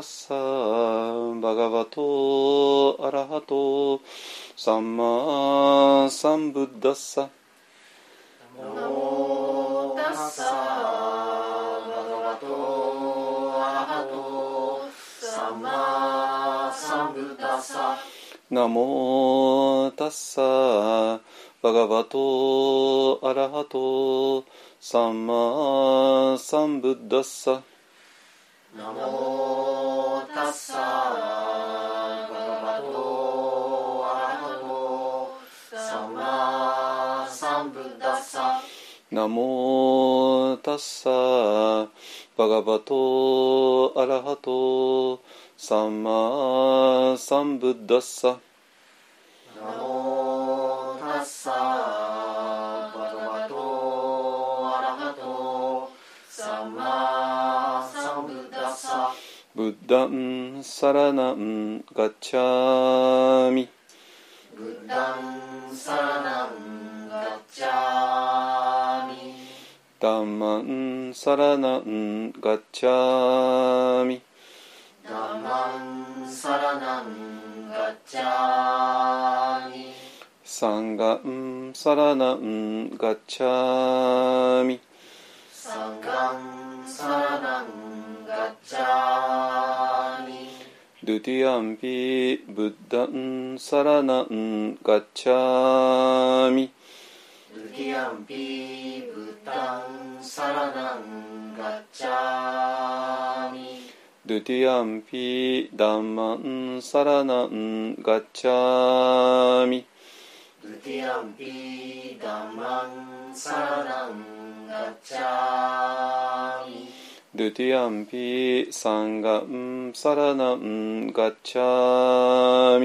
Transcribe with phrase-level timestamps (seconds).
[0.00, 0.34] モタッサ
[1.42, 4.00] バガバトアラハト
[4.56, 7.28] サンマサンブッダッサ
[8.56, 12.46] ナモタッサバガバト
[13.62, 14.88] アラハト
[15.20, 17.98] サンマサンブッダッサ
[18.50, 21.20] ナモタッサ
[21.62, 24.46] バガバトアラハト
[24.80, 27.60] サンマサンブッダッサ
[39.30, 41.88] モタッサ
[42.36, 45.22] バガバトアラハト
[45.56, 48.38] サンマサンブッダッサ。
[49.54, 53.54] ナモタッサバガバト
[54.76, 55.90] アラハト
[56.28, 59.14] サンマサンブッダッサ。
[59.54, 63.68] ブッダンサラナンガッチャミ。
[64.56, 68.79] ブッダンサラナンガッチャミ
[70.00, 74.22] ダンマンサラナンガッチャミ。
[75.04, 79.92] ダマンサラナンガッチャミ。
[80.42, 84.80] サンガンサラナンガッチャミ。
[85.52, 87.66] サンガンサラナン
[88.26, 90.48] ガッチャミ。
[91.04, 96.72] ドゥティアンピブッダンサラナンガッチャミ
[97.52, 103.90] ドゥティアンピブッダンサラナンガッチャミ
[104.24, 109.84] ドゥティアンピダンマンサラナンガッチャミ
[110.62, 112.18] ドゥティアンピ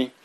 [0.09, 0.24] ダ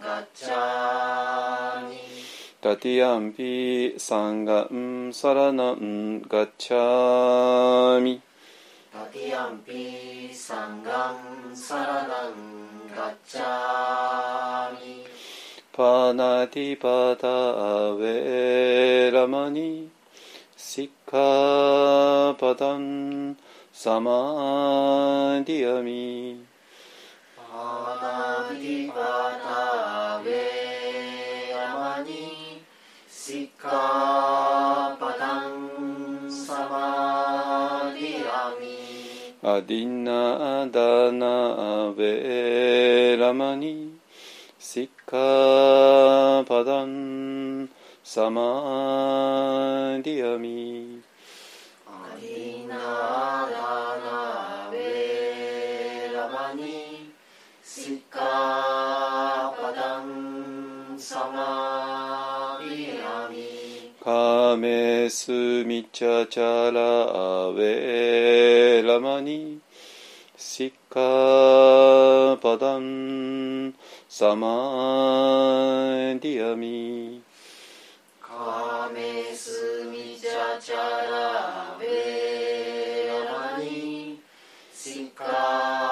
[0.00, 0.22] タ
[2.78, 8.22] ティアンピサンガンサラナンガッチャミ。
[8.90, 12.32] タティアンピサンガンサラナン
[12.96, 15.04] ガチャミ。
[15.70, 19.90] パナティパタアウェラマニ。
[20.56, 23.36] シッカパタン
[23.70, 26.49] サマディアミ
[39.50, 43.74] අදින්නා දානා වේරමණි
[44.60, 45.32] සික්ඛාපදං
[48.04, 49.06] සමාදියාමි
[51.98, 54.49] අදින්නා දානා
[64.02, 65.30] カメス
[65.64, 69.60] ミチャチャラアウェラマニ
[70.36, 73.74] シッカパダン
[74.08, 74.48] サマ
[76.20, 77.22] ディアミ
[78.20, 84.18] カメスミチャチャラベラマニ
[84.74, 85.89] シカ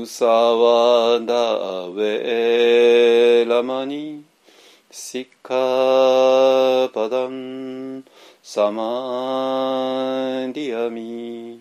[0.00, 1.34] ムサワダ
[1.84, 4.24] ウェラマニ
[4.90, 8.02] シッカパダン
[8.42, 11.59] サマディアミ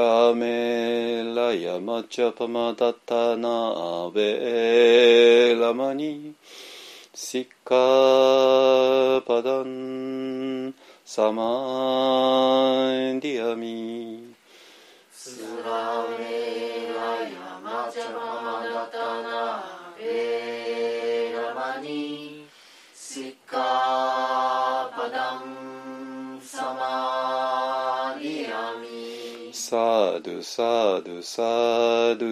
[0.00, 3.48] ミスラメラヤマチャパマダタナ
[4.06, 6.34] アベラマニ
[7.12, 10.74] シッカパダン
[11.04, 11.42] サマ
[13.20, 14.34] ディアミ
[15.12, 19.62] スラメラヤマチャママダタナ
[19.98, 21.54] ベラ
[29.70, 31.42] サードゥサードゥサ
[32.18, 32.26] ド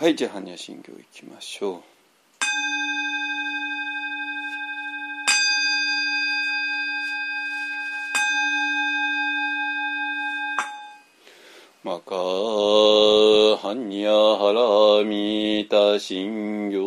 [0.00, 1.82] はいじゃあ般若心経いきましょう。
[11.84, 14.54] マカハニャハ
[15.02, 16.78] ラミタ心経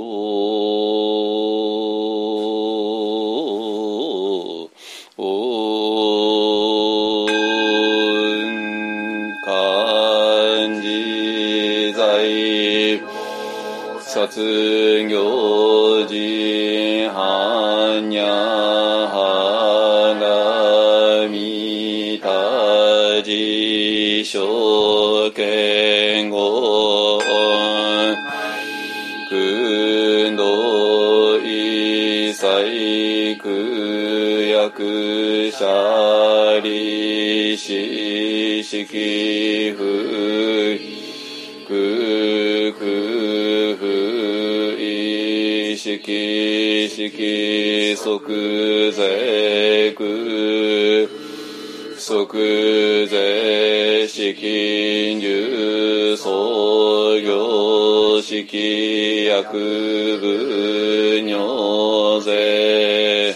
[14.32, 14.40] 卒
[15.10, 27.20] 業時般若花見た辞書剣語
[29.30, 33.50] 訓導一切苦
[34.48, 39.84] 役者利子式不
[41.68, 43.41] くく
[45.82, 51.10] いしきしき即税く
[51.98, 63.36] 即税式入創業式薬部尿税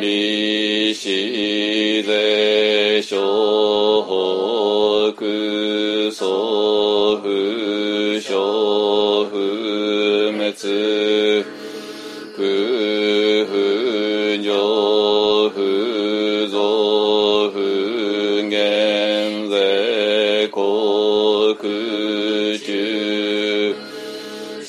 [0.00, 7.28] 利子税諸法空祖不
[8.20, 11.21] 詳不滅。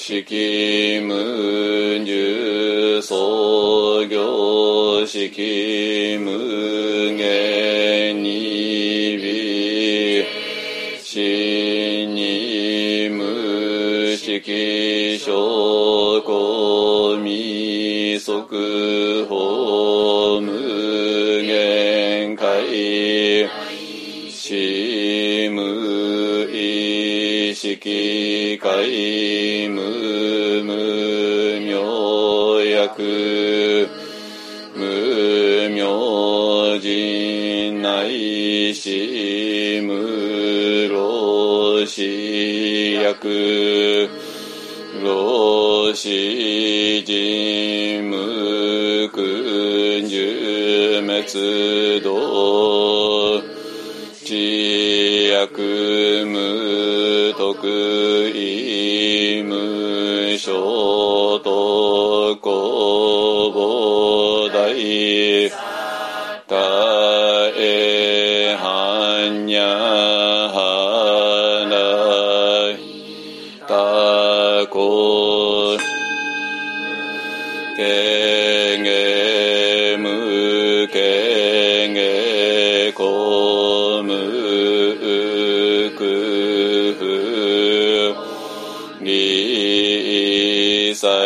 [0.05, 10.25] 式無住創業式無限に微
[11.01, 19.02] 死に無式証拠未足
[28.73, 29.77] 識界無
[30.63, 30.73] 無
[31.59, 33.87] 明薬。
[34.75, 34.79] 無
[35.69, 38.89] 明人内死
[39.83, 39.93] 無
[40.89, 44.09] 老死薬
[45.03, 52.09] 老死人無君十滅道
[54.23, 57.92] 知薬無徳。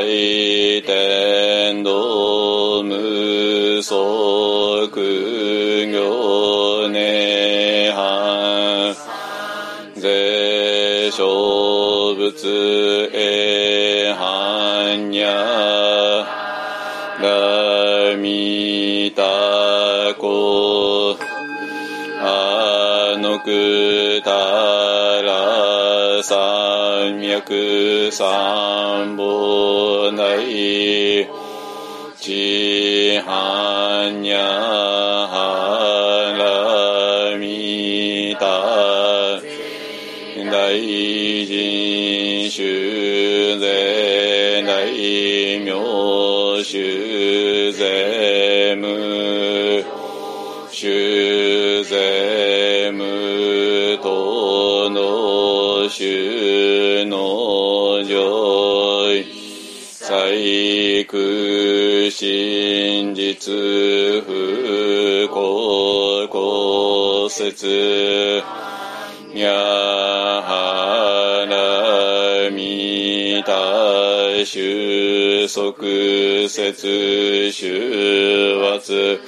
[0.01, 8.95] りさいてんどむそくぎょねは
[9.95, 16.25] 税小仏えはんにゃ
[17.21, 19.23] らみた
[20.19, 21.17] こ
[22.21, 23.15] あ
[27.15, 31.27] 脈三本来
[32.19, 34.37] ちはんにゃ
[35.31, 35.35] は
[37.31, 38.45] らみた
[40.51, 40.79] 大
[41.45, 49.85] 臣修税大名修税無
[50.71, 56.56] 修税無等の修
[60.97, 63.53] 最空真実
[64.25, 68.41] 不幸公説
[69.35, 69.53] や
[70.41, 75.83] はらみた収束
[76.49, 79.19] 節収圧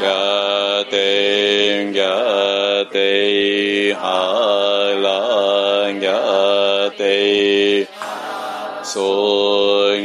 [0.00, 7.88] やてんやてはらんやて
[8.84, 10.04] そう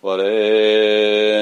[0.00, 0.16] 我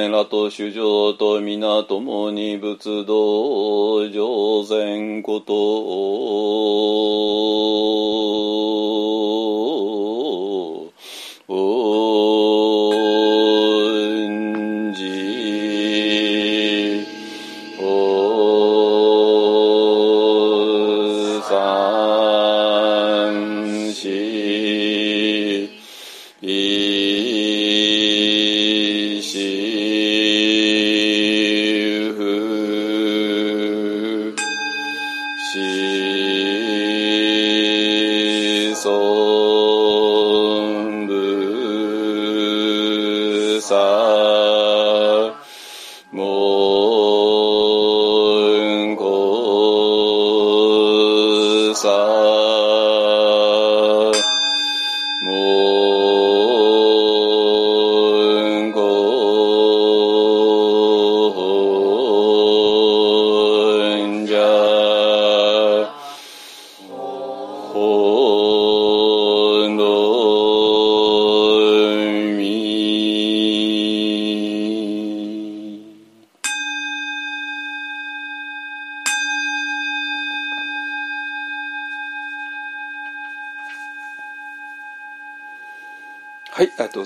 [0.09, 5.57] らと主上と皆共に仏道上善こと。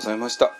[0.01, 0.45] ございました。
[0.45, 0.51] は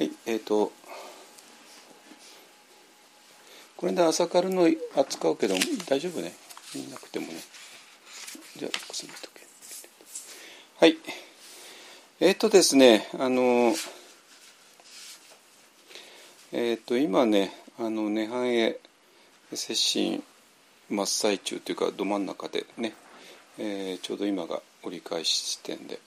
[0.00, 0.72] い、えっ、と、
[3.76, 5.54] これで朝からの扱うけど
[5.86, 6.32] 大丈夫ね。
[6.74, 7.34] 見なくてもね。
[8.56, 9.46] じゃあ、くすぐっとけ。
[10.80, 10.96] はい。
[12.18, 13.72] えっ、とですね、あの、
[16.50, 18.80] えっ、と、今ね、あの、涅槃へ
[19.52, 20.22] 接心
[20.90, 22.94] 真っ最中というか、ど真ん中でね、
[23.58, 25.98] えーちょうど今が折り返し地点で。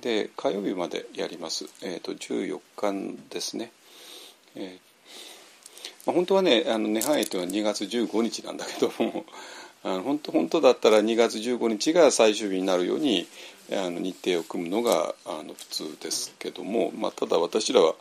[0.00, 3.70] で火曜日までやります、えー、と14日ですね、
[4.56, 4.78] えー
[6.06, 9.24] まあ、本当はねあの涅槃絵というのは2月15日なんだけども
[9.84, 13.28] あの本当本当だったら2月15日が最終日になるように
[13.70, 17.94] あの日程を組むのがあの普通ですけども、まあ、ただ私らは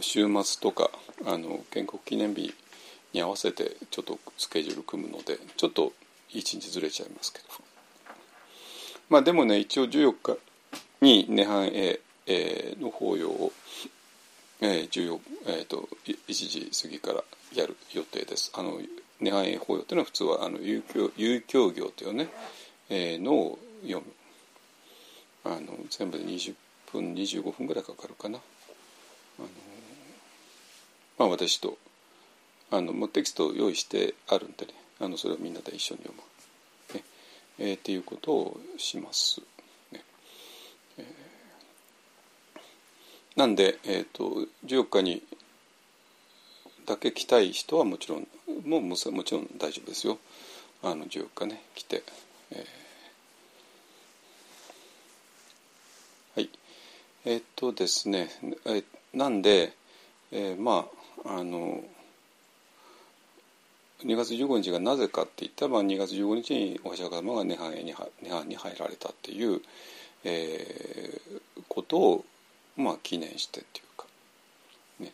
[0.00, 0.90] 週末とか
[1.26, 2.54] あの建国記念日
[3.12, 5.92] に合わせてちょっとスケジュール組むのでちょっと
[6.30, 7.44] 一日ずれちゃいますけど。
[9.08, 10.38] まあでもね一応14日
[11.00, 13.52] に涅槃絵えーの法要を、
[14.60, 18.52] えー14えー、とい1時過ぎからやる予定です。
[18.54, 18.78] あの
[19.20, 22.28] 涅槃絵法要というのは普通はあの遊興遊興行というね、
[22.88, 24.12] えーのを読む
[25.44, 26.54] あの全部で20
[26.92, 28.38] 分25分ぐらいかかるかな。
[29.38, 29.48] あの
[31.20, 31.76] まあ私と
[32.70, 36.98] あのもうテキストを用意してあるんでねあのそれをみんなで一緒に読む。
[36.98, 37.04] ね
[37.58, 39.42] えーっていうことをします。
[39.92, 40.02] ね
[40.96, 41.04] えー
[43.36, 45.22] なんで、えー、と14日に
[46.86, 48.26] だけ来たい人はもちろん
[48.64, 49.22] もうもちろん
[49.58, 50.16] 大丈夫ですよ。
[50.82, 52.02] あの14日ね来て、
[52.50, 56.50] えーはい
[57.26, 58.30] えっ、とですね
[58.64, 59.74] えなんで、
[60.32, 61.82] えーまああの
[64.04, 69.60] 2月15日がなぜかって言ったら、まあ、2月15日にお釈迦様が涅槃に涅槃に入られたっていう、
[70.24, 71.40] えー
[71.70, 72.24] ことを、
[72.76, 74.06] まあ、記念してっていうか、
[74.98, 75.12] ね、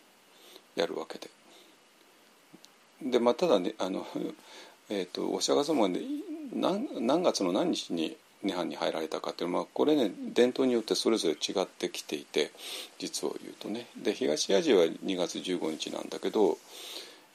[0.74, 1.30] やるわけで。
[3.02, 4.06] でまあ、ただねあの、
[4.88, 6.00] えー、とお釈迦様が、ね、
[6.52, 12.50] 何何月の何日に涅槃に入られたかっていうのは、まあ、これね伝統によってそれぞれ違ってきていて
[12.98, 16.58] 実を言うとねで東アジアは2月15日なんだけど、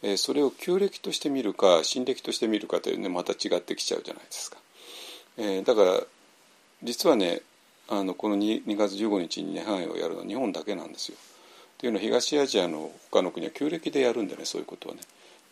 [0.03, 4.58] えーそれを旧暦として見るか新暦として見るかというねまた違ってきちゃうじゃないですか。
[5.38, 6.00] えーだから
[6.84, 7.41] 実はね
[7.88, 11.17] あのこの 2, 2月15日に涅槃をやるのは日本だけなんですよ。
[11.17, 15.01] っていうのは東アジアの他の国は旧暦でやるんでねそういうことはね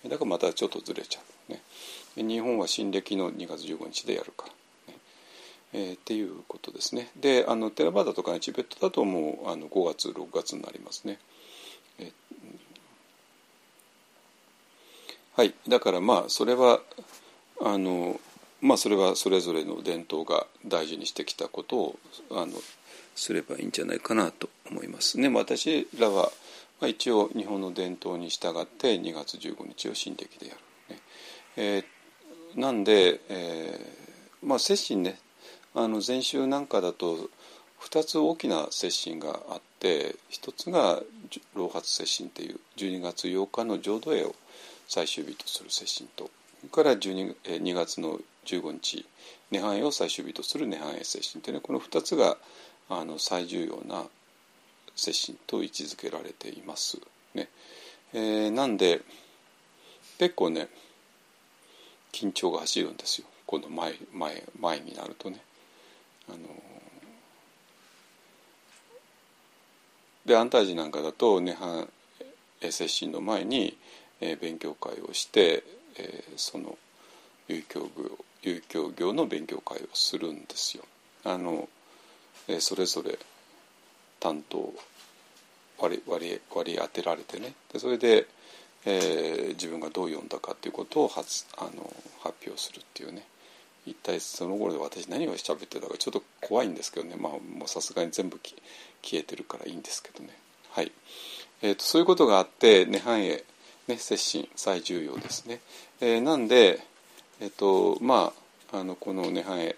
[0.08, 1.62] だからまたちょっとずれちゃうね
[2.16, 4.54] 日本は新暦の2月15日でやるから、
[5.74, 11.20] えーっていうことですねであのテラバーダとか、チベットだともうあの5月6月になりますね。
[12.00, 12.12] え
[15.36, 16.82] はいだからまあそれは
[17.62, 18.20] あの
[18.62, 22.00] まあそれはそれぞれの伝統が大事にしてきたことを
[22.32, 22.54] あの
[23.16, 25.30] すればいいんじゃないかなと思いますね。
[25.30, 26.32] 私らは、
[26.80, 30.56] まあ、一応日本の伝統に従って2月15日を新暦でや
[30.90, 31.02] る、ね
[31.58, 35.20] えー、なんで、えー、まあ接心ね
[35.76, 37.30] あの禅宗なんかだと
[37.82, 41.02] 2つ大きな接心があって1つが
[41.56, 44.36] 老発接心っていう12月8日の浄土絵を
[44.88, 46.30] 最終日とする接心と
[46.72, 49.06] それから12 2月の15日
[49.52, 52.38] 涅槃絵を最終日とする涅槃絵接心ってねこの2つが
[52.90, 54.06] あの最重要な
[54.96, 57.00] 接心と位置づけられています。
[57.34, 57.48] ね
[58.14, 59.02] えー、なんで
[60.18, 60.68] 結構ね
[62.12, 65.40] 緊張が走るんですよこの前前前になるとね。
[66.30, 66.38] あの
[70.26, 71.88] で安泰寺なんかだと涅槃
[72.62, 73.78] 接心の前に、
[74.22, 75.64] えー、勉強会をして、
[75.98, 76.78] えー、その
[77.48, 80.84] 遊興業遊興業の勉強会をするんですよ。
[81.24, 81.68] あの
[82.48, 83.18] えー、それぞれ
[84.20, 84.74] 担当
[85.78, 88.28] 割り割り割り当てられてねでそれで、
[88.86, 93.24] えー、自分がどう読んだかっていうことを発あの発表するっていうね
[93.90, 97.16] 一体その頃で私何を喋ってたかちょっと怖いんですけどね。
[97.18, 100.30] まあもうさすがに全部消えてるからいいんですけどね。
[100.72, 100.92] はい、
[101.62, 103.44] えーと、そういうことがあって涅槃へ
[103.88, 105.60] ね接心最重要ですね、
[106.00, 106.80] えー、なんで
[107.42, 108.32] えっ、ー、とま
[108.72, 109.76] ああのこの涅槃へ、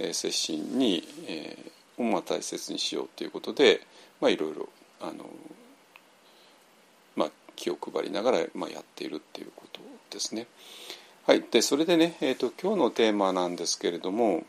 [0.00, 3.80] えー、接心に、えー、をまあ大切にしようということで
[4.20, 4.68] まあいろいろ
[5.00, 5.24] あの
[7.14, 9.80] まあ気を配りながら、まあ、やっているっていうこと
[10.10, 10.46] ですね。
[11.26, 14.42] はい、でそれでね、えーと、今日のテーマなんですけれども、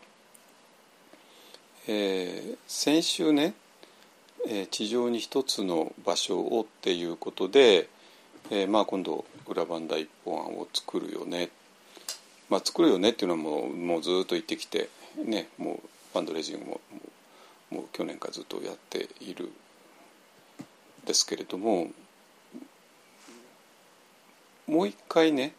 [1.88, 3.54] えー、先週ね、
[4.46, 7.88] えー、地上に一つの場所をっていうことで、
[8.52, 11.48] えー、まあ今度裏番台一本案を作るよね、
[12.50, 14.90] まあ、作るよねっていうのはもうもうずっと言ってきて、
[15.24, 16.82] ね、もうファンドレジングも
[17.70, 19.50] もう去年からずっとやっている
[21.06, 21.88] ですけれども
[24.68, 25.56] もう一回ね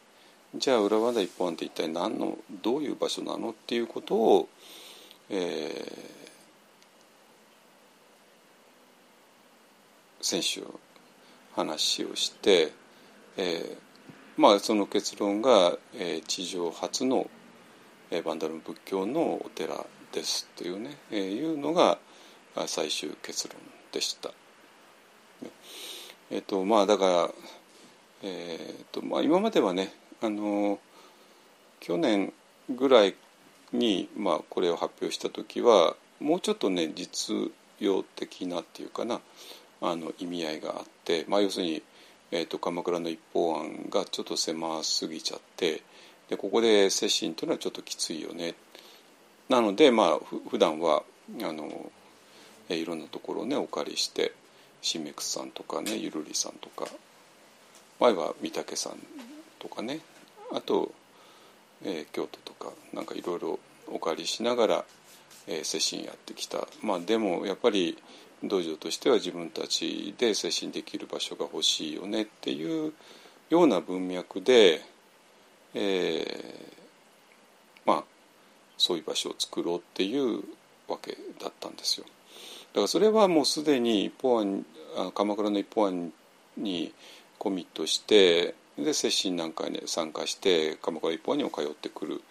[0.59, 4.49] じゃあ浦和田一本って一体何のどういう場所なのっていうことを、
[5.29, 5.92] えー、
[10.21, 10.62] 先週
[11.55, 12.73] 話をして、
[13.37, 13.77] えー、
[14.37, 17.29] まあその結論が、えー、地上初の、
[18.11, 21.99] えー、バンダルム仏教のお寺ですというね、えー、いうのが
[22.66, 23.57] 最終結論
[23.92, 24.31] でした。
[26.31, 27.31] えっ、とまあだから、
[28.23, 30.79] えーとまあ、今まではねあの
[31.81, 32.33] 去年
[32.70, 33.14] ぐらい
[33.72, 37.35] に、まあ、これを発表した時はもうちょっとね実
[37.79, 39.20] 用的なっていうかな
[39.83, 41.83] あの意味合いがあって、まあ、要するに、
[42.31, 45.83] えーと、鎌倉の一方案がちょっと狭すぎちゃって
[46.31, 48.55] でここで接心というのはちょっときついよね。
[49.48, 51.05] なのでまあふ普段は
[51.40, 51.92] あの
[52.68, 54.33] いろんなところをねお借りして
[54.83, 56.90] シメクスさんとかねゆるりさんとか
[58.00, 58.98] 前は御嶽さん
[59.59, 60.01] とかね
[60.53, 60.92] あと、
[61.85, 64.85] えー、京都とかなんかいろいろお借りしながら、
[65.47, 67.97] えー、接心やってきたまあでもやっぱり
[68.42, 72.92] 道場としては自分たちで接心できる場所が欲しいよねっていう
[73.49, 74.83] ような文脈で、
[75.75, 76.27] えー、
[77.87, 78.05] まあ
[78.77, 80.42] そういう場所を作ろうっていう
[80.88, 82.07] わけだったんですよ。
[82.73, 84.66] だからそれはもうすでに一方案
[85.14, 86.12] 鎌倉の一方案
[86.57, 86.92] に
[87.38, 92.23] コミットしてで接心なんかに参加して鎌倉一方にも通ってくる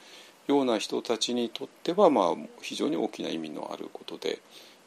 [0.47, 4.39] ような人たちにとってはまあ非常に大きな意味のあることで、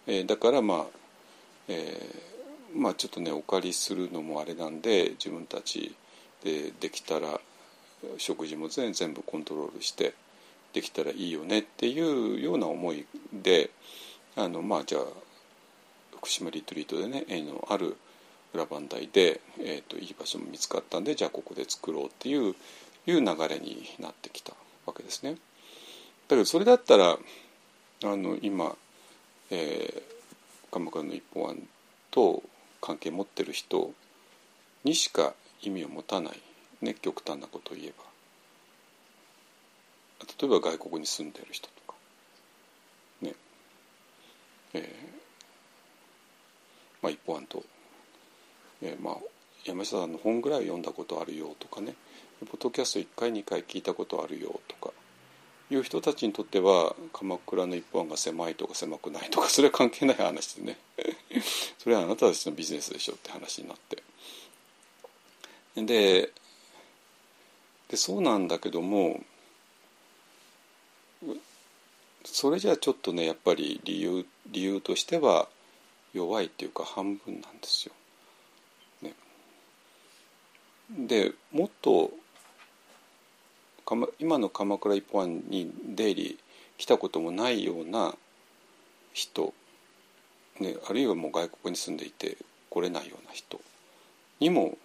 [0.06, 0.86] えー、だからまあ、
[1.68, 5.94] えー、まあちょっとねお借りするのもあれなんで自分たち
[6.44, 7.40] でできたら
[8.18, 10.14] 食事も全部コントロールして
[10.72, 13.70] できたらいいよねっていうような思いで
[14.36, 15.02] あのまあじゃあ
[16.16, 17.96] 福島リトリートでね縁のある
[18.54, 22.54] 裏磐梯で、えーと、いい場所も見つかったんでじゃあここで作ろうっていう
[23.06, 24.52] いう流れになってきた
[24.84, 25.32] わけですね。
[25.32, 25.38] だ
[26.30, 27.18] けどそれだったらあ
[28.04, 28.76] の今、
[29.50, 31.68] えー、鎌倉の一本案
[32.10, 32.42] と
[32.80, 33.92] 関係持ってる人
[34.84, 36.40] にしか意味を持たない、
[36.82, 38.04] ね、極端なことを言えば
[40.40, 41.94] 例えば外国に住んでる人とか
[43.22, 43.34] ね
[44.74, 45.18] えー
[47.02, 47.62] まあ、一方案と、
[48.82, 49.16] えー、まあ
[49.64, 51.94] 山下さんの本ぐらい読んだことあるよとかね。
[52.40, 54.92] ポッドキャスト1回2回聞いたことあるよとか。
[55.70, 60.78] いう人たちにとっては鎌倉の一方案が狭いとか狭くないとかそれは関係ない話でね。
[61.78, 64.02] それはあなたたちのビジネスでしょって話になって。
[65.76, 66.32] で
[67.88, 69.22] でそうなんだけども
[72.24, 75.48] それじゃあちょっとねやっぱり理由理由としては
[76.14, 77.94] 弱いっていうか半分なんですよ。
[80.90, 82.12] でもっと
[84.18, 86.38] 今の鎌倉一本に出入り
[86.78, 88.14] 来たこともないような
[89.12, 89.52] 人、
[90.60, 92.36] ね、あるいはもう外国に住んでいて
[92.70, 93.60] 来れないような人
[94.40, 94.76] にも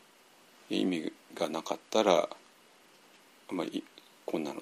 [0.70, 2.30] 意味がなかったら
[3.50, 3.84] あまり
[4.26, 4.62] こんなの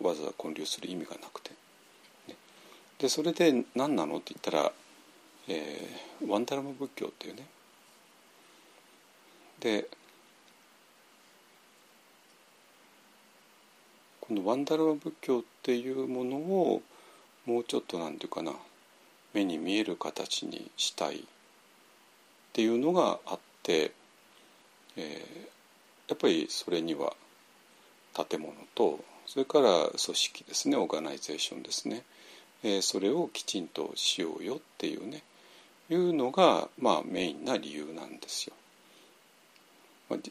[0.00, 1.50] わざわざ建立する意味がなくて、
[2.28, 2.36] ね、
[2.98, 4.72] でそれで何なのって言ったら、
[5.48, 7.46] えー、ワンダラマ仏教っていうね。
[9.60, 9.88] で
[14.30, 16.82] このワンダラマ仏教っていうものを
[17.46, 18.52] もうちょっとなんていうかな
[19.34, 21.20] 目に見える形にしたいっ
[22.52, 23.90] ていうのがあって、
[24.96, 27.12] えー、やっぱりそれには
[28.14, 32.04] 建物とそれから組織ですねオーガナイゼーションですね、
[32.62, 35.24] えー、それをきちんとしようよっていうね
[35.90, 38.54] いうのが、まあ、メインな理由なんですよ。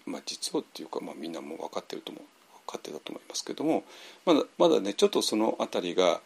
[0.05, 2.23] まあ、実はっていうか、まあ、みんなもう分かってると思う
[2.69, 3.83] 分かってたと思いますけども
[4.25, 6.21] まだまだねちょっとその辺りが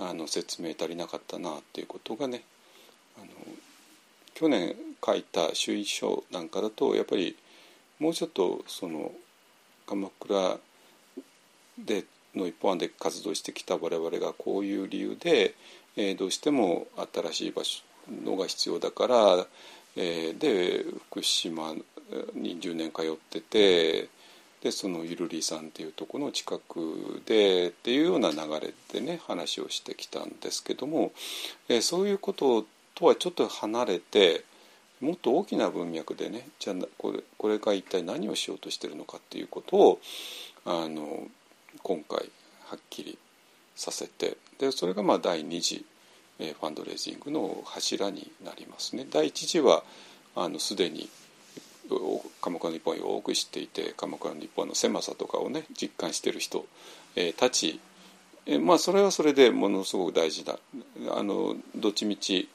[0.00, 2.42] あの説明足りなかったなっていうことがね
[3.16, 3.26] あの
[4.34, 7.36] 去年書いた周囲書なんかだとやっぱり
[8.00, 9.12] もうちょっとその
[9.86, 10.58] 鎌倉
[11.78, 12.04] で
[12.34, 15.54] の一本案で活動してきた我々がこういう理由で、
[15.96, 17.82] えー、どうしても新しい場所
[18.24, 19.46] のが必要だから、
[19.96, 21.74] えー、で福島
[22.34, 24.08] に10年通ってて
[24.64, 31.12] でそのゆるりさんっていうとこの近くでっていうような流れでね話をしてきたんですけども、
[31.68, 34.44] えー、そういうこととはちょっと離れて
[35.00, 40.00] もっと大きな文脈でねじゃあこれこれが一体何をしようとしてるのかっていうことを
[40.64, 41.28] あの
[41.82, 42.30] 今回
[42.64, 43.18] はっきり
[43.76, 45.84] させてでそれがまあ第2次
[46.38, 49.06] えファンドレイジングの柱になりますね。
[49.10, 49.84] 第1次は
[50.34, 51.08] あのすでに
[52.40, 56.64] 鎌倉の日本をよく知っていて鎌倉の日本の狭さとかをね実感している人、
[57.16, 57.80] えー、たち、
[58.46, 60.58] えー、まあそれはそれでものすごく大事だ。
[61.16, 62.48] あのどっちみち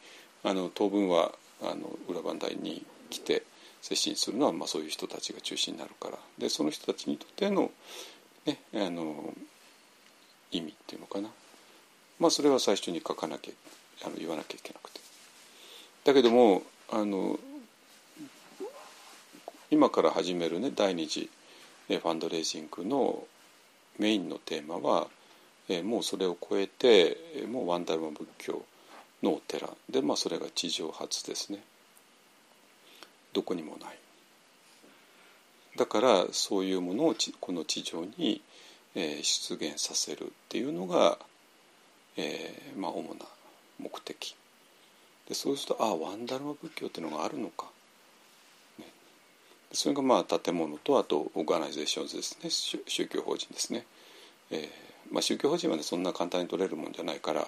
[0.43, 3.43] あの当分はあの裏番台に来て
[3.81, 6.17] 接近するのは、まあ、そういう人たちが中心になるから。
[6.37, 7.71] でその人たちにとっての,、
[8.45, 9.33] ね、あの
[10.51, 11.29] 意味っていうのかな、
[12.19, 13.53] まあ、それは最初に書かなきゃ
[14.05, 14.99] あの言わなきゃいけなくて。
[16.05, 17.39] だけどもあの
[19.71, 21.29] 今から始めるね第2次
[21.87, 23.23] ファンドレイジングの
[23.99, 25.07] メインのテーマは、
[25.67, 27.17] えもうそれを超えて
[27.51, 28.63] もうワンダルマ仏教
[29.21, 29.69] のお寺。
[29.89, 31.63] で、まあ、それが地上初ですね。
[33.33, 33.97] どこにもない。
[35.77, 38.41] だからそういうものをこの地上に、
[38.95, 41.19] え出現させるっていうのが、
[42.17, 43.25] えー、まあ主な
[43.77, 44.35] 目的。
[45.27, 47.67] でそうするとああワンダルマ仏教っていうのがあるのか。
[49.71, 52.49] それがまあ建物とあとオーガナイゼーションですね。
[52.87, 53.85] 宗教法人ですね、
[54.51, 57.47] えーまあ、宗教法人はねそんな簡単に取れるもんじゃないから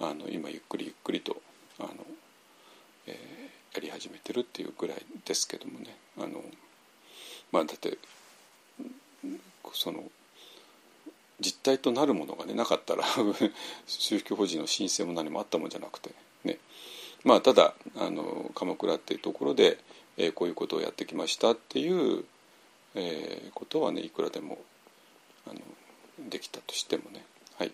[0.00, 1.36] あの今ゆっくりゆっくりと
[1.78, 1.90] あの、
[3.06, 5.96] えー、やり始めてるっていうぐらいですけどもね。
[6.18, 6.42] あの
[7.52, 7.98] まあだって
[9.74, 10.04] その
[11.40, 13.04] 実態となるものがねなかったら
[13.86, 16.10] 宗教法人の申請も何もあったもんじゃなくて
[16.44, 16.58] ね。
[17.24, 19.78] まあただあの鎌倉っていうところで
[20.22, 22.24] えー、こういうことをやってきましたっていう、
[22.94, 24.58] えー、ことはねいくらでも
[25.48, 25.60] あの
[26.30, 27.24] できたとしてもね
[27.58, 27.72] はい。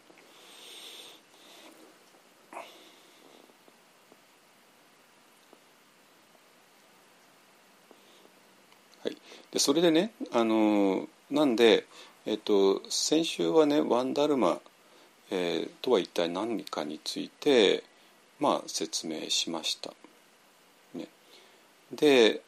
[9.05, 9.17] はい、
[9.53, 11.85] でそれでねあのなんで、
[12.25, 14.59] えっと、先週はねワンダルマ、
[15.31, 17.85] えー、とは一体何かについて、
[18.41, 19.93] まあ、説明しました。
[21.93, 22.43] で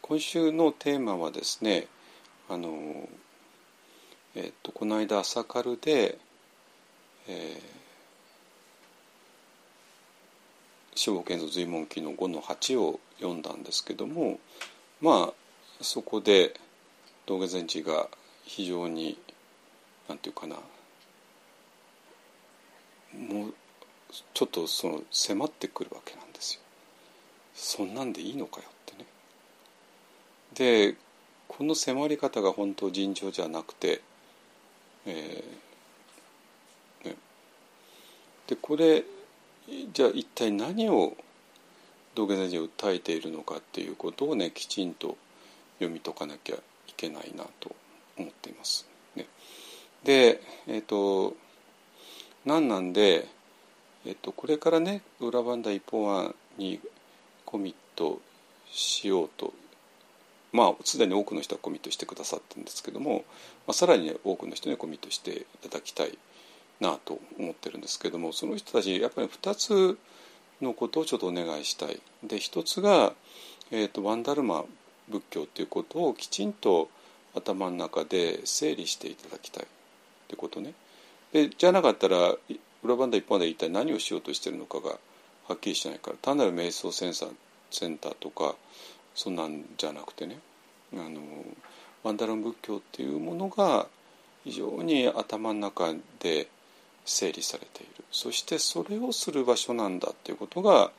[0.00, 1.86] 今週のテーマはですね
[2.48, 3.08] あの、
[4.34, 6.18] えっと、この間朝カルで、
[7.28, 7.60] えー、
[10.94, 14.38] 司法建造随文記の5の8を読んだんですけども
[15.00, 15.34] まあ
[15.80, 16.54] そこで
[17.26, 18.08] 道下禅師が
[18.44, 19.18] 非常に
[20.08, 20.56] なんていうかな
[23.18, 23.54] もう
[24.34, 26.31] ちょっとその迫ってくるわけなんです。
[27.62, 29.06] そんなんでいいのかよってね。
[30.54, 30.96] で
[31.46, 34.02] この迫り方が本当尋常じゃなくて、
[35.06, 37.14] えー、
[38.48, 39.04] でこれ
[39.92, 41.16] じゃあ一体何を
[42.16, 45.16] 道元先生訴えているのかっていうことをねきちんと
[45.78, 46.60] 読み解かなきゃい
[46.96, 47.76] けないなと
[48.18, 48.88] 思っています。
[49.14, 49.26] ね、
[50.02, 51.36] でえっ、ー、と
[52.44, 53.28] 何なんで、
[54.04, 56.80] えーと、これからね裏番台一本案に
[57.52, 58.20] コミット
[58.70, 59.52] しようと
[60.52, 63.24] まあすでに多くの人はコミットしてくださってるんですけども、
[63.66, 65.30] まあ、さらに、多くの人にコミットして
[65.64, 66.18] いただきたい
[66.80, 69.98] なと思ってるんですけどもその人たちやっぱり2つ
[70.60, 72.00] のことをちょっとお願いしたい。
[72.24, 73.12] で一つが、
[73.70, 74.64] えーと、ワンダルマ
[75.08, 76.88] 仏教ということをきちんと
[77.34, 79.66] 頭の中で整理していただきたいっ
[80.28, 80.74] てことね。
[81.32, 82.34] でじゃなかったら
[82.82, 84.98] 裏番台一本で一体何をしようとしてるのかが
[85.48, 87.30] はっきりしないから単なる瞑想センサー
[87.70, 88.54] センターとか
[89.14, 90.38] そんなんじゃなくてね
[90.94, 91.20] あの
[92.02, 93.86] ワンダラン仏教っていうものが
[94.44, 96.48] 非常に頭の中で
[97.04, 100.90] 整理されているそしてそれをする場所なんだっていうことが、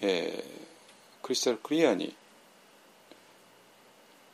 [0.00, 2.14] えー、クリスタルクリアに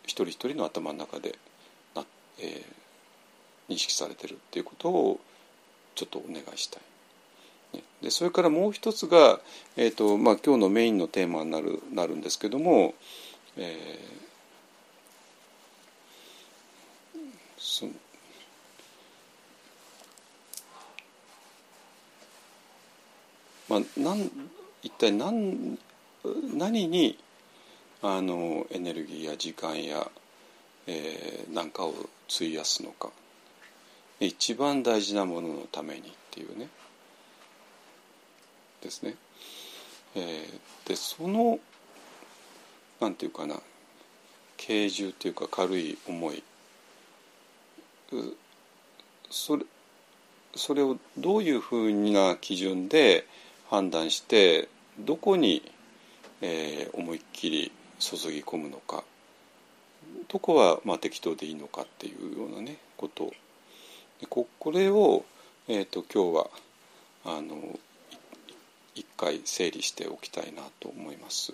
[0.04, 1.38] 一人一人の頭の中で
[1.94, 2.04] な、
[2.38, 5.20] えー、認識されてるっていうことを
[5.94, 6.89] ちょっとお願いしたい。
[8.02, 9.40] でそれからもう一つが、
[9.76, 12.94] えーとまあ、今日のメインのテーマになるなるんですけども、
[13.56, 17.92] えー、
[23.68, 24.30] まあ、なん
[24.82, 25.78] 一体何
[26.54, 27.18] 何に
[28.02, 30.10] あのエネルギーや時間や、
[30.86, 31.94] えー、なんかを
[32.34, 33.10] 費やすのか。
[34.20, 36.68] 一番大事なもののためにっていうね。
[38.82, 39.16] ですね。
[40.14, 41.58] えー、でその
[43.00, 43.56] なんていうかな
[44.58, 46.42] 軽重っていうか軽い思い。
[49.30, 49.64] それ
[50.56, 53.24] それをどういうふうな基準で
[53.68, 55.62] 判断してどこに、
[56.40, 59.04] えー、思いっきり注ぎ込むのか。
[60.28, 63.32] どこはまあ適当でいいのかっていうようなねこと。
[64.28, 65.24] ここれを、
[65.68, 66.50] えー、と今日は
[67.24, 67.78] あの
[68.94, 71.52] 一回整理しておきたいなと思います。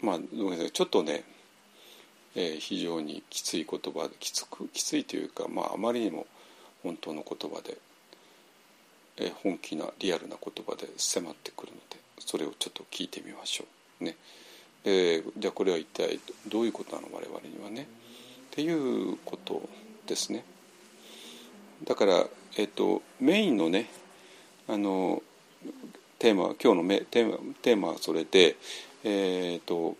[0.00, 1.22] まあごめんなさいちょっとね、
[2.34, 6.26] えー、非常にきつい言葉きつくきついというか、まあ、あまりにも
[6.82, 7.78] 本当の言葉で、
[9.18, 13.64] えー、本気なリアルな言葉で迫ってくるのでそれをちょっと聞いてみましょ
[14.00, 14.04] う。
[14.04, 14.16] ね
[14.84, 17.08] えー、じゃあこれは一体どういうことなの？
[17.12, 17.86] 我々にはねっ
[18.50, 19.68] ていうこと
[20.08, 20.44] ですね。
[21.84, 22.26] だから
[22.56, 23.86] えっと、メインのね
[24.68, 25.22] あの
[26.18, 28.56] テーマ今日のメテーマテーマはそれで、
[29.04, 29.96] えー、っと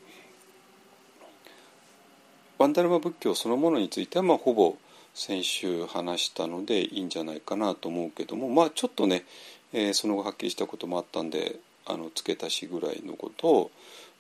[2.59, 4.77] ワンダルマ仏教そのものについては、まあ、ほぼ
[5.15, 9.25] 先週話したのでいいんじゃないかなと思うけどもまあちょっとね、
[9.73, 13.71] えー、その後はっきりしたこともあったんであの付け足しぐらいのことを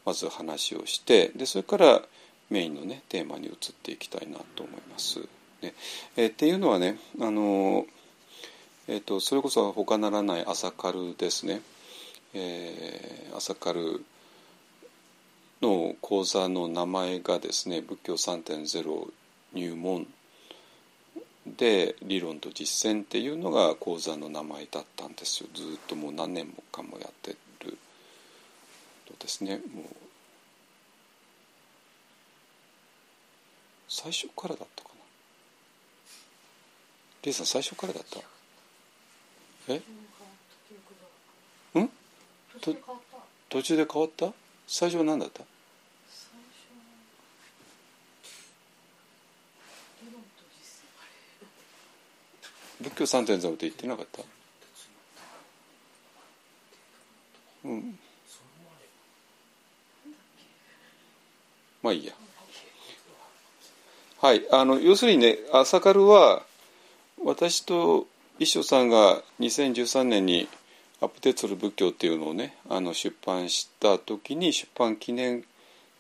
[0.07, 2.03] まず話をしてでそれから
[2.51, 5.21] メインのねテーマに移っていきたいなと思います。
[5.61, 5.75] ね
[6.16, 8.01] えー、っていうのはねあのー
[8.92, 11.62] えーと、それこそ他ならない朝カルですね、
[12.35, 14.05] えー、朝カル
[15.62, 19.11] の講座の名前がですね仏教3.0
[19.55, 20.07] 入門
[21.46, 25.48] で理論と実践っていうのが講座の名前だったんですよ。
[25.55, 27.31] ずっともう何年もかもやって
[27.64, 27.78] る
[29.07, 29.57] とですね。
[29.74, 29.87] もう
[33.88, 34.96] 最初からだったかな。
[37.22, 38.32] リエさん最初からだった？
[39.68, 39.81] え？
[41.75, 41.90] うん？
[43.48, 44.33] 途中で変わった？
[44.66, 45.42] 最初は何だった？
[52.81, 54.22] 仏教3.0って言ってなかった？
[57.64, 57.98] うん。
[61.83, 62.12] まあいいや。
[64.20, 66.42] はいあの要するにね朝カルは
[67.25, 68.07] 私と
[68.38, 70.49] 一生さんが2013年に
[71.01, 75.45] 「アップデートする仏教」っていうのをねあの出版した時に出版記念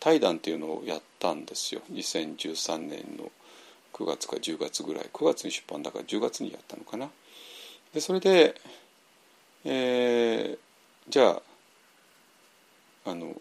[0.00, 3.30] 対談っていうのをやったんですよ2013年の
[3.92, 7.10] 9月か10月ぐらい9月に出版だから10月にやったのかな。
[7.92, 8.60] でそれで、
[9.64, 10.58] えー、
[11.08, 11.40] じゃ
[13.04, 13.34] ああの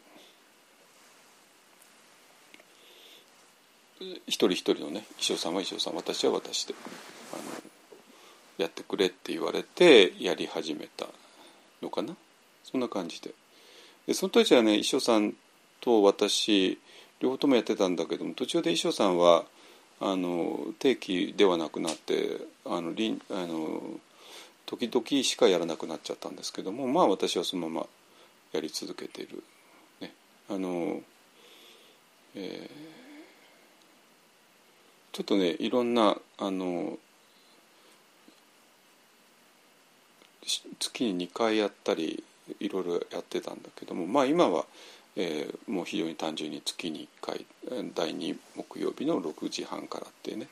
[4.00, 6.74] 一人一人のね衣装さんは衣装さん私は私で
[7.34, 7.61] あの
[8.62, 11.08] やってくれって言われてやり始めた
[11.82, 12.16] のかな？
[12.64, 13.32] そんな感じで。
[14.08, 15.34] でその当時はね衣装さん
[15.80, 16.80] と私
[17.20, 19.46] 両方ともやってたんだけども途中で衣装さんは
[20.00, 23.82] あの定期ではなくなってあのりあの
[24.66, 27.88] 時々しかやらなくなっちゃったんですけどもまあ私はそのまま
[28.54, 29.44] やり続けている。
[30.00, 30.14] ね、
[30.50, 31.02] あの
[32.36, 36.98] えー、ちょっとねいろんなあの
[40.46, 42.24] 月に2回やったり
[42.60, 44.66] いろいろやってたんだけどもまあ今は、
[45.16, 47.46] えー、もう非常に単純に月に1回
[47.94, 50.48] 第2木曜日の6時半からってね、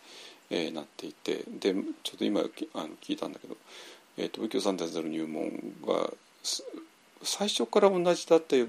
[0.49, 1.73] えー、なっていてで
[2.03, 2.43] ちょっと今あ
[2.81, 3.57] の聞いたんだけど、
[4.17, 5.49] えーと、仏教3.0入門
[5.85, 6.11] が
[7.23, 8.65] 最初から同じだって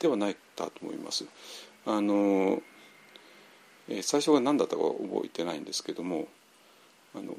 [0.00, 1.24] ではないかと思います。
[1.86, 2.62] あの
[3.88, 6.28] えー、最初が何だったか覚えてないんですけども
[7.14, 7.36] あの、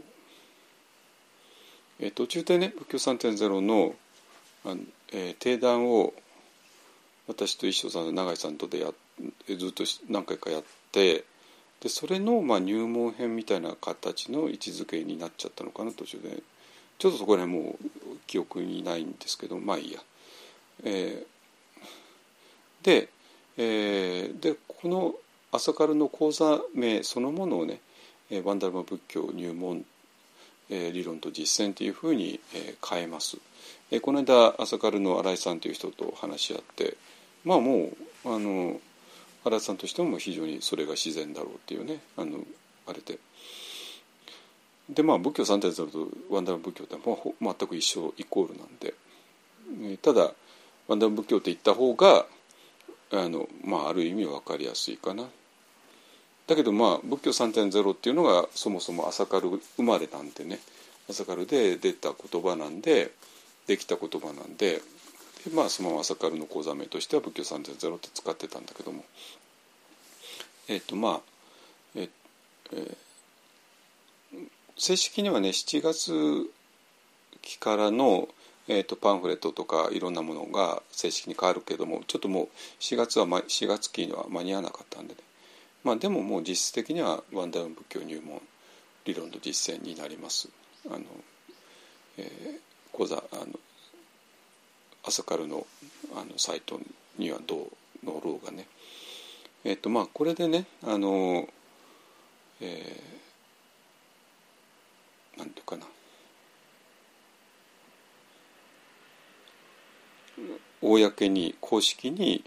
[2.04, 3.96] えー、途中でね仏教3.0の
[4.66, 4.82] あの、
[5.14, 6.14] えー、定談を
[7.28, 8.88] 私と一緒さん永井さんとでや
[9.48, 11.24] ずっと何回かやって
[11.80, 16.44] でそれの、まあ、入門編みたいな形の位置づけになっちゃったのかな途中で
[17.00, 17.90] ちょっとそこら辺もう
[18.28, 20.00] 記憶にないんですけどまあいいや。
[20.84, 23.10] えー、で,、
[23.58, 25.14] えー、でこの
[25.52, 27.80] 朝カルの講座名そのものをね
[28.44, 29.86] ワンダルマ仏教入門
[30.92, 32.40] 理論と実践というふうに
[32.88, 33.38] 変えます。
[34.02, 36.98] この間朝カルの新井さんという人と話し合って
[37.46, 37.92] まあも
[38.26, 38.80] うあの
[39.44, 42.40] 新井さんとしても非常にそれが自然だろうっていうねあの
[42.88, 43.20] あれで。
[44.90, 48.94] でまあ仏教3.0とワンダル仏教ってもう全く一緒イコールなんで
[49.98, 50.34] ただ
[50.88, 52.26] ワンダル仏教って言った方が
[53.12, 55.26] あの、まあ、ある意味分かりやすいかな。
[56.48, 60.60] だけどまあ仏教3.0っていうのがそもそも朝軽生まれなんでね。
[61.10, 63.12] 朝軽で出た言葉なんで
[63.68, 64.82] できた言葉なんで
[65.54, 69.04] まあそのまま朝軽の講座名としては仏教3.0って使ってたんだけども。
[70.70, 71.22] えっ、ー、とまあ
[71.96, 72.10] え
[72.72, 76.50] えー、正式にはね7月
[77.42, 78.30] 期からの、
[78.70, 82.48] えーと、パンフレットとかいろんなものが正式に変わるけどもちょっともう
[82.80, 85.20] 4月は4月期には間に合わなかったんでね。
[85.84, 88.42] まあでももう実質的にはワンダウン仏教入門
[89.06, 90.50] 理論の実践になります。
[90.88, 91.04] あの
[92.18, 92.28] えー、
[92.92, 93.60] 講座あの
[95.04, 95.66] 朝カルの
[96.16, 96.80] あのサイト
[97.18, 97.68] にはどう
[98.06, 98.68] 載ろうがね。
[99.66, 101.48] えっ、ー、とまあこれでねあの
[102.62, 105.86] えー、なんていうかな。
[110.82, 112.44] 公に公式に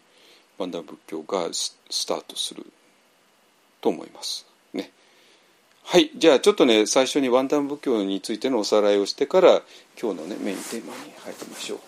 [0.59, 2.66] ワンダー仏教がスタートする。
[3.87, 4.44] と思います。
[4.75, 4.90] ね。
[5.85, 6.11] はい。
[6.16, 9.62] じゃあちょっとね、最初にワンダン仏教についてのおさらいをしてから、
[10.01, 11.79] 今日のね、メインテーマに入りましょう。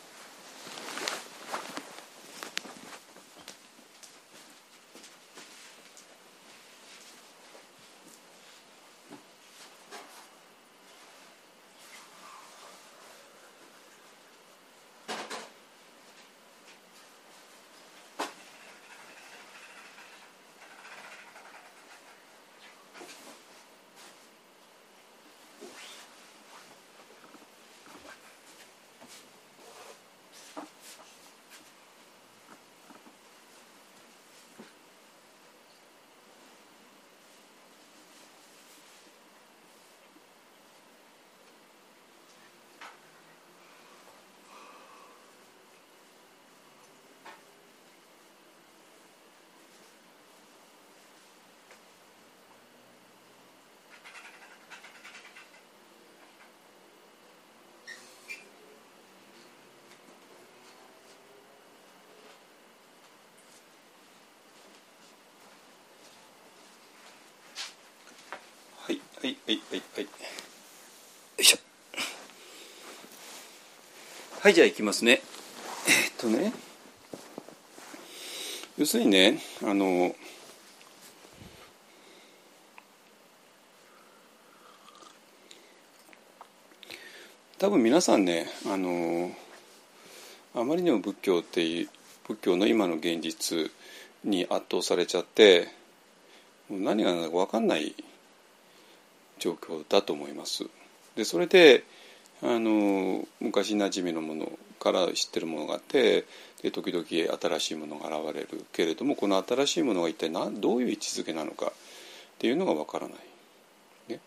[69.20, 70.02] はいはいはいはい。
[70.02, 70.09] よ
[71.40, 71.59] いしょ。
[74.40, 75.23] はいじゃあいきますね。
[75.88, 76.52] えっとね。
[78.77, 80.14] 要するにねあの
[87.58, 89.33] 多分皆さんねあの
[90.54, 91.88] あまりにも仏教っていう
[92.29, 93.73] 仏教の今の現実
[94.23, 95.66] に圧倒されちゃって
[96.71, 97.96] 何が何だか分かんない
[99.39, 100.65] 状況だと思います。
[101.17, 101.85] でそれで
[102.43, 106.25] あの昔なじみのものから知ってるものがあって
[106.63, 111.73] で時々新しいものが現れるけれどもこの新しいものが一体何どういう位置づけなのかっ
[112.39, 114.13] ていうのがわからない。
[114.13, 114.21] ね、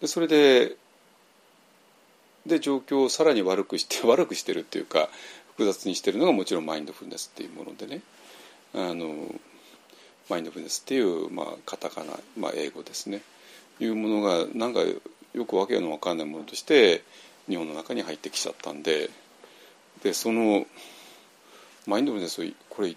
[0.00, 0.76] でそれで
[2.46, 5.08] で状況をさらに悪くして 悪くしてるっていうか
[5.56, 8.02] 複雑にしてるのがもちろんマインドフルネスっていうものでね
[8.74, 9.34] あの
[10.28, 13.22] マインドフルネスっていう、まあ、カタカナ、まあ、英語ですね
[13.80, 14.80] いうものがなんか
[15.34, 17.02] よくわけのわかんないものとして
[17.48, 19.10] 日本の中に入ってきちゃったんで
[20.02, 20.66] でその
[21.86, 22.96] マインドフルネスをこれ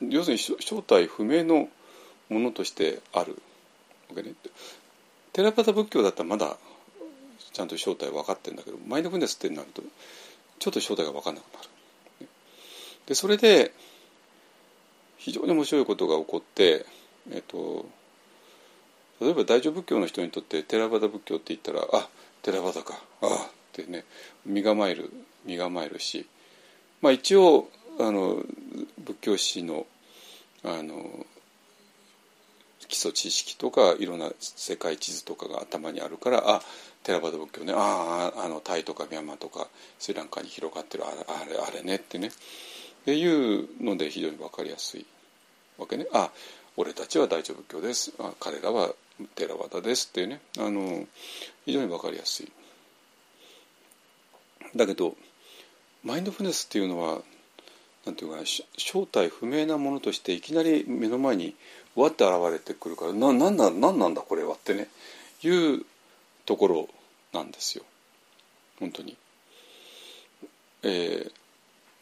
[0.00, 1.68] 要するに正体不明の
[2.28, 3.40] ものとしてある
[4.08, 4.34] わけね。
[5.32, 6.56] テラパタ仏教だったらまだ
[7.52, 9.82] ちゃんと正体分かってるんだけどマインドフルネスってなると
[10.58, 12.28] ちょっと正体が分かんなくなる。
[13.06, 13.72] でそれで
[15.24, 16.84] 非常に面白いことが起こって、
[17.32, 17.86] えっと、
[19.22, 22.08] 例えば大乗仏教の人にとってテラバダ仏教って言ったらあ
[22.42, 23.30] テラバダかああっ
[23.72, 24.04] てね
[24.44, 25.10] 身構える
[25.46, 26.26] 身構えるし、
[27.00, 28.36] まあ、一応あの
[29.02, 29.86] 仏教史の
[30.62, 31.24] あの
[32.86, 36.60] 基礎知識とかいろんな世界地図とかが頭にあるからあ
[37.02, 39.68] テラバダ仏教ねあああのタイとかミャンマーとか
[39.98, 42.28] スリランカに広がってるあれあれあれねってね。
[42.28, 42.30] っ
[43.06, 45.06] ていうので非常に分かりやすい。
[45.78, 46.06] わけね。
[46.12, 46.30] あ
[46.76, 48.12] 俺たちは大乗仏教です。
[48.18, 48.92] あ彼らは
[49.34, 50.40] テラバダですっていうね。
[50.58, 51.06] あの
[51.64, 52.52] 非常に分かりやすい。
[54.76, 55.14] だけど
[56.02, 57.20] マインドフルネスっていうのは
[58.04, 58.38] なんていうか
[58.76, 61.54] 正体不明なものとしていきなり目の前に
[61.94, 64.88] わって現れてくるからななんだなんなんだこれはってね
[65.42, 65.84] いう
[66.44, 66.88] ところ
[67.32, 67.84] なんですよ。
[68.80, 69.16] 本当に。
[70.82, 71.30] え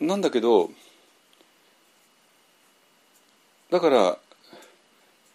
[0.00, 0.70] ー、なんだけど
[3.72, 4.18] だから、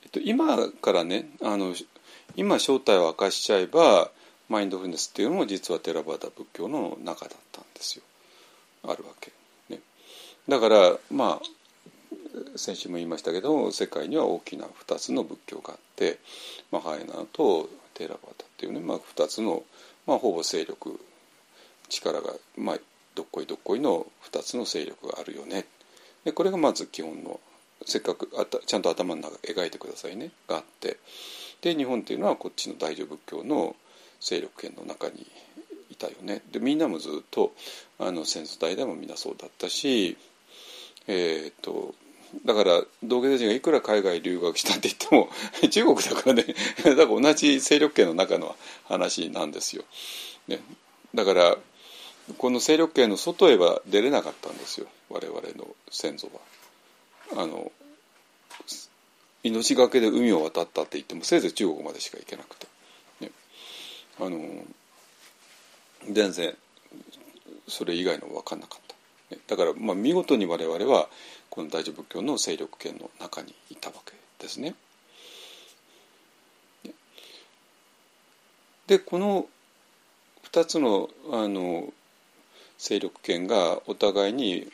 [0.04, 1.74] えっと、今からねあの
[2.36, 4.12] 今正体を明かしちゃえば
[4.48, 8.04] マインドフルネスっていうのも実はテラバダ仏教の中だったんですよ。
[8.84, 9.32] あるわけ。
[9.70, 9.80] ね、
[10.48, 16.20] だからまあ先週も言いましたけど世界には大きな2つの仏教があって
[16.72, 19.64] マハヤナとテラバタっていうね、まあ、2つの、
[20.06, 21.00] まあ、ほぼ勢力
[21.90, 22.78] 力が、まあ、
[23.16, 25.66] どっこいどっこいの2つの勢力があるよね。
[26.24, 27.40] でこれがまず基本の
[27.86, 30.32] せっかくあたちゃんと頭の中描いてくださいね。
[30.48, 30.98] があって。
[31.62, 33.76] で日本っていうのはこっちの大乗仏教の
[34.20, 35.26] 勢力圏の中に
[35.90, 36.42] いたよね。
[36.52, 37.54] でみんなもずっと
[38.00, 40.18] あの戦争代でもみんなそうだったし
[41.08, 41.96] えっ、と
[42.46, 45.30] だから道芸人がいくら海外留学したって言っても
[45.70, 46.44] 中国だからね
[46.84, 48.56] だから同じ勢力圏の中の
[48.86, 49.84] 話なんですよ。
[50.48, 50.60] ね、
[51.14, 51.58] だから
[52.38, 54.88] この勢力圏の外へは出れなかったんですよ。
[55.10, 56.57] 我々の先祖は。
[57.36, 57.72] あの
[59.44, 62.68] 命がけで海を渡ったって言ってもせいぜい中国までしか行けなくて、
[63.22, 63.32] ね、
[64.20, 64.40] あの
[66.12, 66.56] 全然
[67.68, 68.96] それ以外の分かんなかった。
[69.48, 71.10] だからまあ見事に我々は
[71.50, 74.76] この大乗仏教の勢力圏の中にいたわけですね。
[78.88, 79.48] でこの
[80.50, 81.94] 2つのあの
[82.78, 84.68] 勢力圏がお互いに、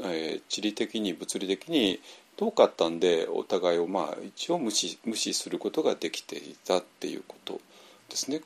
[0.00, 2.00] えー、地理的に物理的に
[2.36, 7.60] 遠かったんでお互いをまあ一応無視無視することができていたっていうこと
[8.08, 8.40] ですね。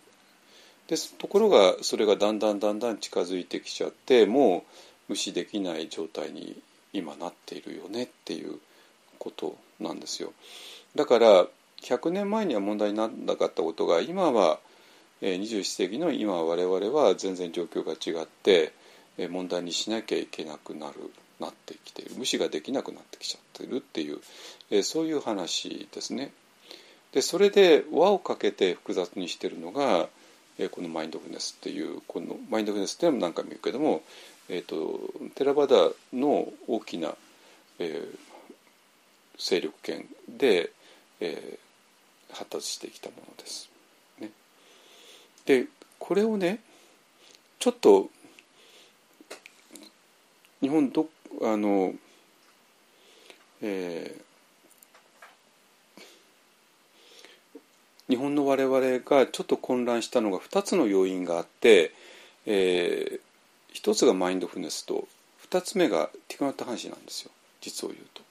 [0.88, 4.62] でところがそれがだんだんだんだん近づいてきちゃってもう
[5.10, 6.60] 無視できない状態に
[6.92, 8.58] 今なっているよねっていう
[9.18, 10.32] ことなんですよ。
[10.94, 11.46] だから
[11.82, 14.58] 100年前には問題にならなかったことが今は
[15.20, 18.72] 21世紀の今我々は全然状況が違って
[19.18, 20.94] 問題にしなきゃいけなくなる
[21.40, 26.32] なってきている無視ができなくなってきちゃってるっていうそういう話ですね。
[27.12, 30.08] でそれで輪をかけて複雑にしてるのが
[30.70, 34.02] このマインドフルネスっていうこのマインドフルネスっていうのも何回も言うけども
[34.48, 35.00] えーと、
[35.34, 35.76] テラバダ
[36.12, 37.14] の大きな、
[37.78, 38.18] えー、
[39.38, 40.70] 勢力圏で、
[41.20, 43.70] えー、発達してきたものです。
[44.20, 44.30] ね、
[45.46, 45.66] で
[45.98, 46.60] これをね
[47.60, 48.10] ちょっと
[50.62, 51.08] 日本ど
[51.42, 51.92] あの、
[53.60, 56.02] えー、
[58.08, 61.92] 日本の我々がちょっと混乱したのが2つの要因があって、
[62.46, 63.20] えー、
[63.72, 65.08] 一つがマインドフルネスと
[65.40, 68.22] 二つ目がティクナッタ半紙なんですよ実を言うと。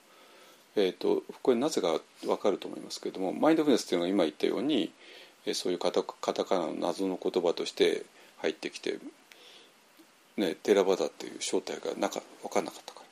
[0.77, 4.93] えーと、これなぜか分かると思いますけれどもマインドフルネスというのは今言ったように
[5.53, 6.03] そういうカタ
[6.45, 8.03] カナの謎の言葉として
[8.38, 8.99] 入ってきて、
[10.38, 13.05] ね、テラバダっていう正体がなか分かんなかったから。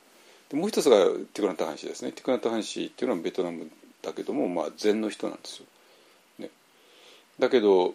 [0.50, 2.12] でもう一つがティクナッタ半紙ですね。
[2.12, 3.70] ティクナッタ半紙っていうのはベトナム
[4.02, 5.66] だけども、まあ、禅の人なんですよ。
[6.40, 6.50] ね、
[7.38, 7.94] だけど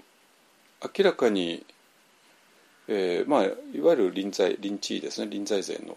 [0.97, 1.64] 明らかに
[2.87, 5.29] えーまあ、いわゆる臨在臨地ですね。
[5.31, 5.97] 臨在禅の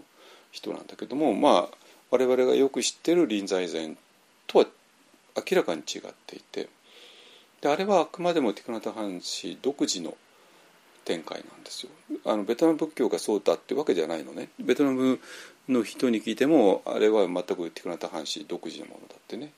[0.52, 1.78] 人なんだけどもまあ
[2.12, 3.98] 我々がよく知ってる臨在禅
[4.48, 4.66] とは
[5.36, 6.70] 明らかに違っていて。
[7.60, 10.16] であれはあくまでもティクナタハン氏独自の
[11.08, 11.92] 展開なんですよ。
[12.26, 14.50] あのベトナム仏教がそうだってわけじゃないのね。
[14.60, 15.22] ベトナム
[15.70, 19.54] の人に聞いてもあれは全くティクナタハン氏独自のものだってね。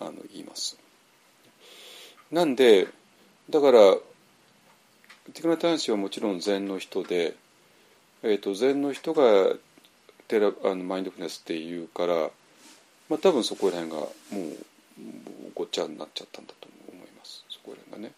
[0.00, 0.78] あの言います。
[2.32, 2.88] なんで
[3.50, 3.94] だから
[5.34, 7.36] ティクナタン氏はもちろん禅の人で、
[8.22, 9.54] えーと、禅の人が
[10.28, 12.30] テラあのマインドフルネスっていうから、
[13.10, 14.10] まあ、多分そこら辺がもう
[15.54, 17.44] ごっちゃになっちゃったんだと思います。
[17.50, 18.14] そこら辺がね。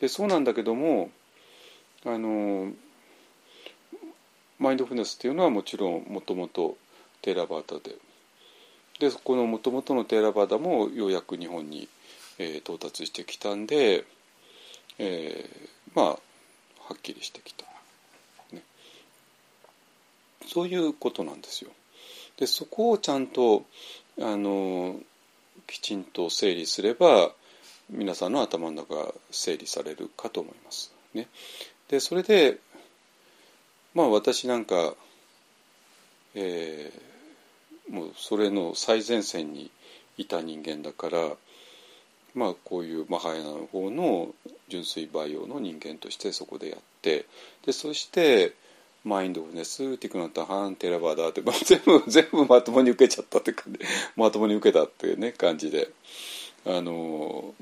[0.00, 1.10] でそうなんだけども
[2.06, 2.72] あの
[4.58, 6.76] マインドフルネスっていうのはもちろんもともと
[7.22, 7.96] テーラバーダで
[9.00, 11.88] でこのもともとのテーラバーダもようやく日本に、
[12.38, 14.04] えー、到達してきたんで、
[14.98, 16.18] えー、まあは
[16.94, 17.64] っきりしてきた、
[18.52, 18.62] ね、
[20.46, 21.70] そういうことなんですよ。
[22.36, 23.64] でそこをちゃんと
[24.20, 24.96] あの
[25.66, 27.32] きちんと整理すれば
[27.90, 30.92] 皆さんの頭の中が整理されるかと思います。
[31.14, 31.28] ね、
[31.88, 32.58] でそれで
[33.94, 34.94] まあ私なんか、
[36.34, 39.70] えー、もうそれの最前線に
[40.16, 41.30] いた人間だから
[42.34, 44.34] まあこういうマハヤナの方の
[44.68, 47.26] 純粋培養の人間としてそこでやって
[47.64, 48.54] でそして
[49.04, 53.78] マインドフネスティクナタハンテラバーダーって 全部全部まともに受けちゃったって感じ。
[54.16, 55.90] まともに受けたっていうね感じで。
[56.66, 57.54] あの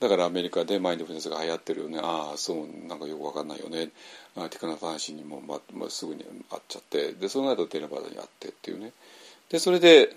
[0.00, 1.98] だからアメリカでマインドフルネスが流行ってるよね。
[2.00, 3.90] ああそうなんかよくわかんないよね。
[4.36, 7.12] あティクナタハン氏にも、ままあ、すぐに会っちゃって。
[7.12, 8.92] でその後テラバーダーに会ってっていうね。
[9.48, 10.14] でそれで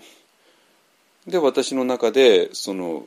[1.28, 3.06] で私の中でその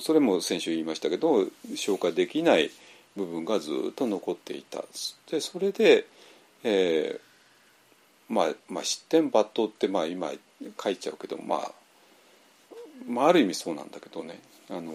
[0.00, 2.70] それも先週言いましたけど消化できない
[3.16, 4.84] 部分がずっと残っていた。
[5.30, 6.06] でそれで、
[6.64, 10.30] えー、まあ、まあ失点抜刀ってまあ今
[10.82, 11.72] 書いちゃうけど、まあ、
[13.06, 14.40] まあある意味そうなんだけどね。
[14.68, 14.92] あの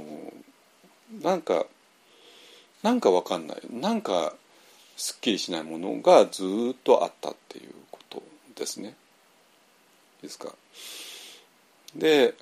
[1.22, 1.66] なんか
[2.84, 4.34] なんかわかんないなんか
[4.97, 8.24] すっきりしないものがずっとあったっていうこと
[8.56, 8.95] ですね。
[10.22, 10.53] ですか？
[11.95, 12.34] で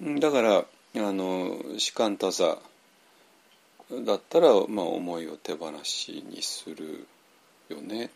[0.00, 2.58] だからあの士官多座
[4.04, 7.06] だったら、まあ、思いを手放しにする
[7.68, 8.10] よね。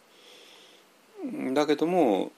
[1.54, 2.32] だけども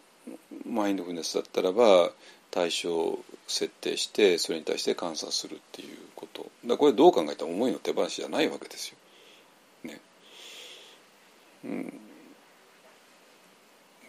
[0.66, 2.10] マインドフルネスだったらば
[2.50, 8.96] 対象を設定してそれに対して観察するっていうことだこれどう考えたら思いの手放しじゃないわけですよ。
[9.84, 10.00] ね。
[11.64, 12.00] うん、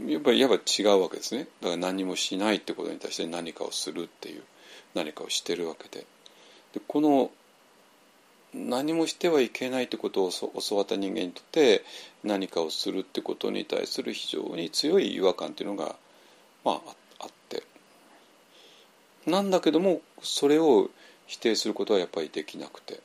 [0.10, 4.44] やっぱりやっぱ違うわけですねだから何もしないってことに対して何かをするっていう
[4.96, 6.06] 何かをしてるわけで
[6.74, 7.32] でこの
[8.54, 11.84] 何もしてはいけないってことを教わった人間にとって
[12.24, 15.96] 何かをするってことに対する非常に強い違和感っていうのが、
[16.64, 16.82] まあ、
[17.20, 17.64] あって
[19.26, 20.90] なんだけどもそれを
[21.28, 23.00] 否定することはやっぱりできなくて。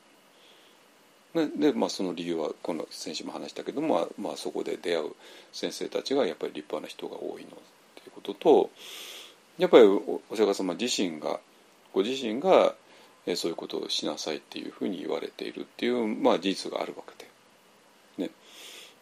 [1.34, 5.12] でまあ、その理由はこの先週も話したけども、まあ、そこで出会う
[5.52, 7.50] 先生たちがやっぱり立派な人が多いのっ
[7.94, 8.70] ていうことと
[9.58, 11.38] やっぱりお釈迦様自身が
[11.92, 12.74] ご自身が
[13.36, 17.27] そういうことをしなさいっていうふうに言われているっていう、まあ、事実があるわけで。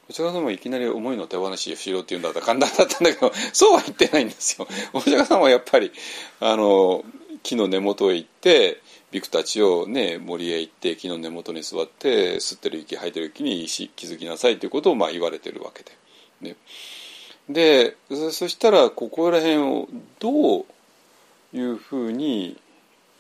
[0.07, 0.11] ね。
[0.11, 4.69] お釈迦様はいきなり思いの手放ししろって言うんだったら簡単だったんだけど そうは言ってないんですよ。
[4.93, 5.93] お釈迦様はやっぱり
[6.41, 7.05] あの
[7.43, 8.81] 木の根元へ行って
[9.11, 15.93] ビクたちをね森へ行って木の根元に座って吸ってる息吐いてる息に気づきなさいということをまあ言われてるわけで。
[16.41, 16.57] ね、
[17.49, 19.89] でそしたらここら辺を
[20.19, 20.65] どう
[21.55, 22.61] いうふうに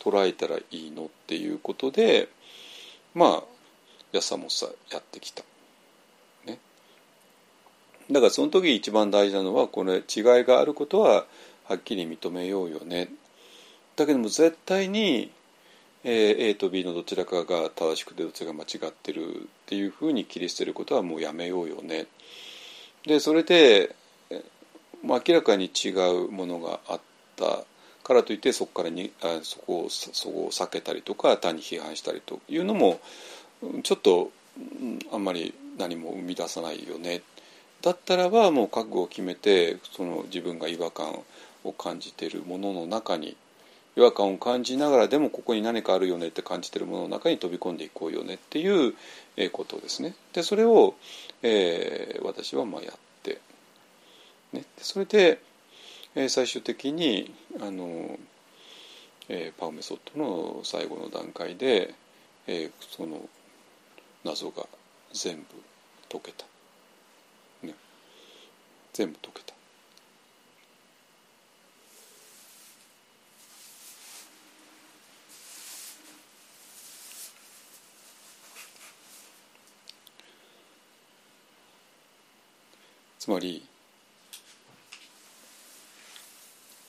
[0.01, 2.29] 捉えたらいいのっていうことで
[3.15, 3.45] まあ
[4.13, 5.45] 安さもさやってきた。
[8.11, 10.03] だからその時一番大事なのはこの違い
[10.45, 11.27] があることは
[11.65, 13.09] はっきり認めようよね。
[13.97, 15.33] だけども絶対に、
[16.05, 22.07] えー、A と B のどちらかが正しくてどちらが間違ってるっていうふうに切り捨てることはもうやめようよね。
[23.07, 23.95] でそれで、
[25.05, 25.91] まあ、明らかに違
[26.27, 27.01] うものがあっ
[27.37, 27.65] た
[28.05, 33.01] からといってそこからにあそこをそこを避けたりとか単に批判したりというのも
[33.83, 34.31] ちょっと
[35.13, 37.23] あんまり何も生み出さないよね
[37.87, 41.23] だったらばもう覚悟を決めてその自分が違和感
[41.63, 43.37] を感じているものの中に
[43.97, 48.95] 違和感を感じながらでもここに何かあるよねって感じているものの中に飛び込んでいこうよねっていう
[49.53, 50.17] ことですね。
[50.33, 50.97] でそれを、
[51.45, 53.41] えー、私はまあやって、
[54.53, 55.39] ね、それで
[56.17, 58.19] え最終的にあの、
[59.29, 61.95] えー、パウメソッドの最後の段階で、
[62.49, 63.21] えー、その
[64.25, 64.67] 謎が
[65.13, 65.45] 全部
[66.11, 66.47] 解けた、
[68.97, 69.53] 全部解けた。
[83.19, 83.63] つまり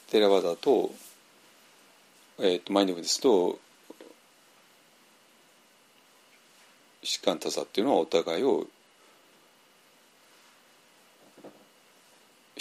[0.09, 0.91] テラワダと,、
[2.39, 3.59] えーと、マインドフルネスと
[7.03, 8.65] シカンタサっていうのはお互いを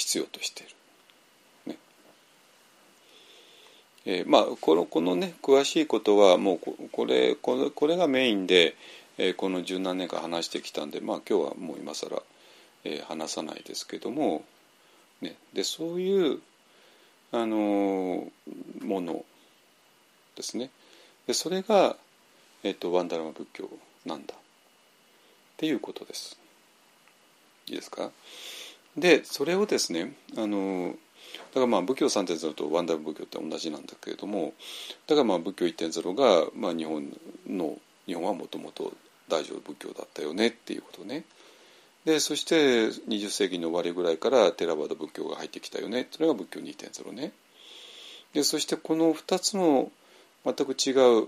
[0.06, 0.72] 必要としている。
[1.66, 1.78] ね。
[4.04, 8.76] えーまあ、このこのね詳しいことはもうこれこれこれがメインで、
[9.18, 12.22] えーこの十何年間話してきたんで、まあ、今日はもう今更、
[12.84, 14.44] えー話さないですけども、
[15.22, 16.40] ね、でそういう、
[17.32, 18.30] あの
[18.80, 19.24] もの
[20.36, 20.70] ですね。
[21.26, 21.96] でそれが、
[22.62, 23.68] えー、とワンダラマ仏教
[24.04, 24.34] なんだ。
[24.34, 24.38] っ
[25.56, 26.38] ていうことです。
[27.66, 28.12] いいですか？
[28.96, 30.94] でそれをですねあの
[31.50, 34.54] だからまあ仏教3.0とワンダー仏教って同じなんだけれども
[35.06, 37.16] だからまあ仏教1.0が、まあ、日本
[37.46, 37.76] の
[38.06, 38.92] 日本はもともと
[39.28, 41.24] 大乗仏教だったよねっていうことね。
[42.04, 46.06] でそして20世紀の終わりぐらいからテラバダ仏教が入ってきたよね。
[46.12, 47.32] それが仏教2.0ね。
[48.32, 49.90] でそしてこの2つの
[50.44, 51.26] 全く違う、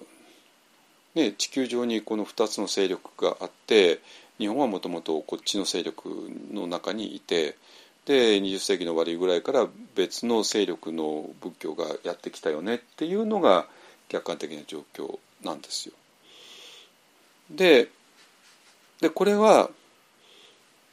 [1.16, 3.98] ね、地球上にこの2つの勢力があって
[4.38, 7.56] 日本はもともとこっちの勢力の中にいて
[8.06, 13.66] で20世紀の終わりぐらいから別の勢力の仏教がやってきたよねっていうのが
[14.08, 15.94] 客観的な状況なんですよ。
[17.50, 17.90] で
[19.00, 19.70] でこれは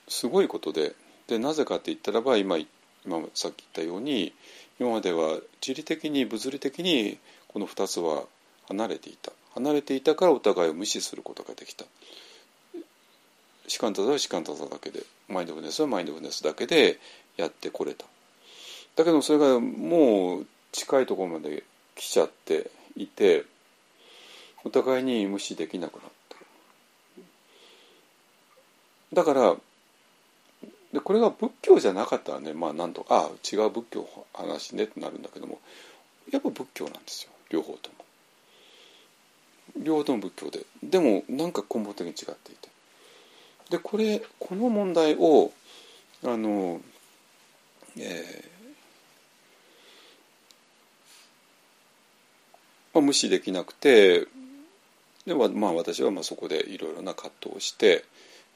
[0.08, 0.96] すごいことで
[1.28, 2.58] でなぜかって言ったらば今
[3.06, 4.34] 今さっき言ったように
[4.80, 7.18] 今までは地理的に物理的に
[7.48, 8.24] この2つは
[8.68, 11.86] 離れていた離れていたからお互いを無視することができた
[13.68, 16.99] シカンタザはシカンタザだけでマインドフルネスはマインドフルネスだけで
[17.38, 18.05] やってこれた。
[18.95, 21.63] だけどそれがもう近いところまで
[21.95, 23.43] 来ちゃっていて
[24.63, 26.38] お互いに無視できなくなった。
[29.13, 29.55] だから
[30.93, 35.59] でこれが仏教じゃなかったらねまあなんとああ違う仏教の話ねってなるんだけども
[36.32, 37.32] やっぱ仏教なんですよ。
[37.49, 37.95] 両方とも。
[39.84, 40.66] 両方とも仏教で。
[40.84, 42.74] でもなんか根本的に違っていて。
[43.70, 45.51] でこれこの問題を
[46.24, 46.82] あの、
[47.97, 48.55] えー
[52.93, 54.28] まあ、無視できなくて
[55.26, 58.05] でまあ私はまあそこでいろいろな葛藤をして、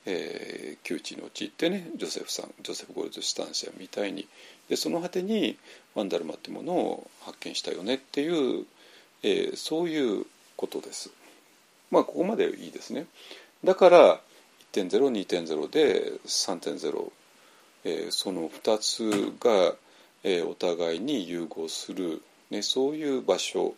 [0.05, 4.27] えー窮地に陥ってねジョセフさんジョセフ・ゴールド・スタンシアみたいに
[4.69, 5.57] でその果てに
[5.93, 8.65] ワンダルマってものを発見したよねっていう、
[9.23, 11.11] えーそういうことです。
[11.91, 13.07] まあここまでいいですね。
[13.63, 14.21] だから
[14.73, 17.11] 1.02.0で3.0、
[17.85, 19.75] えーその2つが、
[20.23, 23.73] えーお互いに融合する、ね、そういう場所、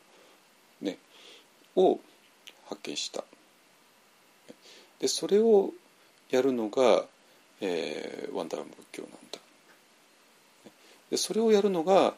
[0.81, 0.97] ね、
[1.75, 1.99] を
[2.67, 3.23] 発見した。
[4.99, 5.71] でそれを
[6.29, 7.05] やるのが、
[7.61, 9.39] えーワンダラム仏教なんだ。
[11.09, 12.13] でそれをやるのが、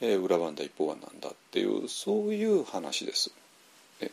[0.00, 3.30] えー裏ワンダ一方ワンなんだっていうそういう話です。
[4.02, 4.10] ね、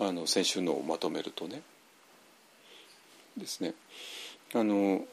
[0.00, 1.62] あの先週のをまとめるとね。
[3.36, 3.74] ですね。
[4.54, 5.04] あの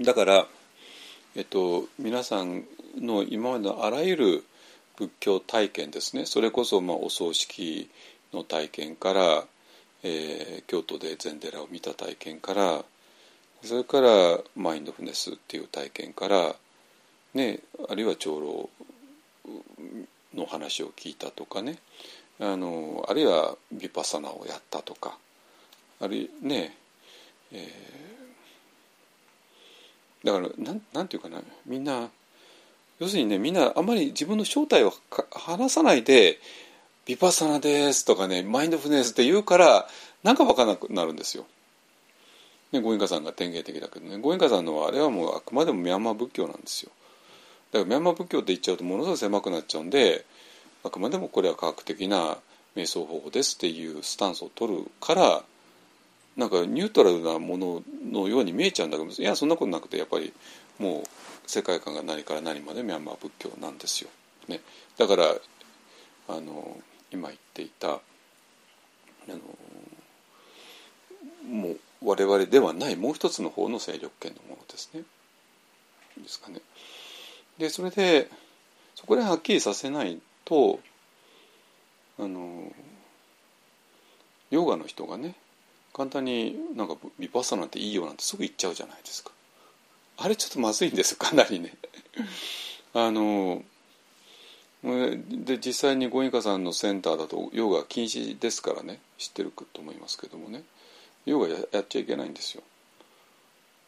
[0.00, 0.46] だから、
[1.36, 2.64] えっと、皆さん
[2.98, 4.44] の今までのあらゆる
[4.96, 7.90] 仏教体験ですねそれこそまあお葬式
[8.32, 9.44] の体験から、
[10.02, 12.84] えー京都で禅寺を見た体験から
[13.62, 16.54] それからマインドフネスっていう体験から、
[17.34, 17.58] ね、
[17.88, 18.70] あるいは長老
[20.34, 21.78] の話を聞いたとかね
[22.40, 25.18] あのあるいはヴィパサナをやったとか
[26.00, 26.74] あるいね
[27.52, 28.10] えー
[30.24, 32.10] だからなんなんていうかなみんな
[32.98, 34.92] 要するにねみんなあんまり自分の正体を
[35.30, 36.38] 話さないで
[37.06, 39.88] 「ヴィパサナです」とかね「マインドフルネス」って言うから
[40.22, 41.46] なんか分からなくなるんですよ。
[42.72, 46.92] ね、ゴエンカさんが典型的だけどねゴエンカさんのあれはもうあくまでもミャンマー仏教なんですよ。
[47.72, 50.24] だからミャンマー仏教って言っちゃうとものすごい狭くなっちゃうんで
[50.84, 52.38] あくまでもこれは科学的な
[52.76, 55.42] 瞑想方法ですっていうスタンスを取るから
[56.36, 60.32] なんかニュートラルなもののように見えちゃうんだけどいやそんなことなくてやっぱり
[60.78, 61.02] もう
[61.46, 64.10] 世界観が何から何までミャンマー仏教なんですよ。
[64.48, 64.60] ね、
[64.96, 65.24] だから
[66.28, 66.78] あの
[67.12, 68.00] 今言っていたあ
[69.28, 69.38] の
[71.46, 75.02] もう我々ではないもう一つの方の勢力圏のものですね。
[76.16, 76.60] ですかね。
[77.58, 78.30] でそれで
[78.94, 80.20] そこではっきりさせない
[80.50, 80.80] と
[82.18, 82.72] あの
[84.50, 85.36] ヨガの人がね
[85.94, 89.30] 簡単になんかヴィパッサナっていいよなんてすぐ言っちゃうじゃないですか。
[90.18, 91.72] あれちょっとまずいんですかなりね。
[92.94, 93.62] あの
[94.82, 100.62] で実際にゴインカさんのセンターだとヨガ禁止ですからね知ってると思いますけどもね
[101.26, 102.62] ヨガややっちゃいけないんですよ。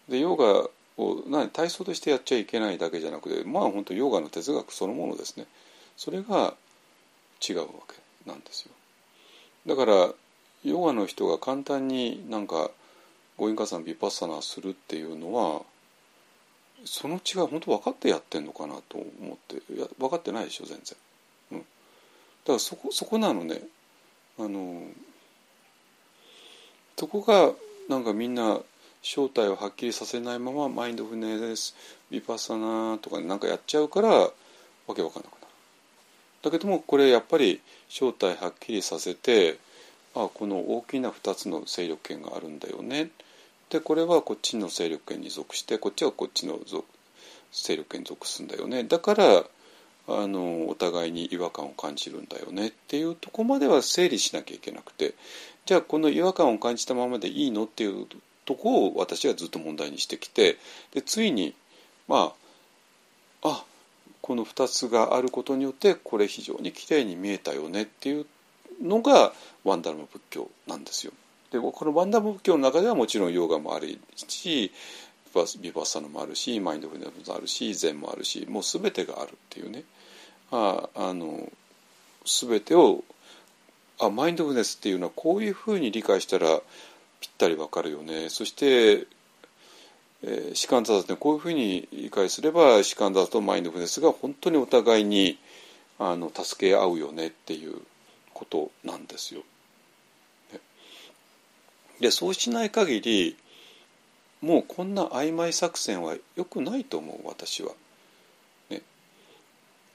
[0.09, 5.47] でヨガを何体操としてやっちゃいけないだけじゃなくてまあ本当ヨガの哲学そのものですね
[5.97, 6.55] それが
[7.47, 8.73] 違うわけなんですよ。
[9.67, 10.13] だから
[10.65, 12.71] ヨガの人が簡単になんか
[13.37, 15.63] ゴインカさんビパッサナーするっていうのは
[16.85, 20.99] その違い本当分かってやってんのかなと思っていや分かってないでしょ全然、
[21.53, 21.65] うん、だ
[22.47, 23.61] からそこそこなのね。
[24.39, 24.83] あの
[26.97, 27.53] そこが
[27.89, 28.61] なんかみんな
[29.03, 31.75] 正体をはっきりさせないままマインドフルネス
[32.11, 34.31] ビパッサナーとかなんかやっちゃうからわ
[34.95, 35.42] けわかんなくなる。
[36.43, 39.59] だけどもこれやっぱり正体はっきりさせて
[40.15, 43.11] あこの大きな2つの勢力圏があるんだよね。
[43.71, 46.59] でこれはこっちの勢力圏に属してこっちはこっちの
[47.53, 48.85] 勢力圏に属すんだよね。
[48.85, 49.45] だから
[50.09, 52.69] あのお互いに違和感を感じるんだよね。
[52.69, 55.15] っていうとこまでは整理しなきゃいけなくて。
[55.65, 57.65] じゃあこの違和感を感じたままでいいの？
[57.65, 58.07] っていう
[58.45, 60.59] とこを私はずっと問題にしてきて。
[60.93, 61.55] でついに
[62.09, 62.35] ま
[63.43, 63.65] ああ
[64.23, 68.27] この2つがあることによってこれ非常にきれいに見えたよねっていう
[68.81, 69.33] のが
[69.65, 71.13] ワンダルマ仏教なんですよ。
[71.51, 74.73] でこのワンダルマ仏教の中ではもちろんヨガもあるし
[75.61, 79.85] ビバッサナもあるしマインドフルネスもあるし禅もあるしもう全てがあるっていうね
[80.51, 81.51] ああの
[82.25, 83.03] 全てを
[83.99, 86.61] あマインドフルネスっていうのはこういうふうに理解したら
[87.21, 89.07] ぴったりわかるよねそして、
[90.25, 95.39] え、士官座ってこういうふうに理解すれば士官座とマインドフルネスが本当にお互いに
[95.99, 97.81] あの助け合うよねっていう
[98.33, 99.43] ことなんですよ。
[102.01, 103.37] でそうしない限り
[104.41, 107.73] もうこんな曖昧作戦はよくないと思う私は。
[108.71, 108.83] ね、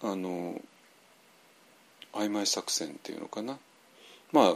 [0.02, 0.62] あの
[2.14, 3.58] 曖昧作戦っていうのかな。
[4.32, 4.56] ま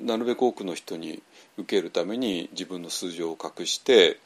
[0.00, 1.22] なるべく多くの人に
[1.58, 4.18] 受けるために自分の数字を隠して、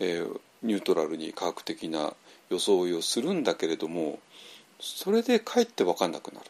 [0.00, 2.14] えー、ニュートラルに科学的な
[2.50, 4.18] 装いをするんだけれども
[4.80, 6.46] それでかえって分かんなくなる。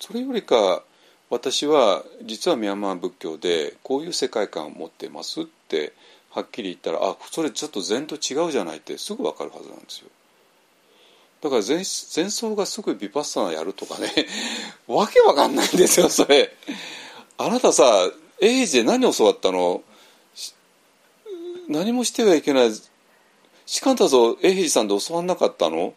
[0.00, 0.82] それよりか
[1.30, 5.92] 私は実はミャンマー仏教でこういう世界観を持ってますって
[6.30, 10.08] はっきり言ったらあそれちょっと禅と違うじゃないってすぐ分かるはずなんですよ。
[11.42, 14.10] だから前前奏がすぐビパッサナやるとかね
[14.86, 16.54] わけわかんないんですよそれ。
[17.38, 18.10] あなたさ
[18.40, 19.82] エイジで何教わったの？
[21.68, 22.70] 何もしてはいけない。
[23.66, 25.94] しかんだぞエイジさんで教わんなかったの？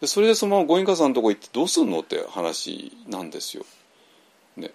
[0.00, 3.64] でそれでそのままご隠家さんのとこ行ってどうすんのって話なんですよ。
[4.56, 4.70] ね、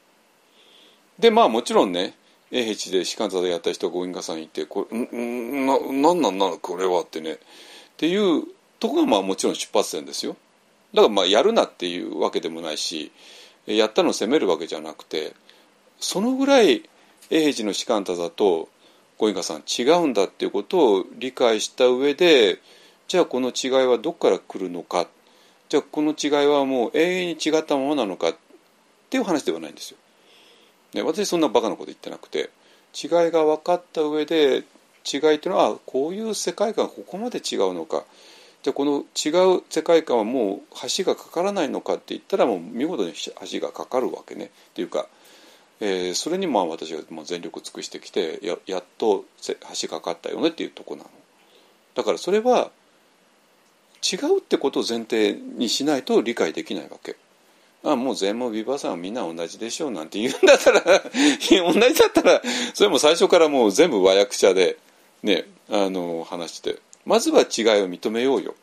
[1.19, 2.15] でまあもちろんね
[2.51, 6.57] 永平寺で士官座でやった人がご隠家さんいてこれんななんなんなの？
[6.57, 7.34] これはってね。
[7.34, 7.38] っ
[7.97, 8.43] ていう
[8.80, 10.36] とこがまあもちろん出発点ですよ。
[10.93, 13.11] だからまあやるなっていうわけでもないし
[13.65, 15.34] やったのを責めるわけじゃなくて
[15.99, 16.88] そのぐらい
[17.30, 18.69] 永平寺の士官座と
[19.18, 22.59] ご隠家さん違うんだっていうことを理解した上で
[23.07, 25.07] じゃあこの違いはどこから来るのか？
[25.70, 28.36] じゃあこの違いはもう永遠に違ったままなのかっ
[29.09, 29.97] ていう話ではないんですよ。
[30.93, 32.49] ね、私そんなバカなこと言ってなくて
[32.93, 34.63] 違いが分かった上で
[35.11, 38.05] 違いというのはこういう世界観ここまで違うのか。
[38.63, 44.45] じゃあこの違う世界観はもう橋がかからないのかって言ったらもう見事に橋がかかるわけね。
[44.45, 45.07] っていうか、
[45.80, 51.09] えー、それにまあ私は全力尽くしてきてややっと橋がかかったよねっていうとこなの。
[51.95, 52.71] だからそれは
[54.01, 57.15] 違うってことを前提にしないと理解できないわけ。
[57.84, 62.41] あもう全問ビバさんはみんな同じでしょうなんて言うんだったら 同じだったら
[62.73, 64.78] それも最初からもう全部和訳者で
[65.21, 67.45] ねあの話してまずは違い
[67.82, 68.55] を認めようよ。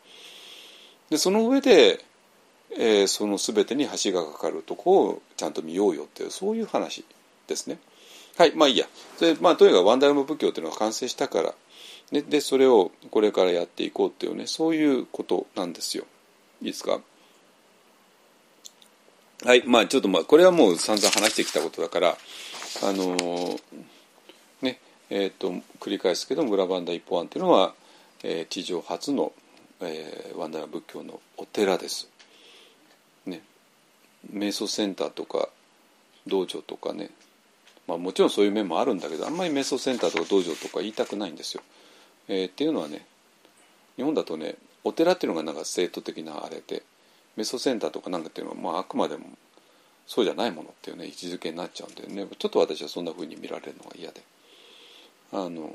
[1.09, 2.03] でその上で、
[2.77, 7.05] えー、その全てに橋がかかるとこをちゃんと見ようよっていうそういう話
[7.47, 7.79] ですね。
[8.37, 11.53] はいまあいいやそれ、まあ、とにかくワンダルム仏教っていうのが完成したから
[12.11, 16.05] ででそれをこれからやっていこうっていうねそういうことなんですよ
[16.61, 16.99] いいですか？
[19.45, 22.17] はいまあちょっとまあこれはもう散々話してきたことだから
[22.81, 23.59] あのー、
[24.63, 24.79] ね
[25.11, 27.75] え、ー、と繰り返すけど村バンダ一方案っていうのは、
[28.23, 29.31] えー、地上初の、
[29.81, 32.09] えー、ワンダラ仏教のお寺です。
[34.31, 35.49] 瞑想センターとか
[36.27, 37.09] 道場とかね。
[37.87, 41.63] まあもちろんそういう面もあるんだけどあんまり瞑想センターとか道場とか言いたくないんですよ。
[42.29, 43.05] えー、っていうのはね
[43.97, 46.83] 日本だとねお寺っていうのがなんか生徒的なあれで
[47.35, 49.25] メソセンターとかなんかっていうのは、まあ、あくまでも
[50.05, 52.27] そうじゃないものっていうね位置づけになっちゃうんでね。
[52.37, 54.21] ちょっと私はそんなふうに見られるのが嫌で。
[55.31, 55.73] あの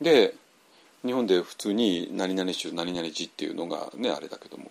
[0.00, 0.34] で
[1.04, 4.70] 日本で普通に何々宗何々寺っていうのがねあれだけども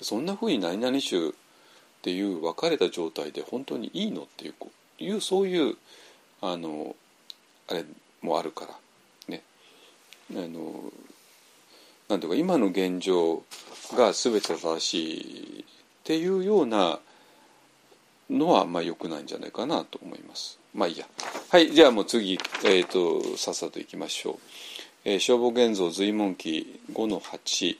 [0.00, 1.32] そんなふうに何々宗っ
[2.02, 4.54] ていう分かれた状態で本当にいいのっていう
[4.98, 5.76] いうそういう
[6.40, 6.94] あの
[7.68, 7.84] あれ
[8.22, 8.74] もあるから
[9.28, 9.42] ね
[10.30, 10.92] あの
[12.08, 13.42] なんていうか今の現状
[13.96, 15.64] が全て正しいっ
[16.04, 17.00] ていうような
[18.30, 20.58] のはまあ良くないんじゃないかなと思います。
[20.74, 21.06] まあいいや。
[21.48, 24.36] はい、じゃあもう次、えーと、さっさといきましょう。
[25.04, 27.76] えー消防現像随文記5の8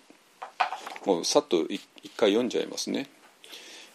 [1.07, 1.81] もうさっと一
[2.17, 3.09] 回読んじゃいますね。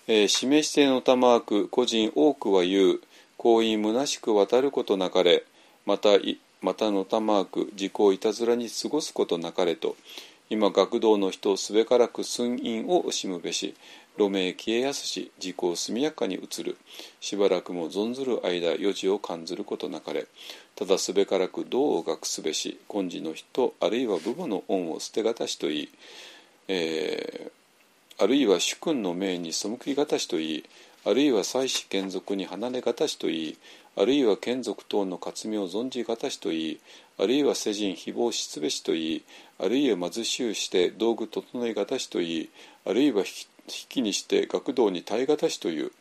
[0.08, 3.02] えー示してのたまわく個人多くは言う
[3.38, 5.44] 行為虚しく渡ることなかれ
[5.86, 9.96] またいまたのたまわく自己をいたずらに過ごすことなかれと
[10.50, 13.76] 今学童の人すべからく寸陰を惜しむべし
[14.18, 16.78] 路名消えやすし自己を速やかに移る。
[17.20, 20.28] しばらくも存ずる間余事を感ずることなかれ。
[20.76, 25.90] ただすべからく道を学すべし根治の人あるいは父母の恩を捨てがたしといい、
[26.68, 27.52] えー
[28.24, 30.64] あるいは主君の命に背きがたしといい
[31.06, 33.58] あるいは祭祀眷属に離れがたしといい
[33.98, 36.80] あるいは眷属等の活名を存じがたしといい
[37.18, 39.24] あるいは世人誹謗しつべしといい
[39.60, 42.50] あるいは貧しゅうして道具整えがたしといい
[42.86, 45.92] あるいは引き引きにして学童に耐えがたしという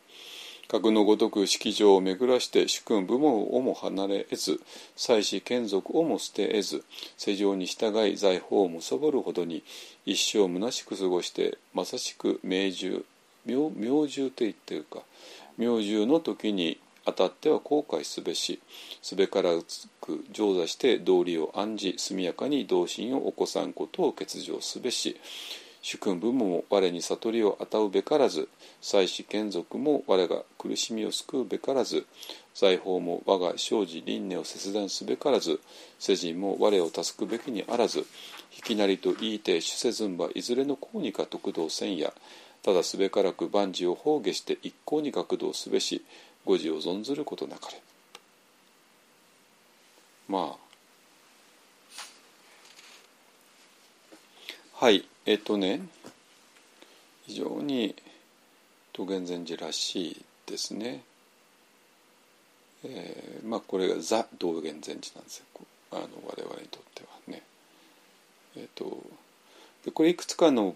[0.71, 4.61] 格のごとく式場を巡らして主君部門をも離れ得ず
[4.95, 6.85] 妻子眷属をも捨て得ず
[7.17, 9.63] 世情に従い財宝をむさぼるほどに
[10.05, 13.03] 一生虚しく過ごしてまさしく明獣
[13.45, 14.99] 明明獣って言ってるか
[15.57, 18.61] 明獣の時にあたっては後悔すべし
[19.01, 25.19] すべからつく上座して道理を案じ速やかに同心を起こさんことを欠如すべし。
[25.81, 28.47] 主君部も我に悟りを与うべからず
[28.81, 32.05] 妻子眷属も我が苦しみを救うべからず
[32.53, 35.59] 財宝も我が生じ輪廻を切断すべからず
[35.97, 38.05] 世人も我を助くべきにあらず引
[38.63, 42.13] きなりと言いて主せずんばいずれの功にか得道せんや
[42.63, 46.03] ただすべからく万事を崩下して一向に学道すべし
[46.45, 47.81] 誤字を存ずることなかれ。
[50.27, 50.71] まあ。
[54.73, 55.05] はい。
[55.25, 55.81] えっとね
[57.27, 57.95] 非常に
[58.93, 61.03] 道元禅師らしいですね。
[62.83, 65.45] えーまあこれがザ道元禅師なんですよ
[65.91, 67.43] あの我々にとってはね。
[68.55, 68.97] えっと
[69.85, 70.75] でこれいくつかの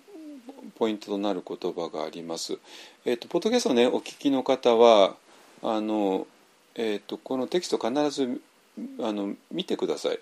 [0.75, 2.57] ポイントとなる言葉があります。
[3.05, 5.15] えっとポッドキャストねお聞きの方は
[5.63, 6.27] あの
[6.75, 8.41] えっとこのテキスト必ず
[9.01, 10.19] あの見てください。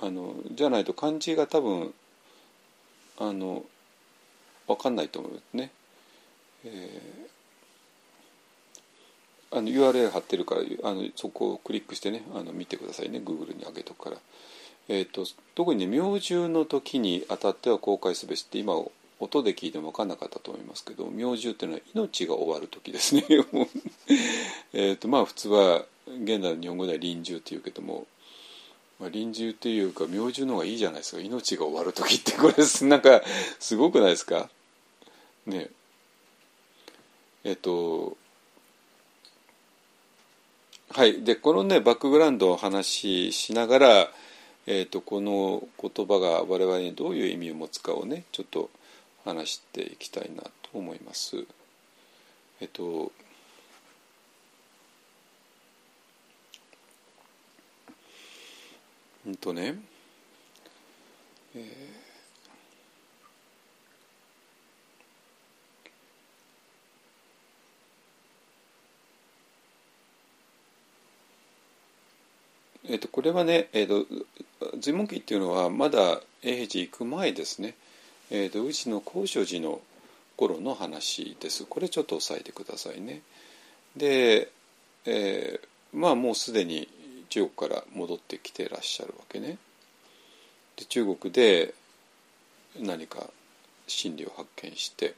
[0.00, 1.94] あのじゃないと漢字が多分
[3.18, 3.64] あの
[4.66, 5.70] 分かんないと思うんですね。
[6.64, 7.38] えー
[9.50, 14.16] あの URL 貼ってるからあのそこをクリックしてねあの見てくださいね Google に上げとくから。
[14.90, 18.74] えー、と特にね明獣の時にあたっては公開すべしって今
[19.20, 23.24] 音で聞いても分かんなかったと思いますけど明獣っていうのは命が終わる時ですね
[24.72, 28.06] えとまあ普通は現代の日本語では臨終っていうけども、
[28.98, 31.22] まあ、臨終っていうか明獣の方がいいじゃないですか。
[31.22, 33.22] 命が終わる時ってこれなんか
[33.60, 34.50] すごくないですか？
[35.46, 35.68] ね。
[37.44, 38.16] えっ、と
[40.90, 41.22] はい。
[41.22, 43.88] でこのねバックグラウンドを話ししながら、
[44.66, 48.68] えー、とこの言葉が我々にどういう意味を持つかをねちょっと
[49.24, 51.44] 話していきたいなと思います。
[52.60, 53.12] えっ、と
[59.28, 59.74] うんとね、
[61.54, 61.62] えー。
[72.90, 74.06] えっとこれはね、えっと
[74.80, 77.74] 随文記っていうのはまだ永平寺行く前ですね、
[78.30, 79.82] えっとうちの高所寺の
[80.38, 81.66] 頃の話です。
[81.66, 83.20] これちょっと押さえてくださいね。
[83.94, 84.50] で、
[85.04, 86.86] えーまあもうすでに
[87.28, 89.58] 中国から戻ってきてらっしゃるわけね
[90.76, 91.74] で中国で
[92.80, 93.26] 何か
[93.86, 95.14] 真理を発見して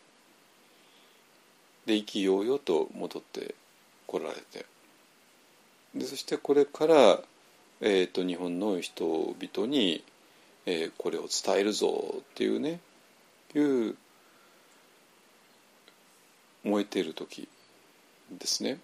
[1.87, 3.55] で意気揚々と戻って
[4.07, 4.67] こられて
[5.95, 7.21] でそしてこれから、
[7.81, 10.05] えー、と日本の人々に、
[10.67, 12.81] えーこれを伝えるぞっていうね
[13.55, 13.97] いう
[16.63, 17.49] 燃えている時
[18.31, 18.79] ですね。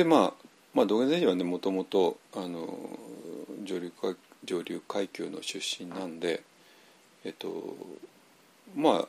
[0.00, 2.16] でまあまあ道元禅師はねもともと
[3.64, 6.42] 上流階上流階級の出身なんで
[7.22, 7.76] えっと
[8.74, 9.08] まあ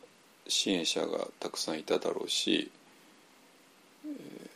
[0.50, 2.70] 支援者がたくさんいただろうし、
[4.06, 4.52] えー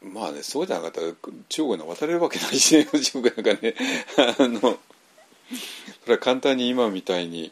[0.00, 1.08] まあねそうじゃなかったら
[1.48, 3.74] 中国に渡れるわけないしね 中国なんかね。
[4.16, 7.50] あのそれは簡単に今みたいに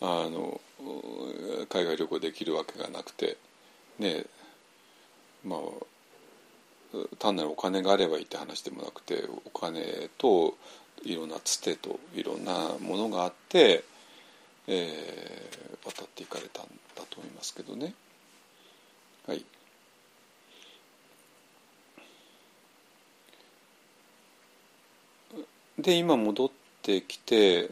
[0.00, 0.58] あの
[1.68, 3.36] 海外旅行できるわけがなくて
[3.98, 4.24] ね
[5.44, 5.60] まあ
[7.18, 10.56] 単なるお金があればいいって話でもなくてお金と
[11.02, 13.84] いろんなつてといろんなものがあって、
[14.66, 16.64] えー渡っていかれたん
[16.96, 17.94] だと思いますけどね。
[19.28, 19.44] はい。
[25.78, 26.50] で今戻っ
[26.82, 27.70] てきて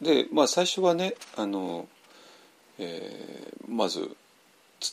[0.00, 1.86] でまあ最初はねあの、
[2.78, 4.16] えーまず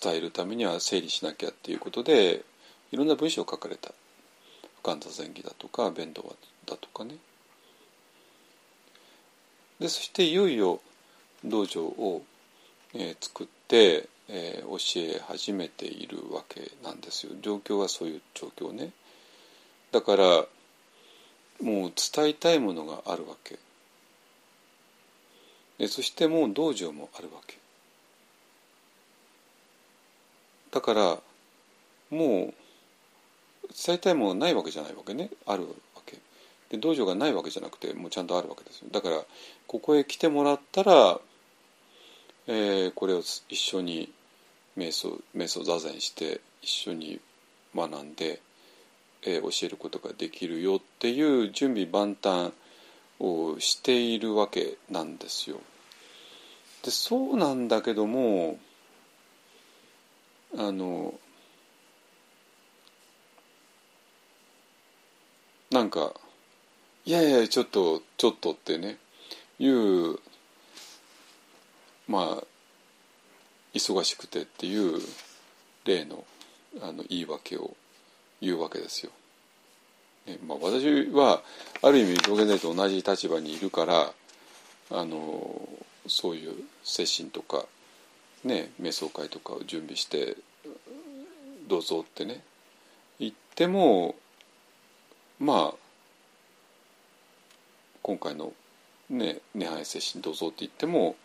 [0.02, 2.44] 伝えるためには整理しなきゃっていうことで
[2.94, 3.92] いろんな文章を書かれた
[4.84, 6.22] 「深田前儀」だとか「弁当
[6.68, 7.18] だとかね。
[9.80, 10.80] でそしていよいよ
[11.44, 12.22] 道場を、
[12.94, 18.92] えー作って、えー教え始めているわけなんですよ状況はそういう状況ね。
[19.92, 20.26] だから
[21.62, 23.58] もう伝えたいものがあるわけ
[25.80, 27.58] でそしてもう道場もあるわけ
[30.70, 31.20] だから
[32.12, 32.54] もう
[33.86, 35.30] 伝えたいものないわけじゃないわけね。
[35.46, 36.18] あるわけ。
[36.70, 38.88] で道場がないわけじゃなくてもうちゃんとあるわけですよ。
[38.92, 39.22] だから
[39.68, 41.20] ここへ来てもらったら、
[42.48, 44.12] えーこれを一緒に
[44.78, 47.20] 瞑想瞑想座禅して一緒に
[47.76, 48.42] 学んで
[49.24, 52.52] えー教えることができるよっていう準備万端
[53.20, 55.60] をしているわけなんですよ。
[56.84, 58.58] でそうなんだけども
[60.58, 61.14] あの
[65.74, 66.14] なんか
[67.04, 69.00] 「いやいやちょっとちょっと」ってね
[69.58, 70.20] いう
[72.08, 72.44] まあ
[73.74, 75.02] 忙しくてっていう
[75.84, 76.24] 例の
[76.80, 77.76] あの言い訳を
[78.40, 79.12] 言うわけですよ。
[80.28, 81.42] ねまあ、私は
[81.82, 84.14] ある意味道元大と同じ立場にいるから
[84.92, 85.68] あの
[86.08, 86.54] そういう
[86.84, 87.66] 精神とか、
[88.44, 90.38] ね、瞑想会とかを準備して
[91.68, 92.44] どうぞってね
[93.20, 94.16] 言っても
[95.44, 95.76] まあ
[98.02, 98.54] 今回の
[99.10, 101.18] ね「涅槃精神どうぞ」って言っても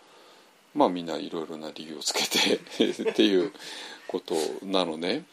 [0.75, 2.57] まあみんないろいろな理由をつけて
[3.11, 3.53] っていう
[4.09, 5.25] ことなのね。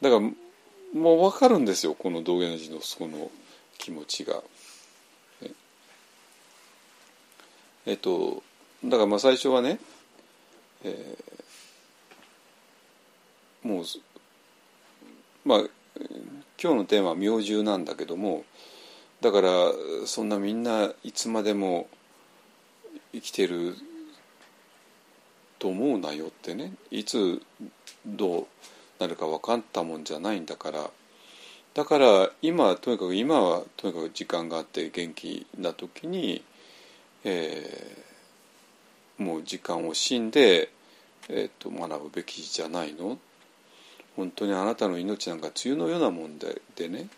[0.00, 3.30] だからもう分かるんですよこの道元寺のその
[3.78, 4.42] 気持ちが。
[5.42, 5.50] え
[7.86, 8.42] えっと
[8.84, 9.78] だからまあ最初はね、
[10.84, 11.34] えー
[13.64, 13.84] もう
[15.46, 15.58] まあ
[16.62, 18.44] 今日のテーマは「明獣」なんだけども
[19.20, 19.72] だから
[20.06, 21.88] そんなみんないつまでも
[23.12, 23.76] 生きてる
[25.58, 27.42] と思うなよってねいつ
[28.06, 28.46] どう
[28.98, 30.90] なるか分かったもんじゃないんだから。
[31.74, 36.44] だから今とにかく今はとにかく時間があって元気な時に、
[37.24, 40.70] えーもう時間を惜しんで、
[41.28, 43.18] えー、と学ぶべきじゃないの？
[44.16, 47.08] 本当にあなたの命なんか梅雨のようなもんででね。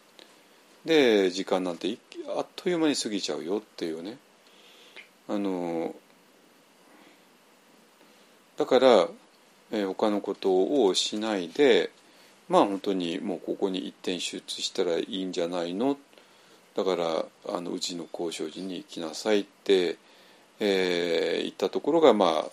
[0.85, 1.99] で時間なんて
[2.37, 4.19] あっという間に過ぎちゃうよっていうね。
[5.29, 5.95] あの
[8.57, 9.09] だから、
[9.73, 11.91] えー他のことをしないで
[12.49, 15.99] まあ本当にもうここに一点集中したらいいんじゃないの？
[16.77, 19.97] だからあのうちの交渉時に来なさいって、
[20.61, 22.47] えー言ったところがま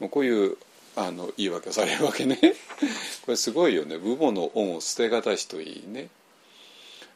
[0.00, 0.56] あこういう
[0.96, 2.38] あの言い訳されるわけね。
[3.26, 3.98] これすごいよね。
[3.98, 6.08] 父母の恩を捨てがたしといいね。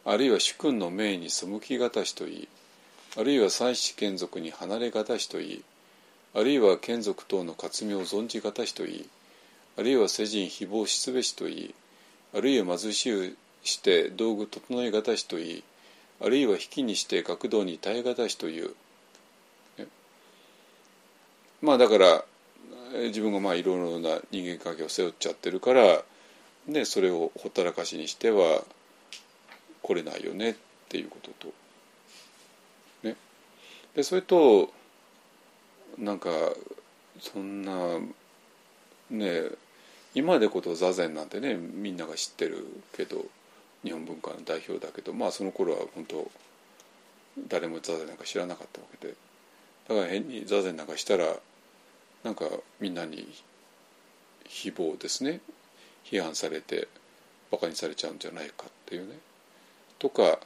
[0.05, 2.49] あるいは主君の命に背きがたしといい。
[3.16, 5.64] あるいは妻子眷属に離れがたしといい。
[6.35, 9.09] あるいは眷属等の活名を存じがたしといい。
[9.76, 11.74] あるいは世人誹謗しつべしといい。
[12.35, 15.64] あるいは貧しゅうして道具整えがたしといい。
[16.20, 18.74] あるいは引きにして学童に耐えがたしという、
[21.61, 22.24] まあだから
[22.93, 26.03] 自分がまあいろいろな人間関係を背負っちゃってるから、
[26.66, 28.62] ね、それをほったらかしにしては
[29.82, 30.55] 来れないよねっ
[30.89, 31.53] ていうことと、
[33.03, 33.16] ね、
[33.95, 34.70] でそれと
[35.99, 36.30] なんか
[37.20, 37.99] そんな
[39.11, 39.43] ね
[40.14, 42.66] 今でこと座禅なんてねみんなが知ってる
[42.97, 43.24] けど
[43.84, 46.30] 日本文化の代表だけどまあその頃は本当
[47.49, 49.14] 誰も座禅なんか知らなかったわけで。
[49.89, 51.36] だから変に座禅なんかしたら
[52.25, 52.47] なんか
[52.81, 53.29] みんなに
[54.49, 55.41] 誹謗ですね。
[56.05, 56.89] 批判されて
[57.51, 59.19] バカにされちゃうんじゃないかっていうね。
[59.99, 60.39] とか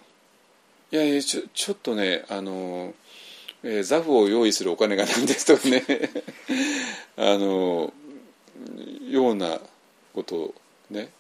[0.90, 2.94] いやいやちょちょっとねあの、
[3.62, 5.84] えーザフを用意するお金がなんですとかね。
[7.16, 7.92] あの
[9.08, 9.60] ような
[10.14, 10.54] ことを
[10.90, 11.10] ね。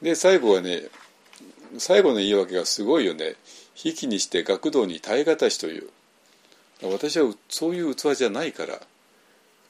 [0.00, 0.88] で最後はね
[1.78, 3.36] 最後の言い訳がすごいよね。
[3.82, 5.90] 引きにして学童に耐え難しという。
[6.82, 8.80] 私はそういう器じゃないから。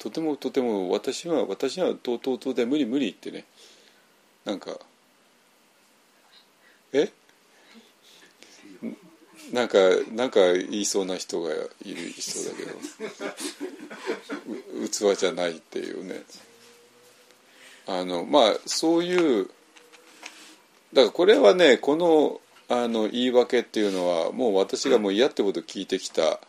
[0.01, 3.45] とてもとても私は私はとうとうとうで無理無理ってね。
[4.47, 4.79] なんか
[6.95, 7.11] え？
[9.53, 9.79] なんか
[10.13, 12.79] なんか言いそうな人がいるいそうだけど。
[15.15, 16.23] 器じゃないっていうね。
[17.87, 19.51] あのまあそういう
[20.95, 26.41] だからこれはねこのあの言い訳っていうのはもう私がもう嫌ってこと聞いてきた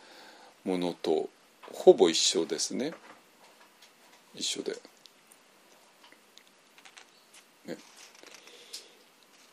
[0.64, 1.28] ものと
[1.70, 2.94] ほぼ一緒ですね。
[4.34, 4.76] 一緒で。
[7.66, 7.76] ね、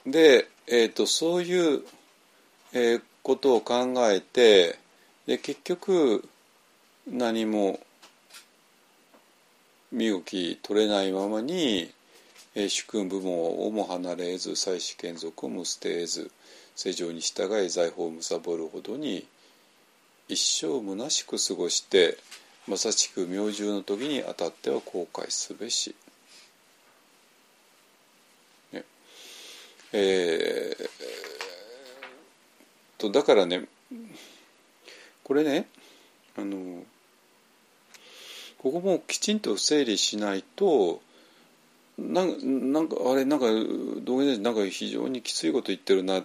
[0.06, 1.84] で、えーと、そういう、
[2.74, 4.78] えー、ことを考えて
[5.26, 6.28] で結局
[7.08, 7.80] 何も
[9.92, 11.92] 身動き取れないままに、
[12.56, 16.32] えー、主君部門をも離れず妻子眷属をも捨てず
[16.76, 19.28] 世情に従い財宝を貪るほどに
[20.28, 22.18] 一生虚しく過ごして
[22.70, 25.96] まさしく明獣の時にあたっては後悔すべし。
[28.72, 28.84] ね。
[29.92, 30.90] えー、
[33.00, 33.66] とだからね
[35.24, 35.66] これね
[36.38, 36.84] あの
[38.60, 41.02] ここもきちんと整理しないと
[41.98, 43.48] なんなんかあれなんか
[44.04, 46.24] 道元先なんか非常にきついこと言ってるなっ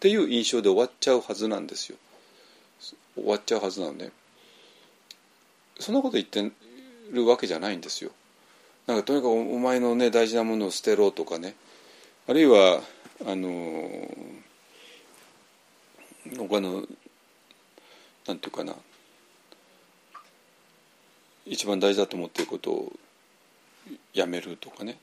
[0.00, 1.98] ていう印象で終わっちゃうはずなんですよ。
[3.14, 4.10] 終わっちゃうはずなのね
[5.78, 6.50] そんなこと言って
[7.10, 8.10] るわけじゃないんですよ。
[8.86, 11.54] なんかとにかくお前のね大事なものを捨てろとかね。
[12.26, 12.80] あるいは
[13.26, 13.88] あの
[16.36, 16.84] 他の
[18.26, 18.74] なんていうかな。
[21.46, 22.92] 一番大事だと思っていることを
[24.12, 24.98] やめるとかね。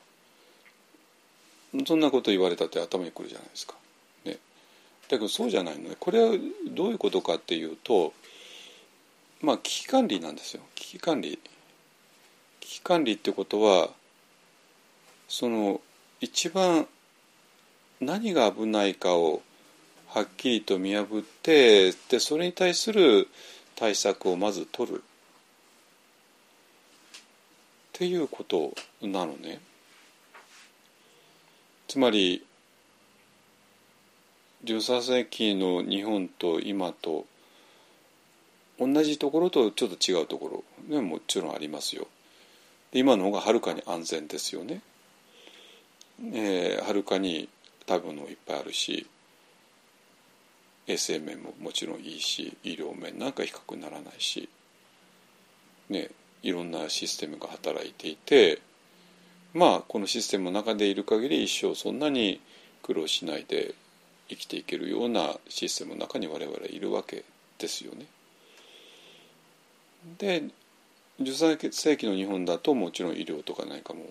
[1.87, 3.75] そんなこと言われたって頭にくるじゃないですか。
[4.25, 4.37] ね、
[5.09, 5.95] だけどそうじゃないのね。
[5.99, 8.13] これはどういうことかっていうと
[9.41, 11.39] まあ危機管理なんですよ危機管理。
[12.59, 13.89] 危機管理ってことは
[15.27, 15.81] その
[16.21, 16.87] 一番
[18.01, 19.41] 何が危ないかを
[20.07, 23.27] はっきりと見破ってでそれに対する
[23.75, 25.01] 対策をまず取るっ
[27.93, 29.59] ていうことなのね。
[31.87, 32.43] つまり
[34.65, 37.25] 13世紀の日本と今と
[38.79, 42.07] 同じところとちょっと違うところねもちろんありますよ。
[42.91, 44.81] で今の方がはるかに安全ですよね。
[46.33, 47.49] えー、はるかに
[47.87, 49.05] 食べ物もいっぱいあるし
[50.87, 54.49] 衛生面ももちろんいいし医療面なんか比較にならないし、
[55.89, 56.09] ね、
[56.41, 58.61] いろんなシステムが働いていて
[59.53, 62.39] まあこのシステムの中でいる限り一生そんなに
[62.83, 63.73] 苦労しないで
[64.29, 67.23] 生きていけるようなシステムの中に我々いるわけ
[67.57, 68.05] ですよね。
[70.17, 70.43] で
[71.19, 74.05] 13世紀の日本だともちろん医療とか何かも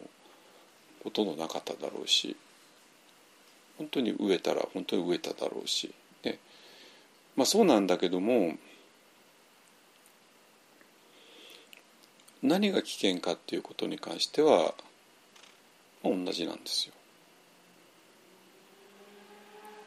[1.03, 2.37] ほとんどなかっただろうし
[3.79, 5.93] 本当に飢えたら本当に飢えただろうし
[6.25, 6.39] ね
[7.37, 8.55] まあそうなんだけども
[12.43, 14.75] 何が危険かっていうことに関しては
[16.03, 16.93] 同じなんですよ。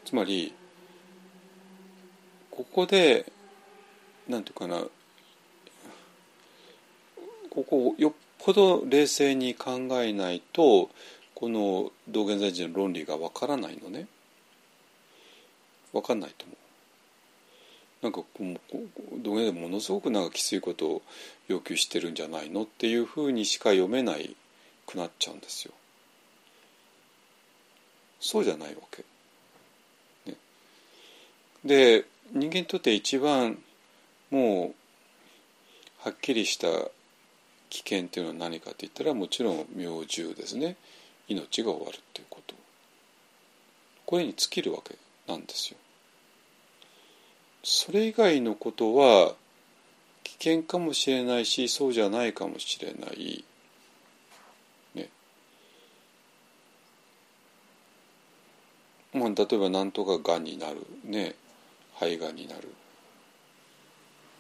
[0.06, 0.56] つまり
[2.50, 3.32] ここで
[4.28, 4.82] なんていうかな
[7.58, 10.92] ここをよっぽど冷静に考えないと
[11.34, 14.06] この道元禅師の論理がわからないのね
[15.92, 16.58] わかんないと思う。
[18.04, 18.22] なんか
[19.24, 21.02] 道元でものすごくなんかきついことを
[21.48, 24.36] 要求してるんじゃないのっていうふうにしか読めない
[24.86, 25.74] くなっちゃうんですよ。
[28.20, 29.04] そうじゃないわけ。
[30.30, 30.38] ね、
[31.66, 33.58] で人間にとって一番
[34.30, 34.76] も
[36.04, 36.68] うはっきりした
[37.70, 40.78] 危険っていうのは何かって言ったらもちろん明獣ですね。
[41.28, 42.56] 命が終わるっていうこと
[44.06, 44.96] これに尽きるわけ
[45.28, 45.78] なんですよ。
[47.64, 49.34] それ以外のことは
[50.24, 53.44] 危険かもしれないしそうじゃないかもしれない。
[54.96, 55.10] ね。
[59.14, 61.36] まあ、例えば何とかがんになるね
[61.96, 62.74] 肺がんになる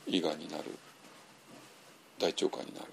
[0.08, 0.64] 胃がんになる
[2.20, 2.88] 大腸がんになる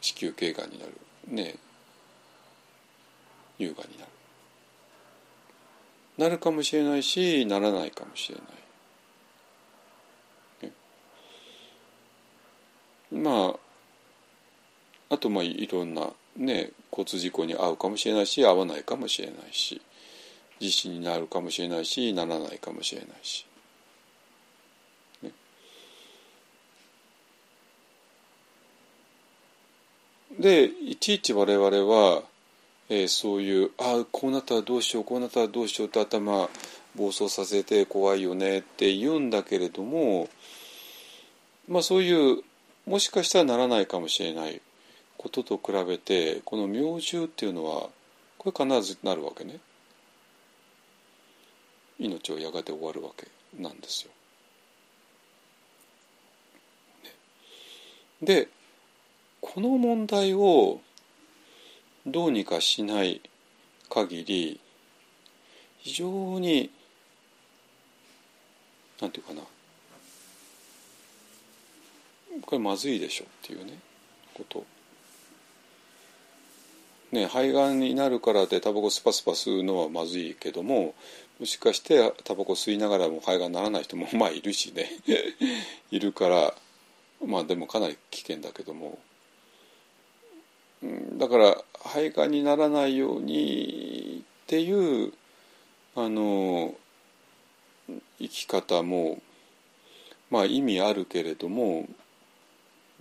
[0.00, 0.92] 子宮頸がんになる。
[1.28, 1.56] ね
[3.58, 4.10] 乳がんになる。
[6.18, 8.42] なるかもしれないしならないかもしれな
[10.68, 10.70] い、
[13.16, 19.80] ね、まああとまあいろんなね交通事故に遭うかもしれないし遭わないかもしれないし
[20.58, 23.47] 地震になるかもしれないしならないかもしれないし。
[30.38, 32.22] でいちいち我々は、
[32.88, 36.48] えー、そういうああこうなったらどうしようこうなったらどうしようって頭
[36.94, 40.28] 暴走させて怖いよねって言うんだけれども
[41.68, 42.42] まあそういう
[42.86, 44.60] もしかしたらならないかもしれない
[45.16, 47.88] ことと比べてこの明獣っていうのは
[48.38, 49.58] これ必ずなるわけね
[51.98, 53.26] 命をやがて終わるわけ
[53.60, 54.12] なんですよ。
[58.22, 58.48] で
[59.40, 60.80] この問題を
[62.06, 63.20] どうにかしない
[63.88, 64.60] 限り
[65.78, 66.70] 非常に
[69.00, 69.42] なんていうかな。
[72.42, 73.78] これまずいでしょっていうね
[74.34, 74.64] こと。
[77.12, 80.94] ね肺がんになるからでタバコスパスパ吸うのはまずいけども
[81.40, 84.90] もしかしてタバコ吸いながらも肺がんならない人もまあいるしね。
[85.90, 86.54] いるから
[87.24, 88.98] まあでもかなり危険だけども。
[90.82, 95.12] だから肺がんにならないようにっていう
[95.96, 96.74] あの
[98.18, 99.20] 生き方も
[100.30, 101.88] まあ意味あるけれども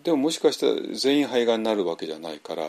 [0.04, 2.68] でももしかしたら全員肺がんになるわけじゃないから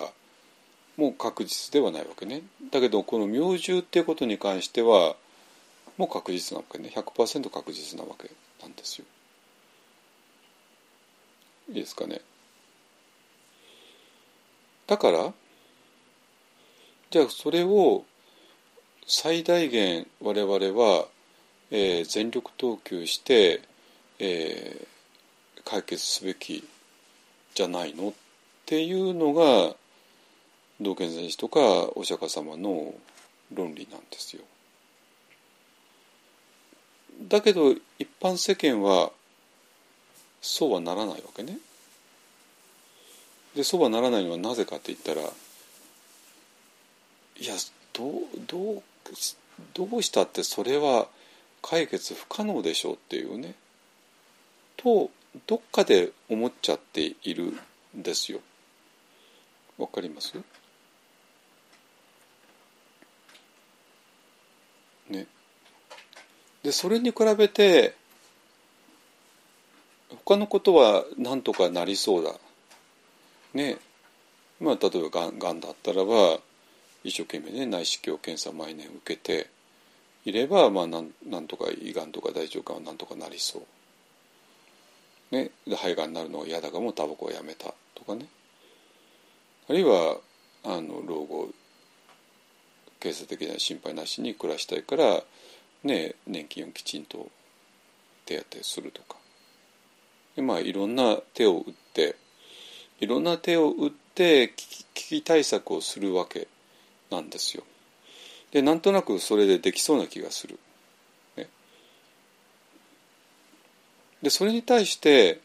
[0.96, 2.42] もう確実ではないわけね。
[2.72, 5.14] だけどこの明獣っていうことに関しては
[5.96, 6.92] もう確実なわけね。
[6.94, 8.30] 100%確実なわけ
[8.60, 9.04] なんですよ。
[11.68, 12.20] いいですかね。
[14.88, 15.32] だから
[17.10, 18.04] じゃあそれを
[19.06, 21.06] 最大限我々は、
[21.70, 23.60] えー、全力投球して、
[24.18, 26.66] えー、解決すべき
[27.54, 28.12] じゃないのっ
[28.66, 29.74] ていうのが
[30.80, 31.60] 道元禅師とか
[31.94, 32.94] お釈迦様の
[33.54, 34.42] 論理なんですよ。
[37.28, 39.10] だけど一般世間は
[40.40, 41.58] そうはならないわけね。
[43.58, 45.24] でそうはならないのはなぜかって言ったらい
[47.44, 47.54] や
[47.92, 48.12] どう
[48.46, 48.82] どう
[49.74, 51.08] どうしたってそれは
[51.60, 53.56] 解決不可能でしょうっていうね
[54.76, 55.10] と
[55.48, 57.52] どっかで思っちゃっている
[57.96, 58.38] んですよ。
[59.76, 60.34] わかります？
[65.10, 65.26] ね。
[66.62, 67.96] でそれに比べて
[70.24, 72.34] 他のことは何とかなりそうだ。
[73.54, 73.78] ね
[74.60, 76.38] まあ例えばがんがんだったらば
[77.04, 79.48] 一生懸命ね内視鏡検査毎年受けて
[80.24, 83.62] いればまあなんなんとか胃がんとか大腸がんはなんとかなりそう。
[85.30, 88.26] ね、で肺がんになるのが嫌だかもタバコをやめたとかね
[89.68, 90.16] あるいは
[90.64, 91.50] あの老後
[93.00, 95.22] 経済的な心配なしに暮らしたいから、
[95.84, 97.28] ね、年金をきちんと
[98.24, 99.16] 手当てするとか
[100.34, 102.16] で、まあ、いろんな手を打って
[103.00, 106.48] いろんな手を打って危機対策をするわけ
[107.10, 107.64] なんですよ。
[108.50, 110.58] でなんとなくそれでできそうな気がする。
[111.36, 111.48] ね、
[114.22, 115.40] でそれに対して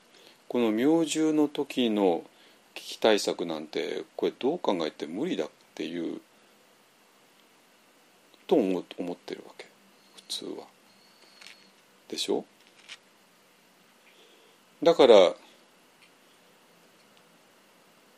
[0.48, 2.24] この明獣の時の
[2.74, 6.22] 危機対策なんてこれどう考えて無理だっていう
[8.48, 8.84] と思っ
[9.16, 9.68] てるわけ
[10.16, 10.66] 普通は。
[12.10, 12.46] でしょ？
[14.82, 15.34] だから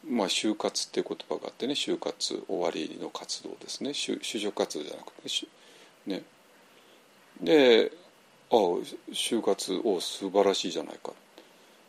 [0.07, 3.90] まあ、就活っていう言葉があってね就活終わりの活動ですね。
[3.91, 5.30] 就職活動じゃなくて
[6.06, 6.23] ね。
[7.41, 7.91] で
[8.52, 8.60] ああ
[9.11, 11.11] 就活お素晴らしいじゃないか。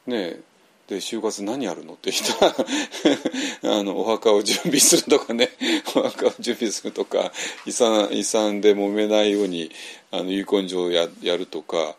[0.07, 0.41] ね
[0.89, 2.55] で就活何やるのって人は
[3.65, 5.51] あのお墓を準備するとかね。
[5.95, 7.33] お墓を準備するとか
[7.67, 9.71] 遺産遺産で揉めないように
[10.11, 11.97] あの遺言状をややるとか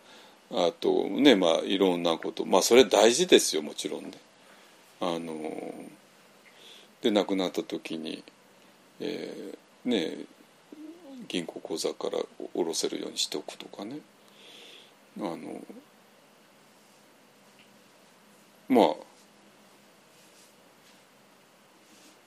[0.52, 2.46] あとねまあいろんなこと。
[2.46, 4.12] まあそれ大事ですよもちろんね。
[5.00, 5.74] あの
[7.02, 8.24] で亡くなった時に、
[9.00, 10.26] えー、ね
[11.28, 12.18] 銀行口座から
[12.54, 14.00] 下ろせるようにしておくとかね。
[15.20, 15.38] あの
[18.70, 18.96] まあ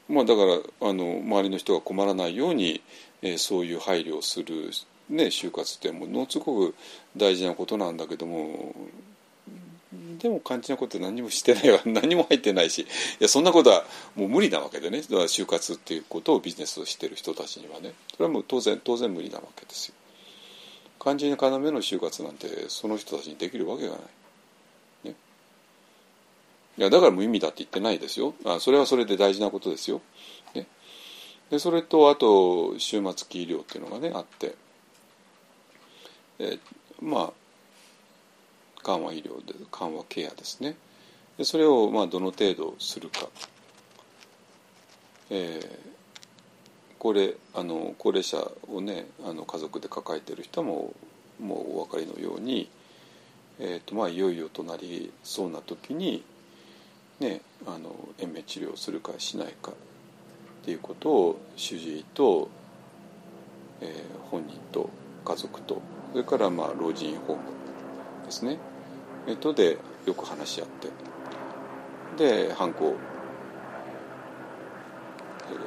[0.09, 2.83] まあだからあの周りの人が困らないように、
[3.23, 4.71] えー、そういう配慮をする、
[5.09, 6.75] ね、就活ってものすごく
[7.17, 8.75] 大事なことなんだけども
[10.21, 11.81] でも肝心なこと何もしてないわ。
[11.87, 12.83] 何も入ってないし。
[12.83, 12.87] い
[13.21, 13.85] やそんなことは
[14.15, 14.99] もう無理なわけでね。
[14.99, 17.95] 就活っていうことをビジネスとしてる人たちにはね。
[18.13, 19.95] それはもう当然当然無理なわけですよ。
[21.01, 24.01] 肝心な要の就活なんてその人たちにできるわけがない。
[25.09, 25.15] ね、
[26.77, 28.35] いやだから無意味だって言ってないですよ。
[28.45, 30.03] あそれはそれで大事なことですよ。
[30.55, 30.67] ね、
[31.51, 34.55] でそれとあと終末期医療っていうのがねあって、
[36.39, 36.59] え
[37.01, 37.40] まあ
[38.83, 40.77] 緩和医療で緩和ケアですね。
[41.39, 43.29] でそれをまあどの程度するか、
[45.31, 45.69] えー、
[46.99, 48.39] これあの高齢者
[48.69, 50.93] をねあの家族で抱えてる人も
[51.41, 52.69] もうお分かりのように、
[53.59, 56.23] えーとまあ、いよいよとなりそうな時に、
[57.19, 59.75] ね、あの延命治療をするかしないかっ
[60.65, 62.51] ていうことを主治医と、
[63.81, 64.91] えー、本人と
[65.25, 65.81] 家族と
[66.13, 67.43] それからまあ老人ホーム
[68.27, 68.59] ですね、
[69.27, 69.77] えー、とで
[70.07, 70.89] よく話し合って。
[72.17, 72.97] で犯行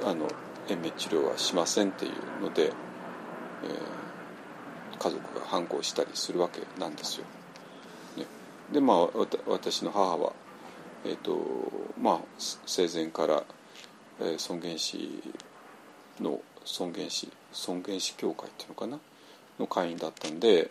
[0.05, 0.27] あの
[0.69, 2.73] 延命治療はしませんっていうので、えー、
[4.97, 7.25] 家族が反抗したりするわけなんですよ。
[8.17, 8.25] ね、
[8.71, 9.07] でまあ
[9.47, 10.34] 私の母は、
[11.05, 11.39] えーと
[11.99, 13.43] まあ、生前から、
[14.21, 15.21] えー、尊厳死
[16.19, 18.99] の尊厳死尊厳死協会っていうのかな？
[19.59, 20.69] の会員だったんで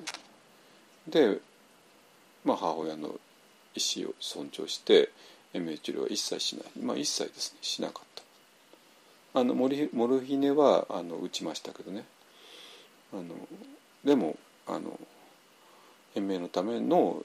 [1.08, 1.38] で、
[2.44, 3.08] まあ、母親の
[3.74, 5.10] 意思を尊重して
[5.54, 6.64] 延命治療は一切しない。
[6.80, 7.58] まあ一切ですね。
[7.62, 8.06] しなかっ
[9.34, 9.40] た。
[9.40, 12.04] あのモルヒネはあの打ちましたけどね。
[13.12, 13.24] あの
[14.04, 14.36] でも
[14.66, 14.98] あの
[16.14, 17.24] 延命のための、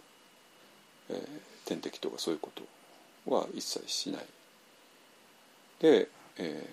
[1.09, 1.17] えー、
[1.65, 2.51] 点滴とかそういうこ
[3.25, 4.25] とは一切しない。
[5.79, 6.69] で、え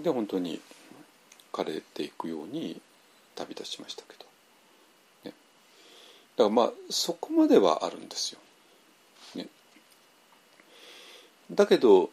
[0.00, 0.60] ー、で本当に
[1.52, 2.80] 枯れていくように
[3.34, 4.24] 旅立ちましたけど、
[5.30, 5.34] ね、
[6.36, 8.40] だからまあそこまではあるんですよ。
[9.34, 9.48] ね。
[11.50, 12.10] だけど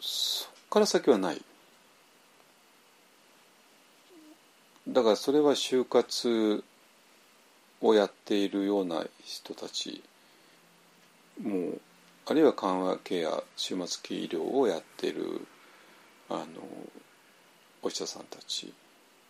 [0.00, 1.42] そこから先はない。
[4.88, 6.64] だからそれは就活
[7.80, 10.02] をやっているような人たち
[11.42, 11.80] もう
[12.26, 15.46] あるいは緩和ケア終末期医療をやっている
[16.30, 16.46] あの
[17.82, 18.72] お医者さんたち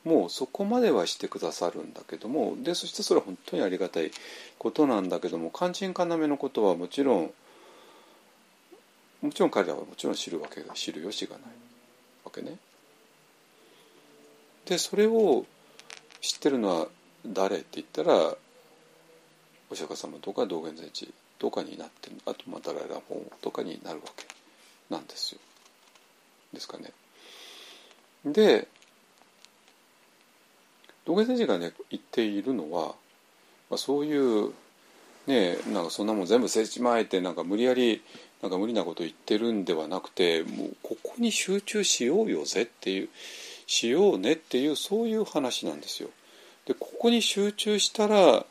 [0.05, 4.11] もうそこまではしてくださるんだけどもでそしてそれは本当にありがたい
[4.59, 7.31] ことなんだけども肝心要のことはもちろん
[9.23, 11.43] もちろん彼らはもちろん知るわけが知る由がない
[12.25, 12.57] わけね。
[14.65, 15.45] でそれを
[16.23, 16.89] 知ってるのは
[17.27, 18.35] 誰って言ったら
[19.69, 24.27] お釈迦様とか道元禅師とかになってあとまたライラ本とかになるわけ
[24.89, 25.41] なんですよ。
[26.53, 26.93] ですかね。
[28.25, 28.69] で
[31.07, 32.95] 道元先生がね言っているのは、
[33.71, 34.53] まあ、そういう
[35.27, 38.03] ねなんかそんなもん全部捨てちまえてなんか無理やり
[38.43, 43.09] なんか無理なこと言ってるんではなくてもうここに集中しようよぜっていう
[43.67, 46.11] しようねっていうそういう話なんですよ。
[46.67, 48.45] でここに集中したら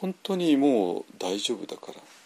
[0.00, 2.19] 本当にもう大丈夫だから。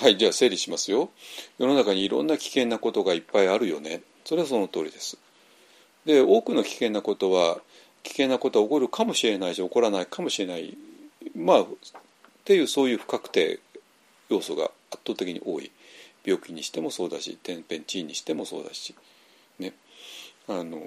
[0.00, 1.10] はいじゃあ整理しますよ。
[1.58, 4.00] 世の中にいろんな危険なことがいっぱいあるよね。
[4.24, 5.18] それはその通りです。
[6.06, 7.60] で多くの危険なことは
[8.02, 10.74] 危険なことは起こるかもしれないし起こらないかもしれない。
[11.36, 11.66] まあっ
[12.46, 13.58] ていうそういう不確定
[14.30, 15.70] 要素が圧倒的に多い。
[16.24, 18.94] 病気にしてもそうだし天変地異にしてもそうだし
[19.58, 19.74] ね。
[20.48, 20.80] あの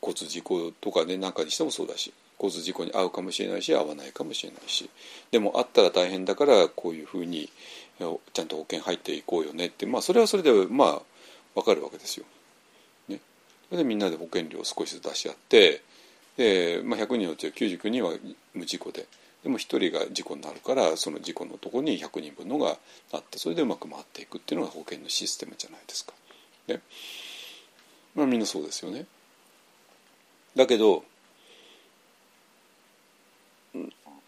[0.00, 4.88] 交通事故とかね何かにしてもそうだし交通事故に遭うかもしれないし遭わないかもしれないし。
[5.30, 7.50] でもあったら大変だからこういうふうに
[7.98, 11.02] ちゃんと保険入っていこうよねってまあそれはそれでまあ
[11.54, 12.26] 分かるわけですよ。
[13.08, 13.20] ね、
[13.68, 15.82] それでみんなで保険料を少しずつ出し合って
[16.36, 18.12] で、まあ、100人のうちは99人は
[18.54, 19.06] 無事故で
[19.42, 22.76] でも1人が事故になるからその事故のとこに100人分のが
[23.12, 26.12] あってそれでうまく回っていくっていうのが保険のシステムじゃないですか。
[26.68, 26.80] ね
[28.14, 29.06] まあ、みんなそうですよね。
[30.54, 31.04] だけど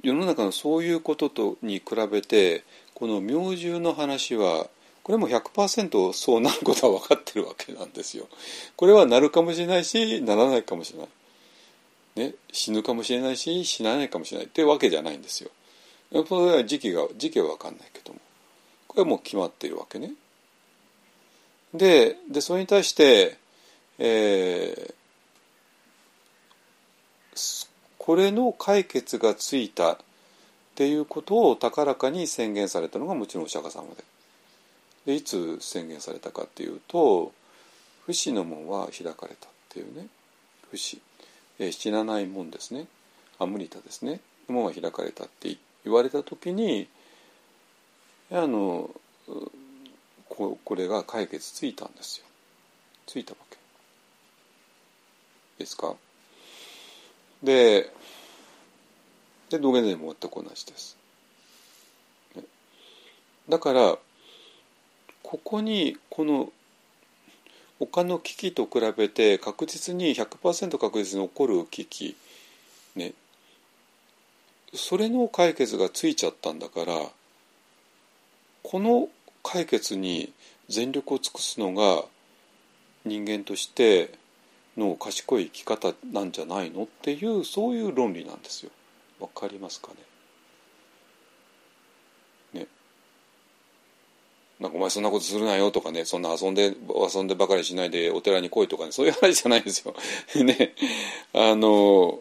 [0.02, 2.64] 世の中のそういうこととに比べて
[3.01, 4.68] この明獣の話は
[5.02, 8.28] これも100%そうなることは分かってるわけなんですよ。
[8.77, 11.09] これはなるかもしれないしならないかもしれない。
[12.16, 15.51] ね、死ぬかもしれないし死なないかもしれないっていうわけじゃないんですよ。
[16.28, 18.20] それは時期が時期は分かんないけども
[18.86, 20.12] これはもう決まっているわけね。
[21.72, 23.39] ででそれに対して、
[23.98, 27.66] えー、
[27.97, 29.97] これの解決がついた
[30.81, 34.02] っていうことを高らかに宣言されたのがもちろんお釈迦様で。
[35.05, 37.32] でいつ宣言されたかっていうと
[38.07, 40.07] 不死の門は開かれたっていうね。
[40.70, 40.98] 不死、
[41.59, 42.86] え、死なない門ですね。
[43.39, 44.20] アムリタですね。
[44.48, 45.55] 門は開かれたって
[45.85, 46.89] 言われた時に
[48.32, 48.89] あの
[50.31, 52.24] ここれが解決ついたんですよ。
[53.07, 53.59] ついたわけ。
[55.59, 55.94] ですか？
[57.43, 57.93] で
[59.51, 60.97] で道元禅も全く同じです。
[63.48, 63.98] だから
[65.22, 66.52] ここにこの
[67.81, 72.16] 他の危機と比べて確実に100%確実に起こる危機
[72.94, 73.12] ね
[74.72, 76.94] それの解決がついちゃったんだから
[78.62, 79.09] この
[79.43, 80.32] 解決に
[80.68, 82.05] 全力を尽くすのが
[83.05, 84.14] 人間として
[84.77, 88.70] の賢い生き方なんじゃないのっていうそういう論理なんですよ。
[89.20, 89.88] わかりますか
[92.55, 92.60] ね？
[92.60, 92.66] ね。
[94.59, 96.74] なんかお前そんなことするなよとかねそんな遊んで
[97.14, 99.94] 遊んでばかりしないでお寺に来いとかねそういう話じゃないですよ。
[100.42, 100.74] ね。
[101.34, 102.20] あの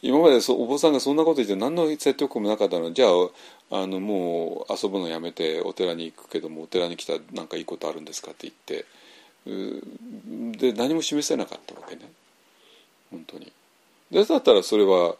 [0.00, 8.86] 今までそお坊さんがそんなこと言って何の説得もなかったのじゃああのもう遊ぶのやめてお寺に行くけどもお寺に来たら何かいいことあるんですかって言って
[10.58, 12.02] で何も示せなかったわけね
[13.10, 13.52] 本当に。
[14.10, 15.16] でだったらそれは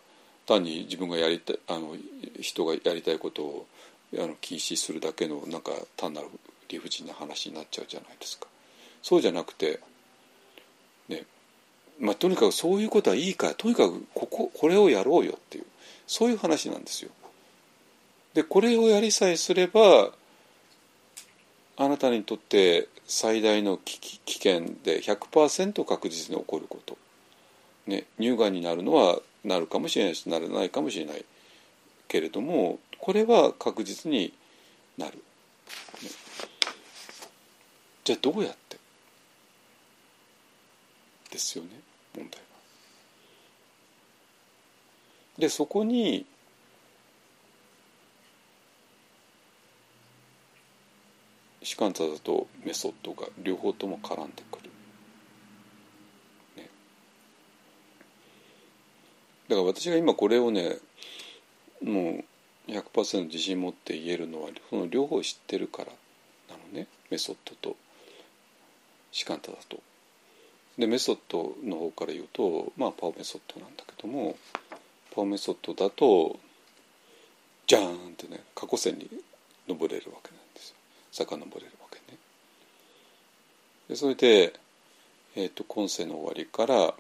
[0.48, 1.94] 単に自分がやりたいあの
[2.40, 3.66] 人がやりたいことを
[4.14, 6.28] あの禁止するだけのなんか単なる
[6.68, 8.46] 理不尽な話になっちゃうじゃないですか。
[9.02, 9.80] そうじゃなくて
[11.08, 11.24] ね
[12.00, 15.64] まあ、とにかくそういうことはいいからとにかくこここれをやろうよっていう
[16.06, 17.10] そういう話なんですよ。
[18.34, 20.12] でこれをやりさえすれば
[21.76, 26.96] あなたにとって最大の危険で100%確実に起こること、
[27.86, 31.24] ね、乳がんになるのはなるかもしれないしならないかもしれない
[32.06, 34.32] けれどもこれは確実に
[34.96, 35.12] なる。
[35.16, 35.22] ね、
[38.04, 38.78] じゃあどうやって？
[41.30, 41.70] ですよね
[42.16, 42.46] 問題は。
[45.38, 46.26] でそこに
[51.62, 54.70] シカンタだとメソッドが両方とも絡んでくる。
[56.56, 56.68] ね、
[59.48, 60.76] だから私が今これをね
[61.82, 62.22] も
[62.68, 65.84] う100%自信持って言えるのはその両方知ってるから
[66.50, 67.76] なのねメソッドと
[69.10, 69.80] シカンタだと。
[70.76, 74.36] でメソッドの方から言うとまあパオメソッドなんだけども
[75.14, 76.38] パオメソッドだと
[77.66, 79.08] ジャーンってね過去線に
[79.66, 80.76] 登れるわけなんですよ
[81.10, 82.18] 遡れるわけね。
[83.88, 84.52] でそれで、
[85.34, 86.94] えーと、今世の終わりから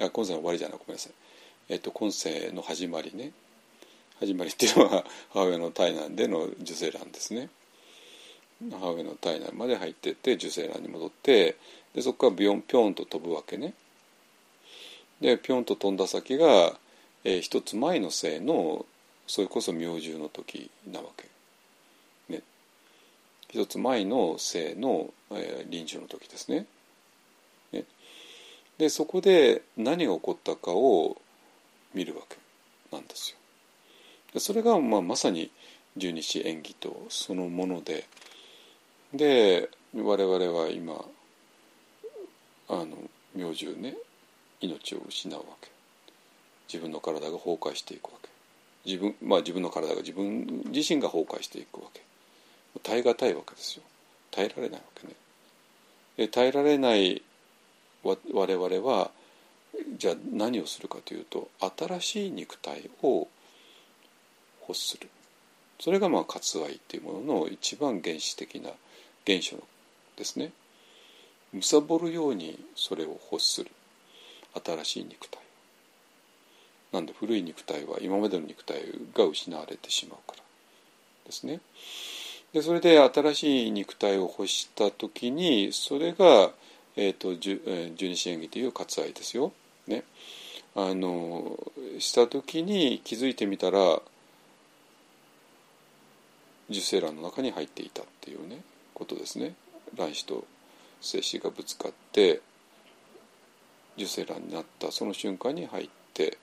[0.00, 1.12] あ今世の終わりじゃないごめんなさい、
[1.70, 3.32] えーと、今世の始まりね
[4.20, 7.48] 始まりっていうのは母親の体内での受精卵ですね。
[8.70, 11.56] 母親の体内まで入ってって受精卵に戻って
[11.94, 13.72] でそこからビヨンピョンと飛ぶわけね。
[15.22, 16.74] でピョンと飛んだ先が、
[17.24, 18.84] えー、一つ前の生の
[19.26, 21.28] それこそ明獣の時なわけ。
[22.28, 22.42] ね。
[23.48, 26.66] 一つ前の生の、えー、臨終の時ですね。
[27.72, 27.84] ね
[28.76, 31.16] でそこで何が起こったかを
[31.94, 32.36] 見るわけ
[32.94, 33.38] なんですよ。
[34.34, 35.50] でそれが、まあ、まさに
[35.96, 38.04] 十二支演技とそのもので
[39.12, 41.04] で我々は今
[42.68, 42.86] あの
[43.34, 43.94] 明獣ね
[44.60, 45.70] 命を失うわけ。
[46.66, 48.28] 自分の体が崩壊していくわけ。
[48.84, 52.02] 自分まあ自分の体が自分自身が崩壊していくわけ。
[52.82, 53.82] 耐え難いわけですよ。
[54.30, 55.14] 耐えられないわけね。
[56.16, 57.22] で耐えられない
[58.02, 59.10] 我々は
[59.98, 63.28] じゃあ何をするかというと新しい肉体を
[64.68, 65.08] 欲する。
[65.80, 68.70] それがまあ割愛っていうものの一番原始的な
[69.24, 69.56] 現象
[70.16, 70.52] ですね。
[71.52, 73.70] 貪るようにそれを欲する。
[74.54, 75.40] 新しい肉体
[76.92, 78.84] なんで古い肉体は今までの肉体
[79.14, 80.44] が失われてしまうから。
[81.26, 81.60] ですね。
[82.52, 86.52] でそれで新しい肉体を欲した時にそれが、
[86.94, 87.60] えーと、十
[87.98, 89.52] 二支演技という割愛ですよ。
[89.86, 90.04] ね、
[90.74, 91.58] あの
[91.98, 94.00] した時に気づいてみたら
[96.70, 98.62] 受精卵の中に入っていたっていうね
[98.94, 99.54] ことですね。
[99.94, 100.44] 卵子と
[101.00, 102.40] 精子がぶつかって
[103.96, 106.38] 受精卵になったその瞬間に入って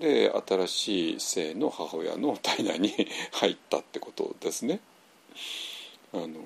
[0.00, 2.92] で新しい性の母親の体内に
[3.32, 4.80] 入ったってことですね。
[6.12, 6.44] あの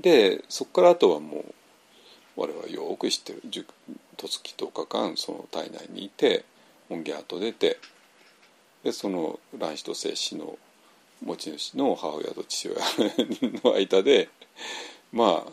[0.00, 1.54] でそこからあとはもう
[2.38, 3.42] 我々はよく知ってる。
[3.50, 3.66] 十
[4.16, 6.44] 月10日間その体内にいて
[6.88, 7.78] 音源と出て
[8.84, 10.56] でその卵子と精子の
[11.20, 12.78] 持ち主の母親と父親
[13.64, 14.28] の間で
[15.12, 15.52] まあ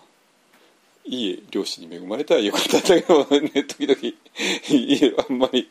[1.06, 3.50] いい両親に恵まれたらよかったんだけどね。
[3.66, 5.70] 時々あんまり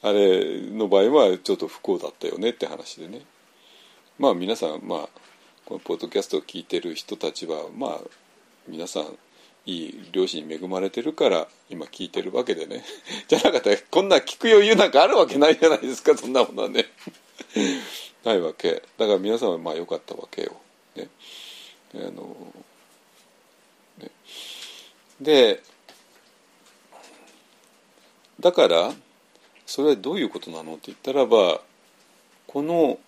[0.00, 3.20] あれの場合はちょっと不幸だったよねって話でね。
[4.18, 5.08] まあ皆さんまあ
[5.66, 8.00] このポッドキャストを聞いてる人たちはまあ
[8.66, 9.18] 皆さん
[9.64, 12.84] いい両親に恵まれてるから今聞いてるわけでね。
[13.28, 16.90] じゃなかったらこんな聞く余裕なんかあるわけないじゃないですかそんなものはね。
[18.24, 18.82] ないわけ。
[18.98, 20.60] だから皆さんはまあ良かったわけよ。
[20.96, 21.08] ね。
[21.94, 22.52] あの
[23.98, 24.10] ね、
[25.20, 25.62] で
[28.40, 28.94] だから
[29.66, 31.60] それはどういうことなのって言ったらば
[32.46, 32.98] この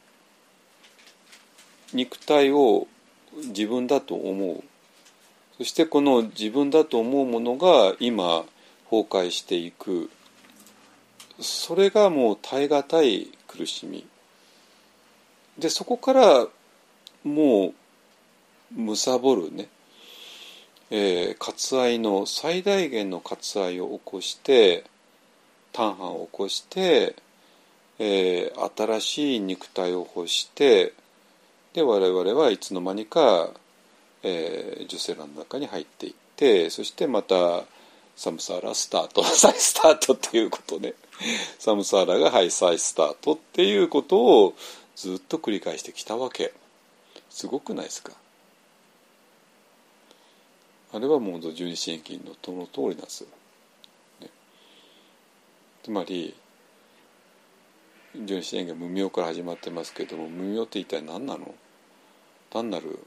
[1.93, 2.87] 肉体を
[3.37, 4.63] 自分だと思う。
[5.59, 8.45] そしてこの自分だと思うものが今
[8.91, 10.11] 崩壊していく。
[11.41, 14.07] それがもう耐え難い苦しみ。
[15.59, 16.47] でそこから
[17.23, 17.73] も
[18.77, 19.69] う貪るね、
[20.91, 24.85] えー、割愛の最大限の割愛を起こして
[25.73, 27.15] 単反を起こして、
[27.99, 30.93] えー、新しい肉体を欲して
[31.73, 33.51] で我々はいつの間にか、
[34.25, 37.65] えー、受精卵の中に入っていってそしてまた
[38.17, 40.95] サムサーラスタート 再スタートっていうことね
[41.59, 44.55] サムサーラがはい再スタートっていうことを
[44.97, 46.53] ずっと繰り返してきたわけ。
[47.31, 48.13] すごくないですか？
[50.93, 53.29] あれはもう十二支援金のとの通りなんですよ、
[54.21, 54.31] ね、
[55.83, 56.33] つまり
[58.15, 61.53] 十二支援金無明から始まってますけども無明って一体何なの？
[62.51, 63.01] 単なる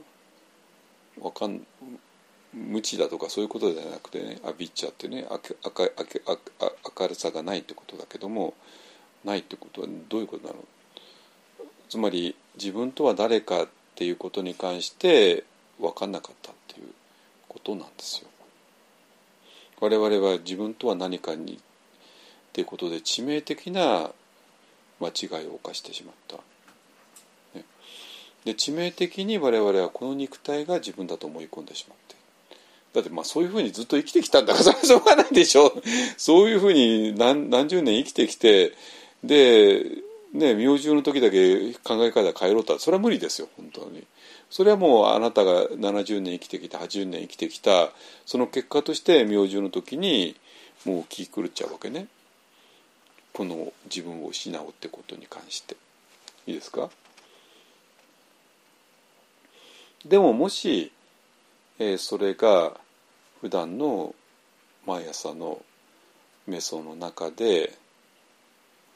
[1.22, 1.66] わかん
[2.54, 8.54] 無知だとかそういうことじゃなくてねアビッチャってね明るさがないってことだけども
[9.26, 10.60] ないってことはどういうことなの
[11.90, 15.44] つまり自分とは誰かっていうことに関して
[15.80, 16.88] 分かんなかったっていう
[17.48, 18.28] ことなんですよ。
[19.80, 21.58] 我々は自分とは何かにっ
[22.52, 24.12] ていうことで致命的な
[25.00, 26.38] 間違いを犯してしまった。
[28.48, 32.16] で致命的に我々はこの肉体が自分だと思い込んでしまって
[32.94, 35.74] だってまあそういうふうにずっと生きてきたんだからしょうがないでしょ
[36.16, 38.72] そういうふうに何何十年生きてきて
[39.22, 39.84] で
[40.32, 44.06] ね明治の時だけ考え方変えろとはそれは無理ですよ本当に。
[44.50, 47.92] それはもうあなたが70年生きてきた80年生きてきた
[48.26, 50.38] その結果として明治の時に
[50.86, 52.08] もう気狂っちゃうわけね。
[53.34, 55.76] この自分を失うってことに関して。
[56.48, 56.90] いいですか？
[60.06, 60.92] でももし、
[61.80, 62.74] えー、それが
[63.42, 64.14] 普段の
[64.86, 65.62] 毎朝の
[66.48, 67.74] 瞑想の中で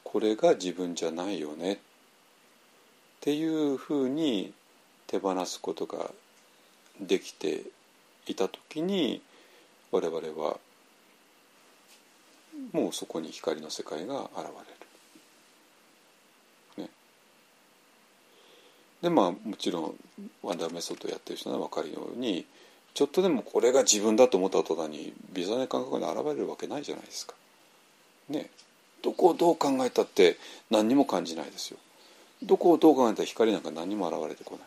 [0.04, 1.78] これが自分じゃないよねっ
[3.20, 4.52] ていうふうに
[5.06, 6.10] 手放すことが
[7.00, 7.62] できて
[8.26, 9.20] いた時に
[9.90, 10.58] 我々は
[12.72, 14.44] もうそこに光の世界が現れ
[14.80, 14.81] る。
[19.02, 19.94] でまあもちろん
[20.42, 22.46] ワンダーメソッドやってる人は分かるように
[22.94, 27.34] ちょっとでもこれが自分だと思った途端に微細な感覚に現れるわけないじゃないですか。
[28.28, 28.50] ね
[29.02, 30.38] どこをどう考えたって
[30.70, 31.78] 何にも感じないですよ。
[32.42, 34.58] どこをどう考えたら光なんか何にも現れてこ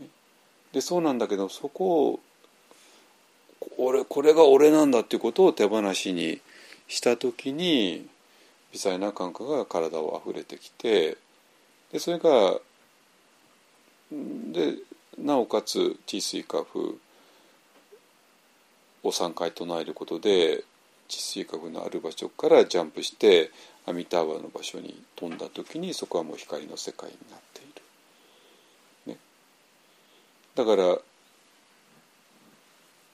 [0.00, 0.08] ない。
[0.72, 2.20] でそうなんだけどそこを
[3.78, 6.40] 俺これが俺なんだっていうことを手放しに
[6.88, 8.06] した時に
[8.72, 11.16] 微細な感覚が体をあふれてきて
[11.92, 12.58] でそれが
[14.52, 14.74] で
[15.18, 16.80] なおかつ地水化風
[19.02, 20.64] を3回唱えることで
[21.08, 23.50] 地水化風のある場所からジャンプして
[23.86, 27.64] アミターの場所に飛んだ時にそこはもう光の世界になってい
[29.06, 29.12] る。
[29.12, 29.18] ね、
[30.54, 30.98] だから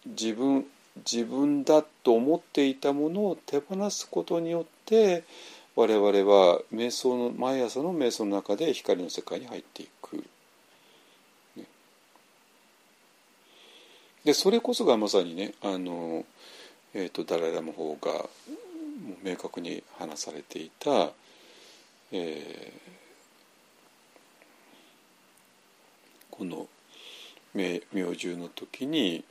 [0.07, 0.67] 自分
[1.07, 5.25] 自分だと思っていたものを手放すことによって
[5.75, 10.17] 我々は瞑想の毎朝の瞑想の中で光の世界に入っていく。
[11.57, 11.65] ね、
[14.25, 16.25] でそれこそがまさにねあの、
[16.95, 18.27] えーと、ダライラの方が
[19.23, 21.11] 明確に話されていた、
[22.13, 26.69] えー、この
[27.55, 27.81] 明
[28.15, 29.25] 獣の時に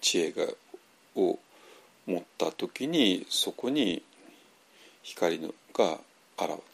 [0.00, 0.46] 知恵が
[1.14, 1.38] を
[2.06, 4.02] 持った時にそこに
[5.02, 5.98] 光のが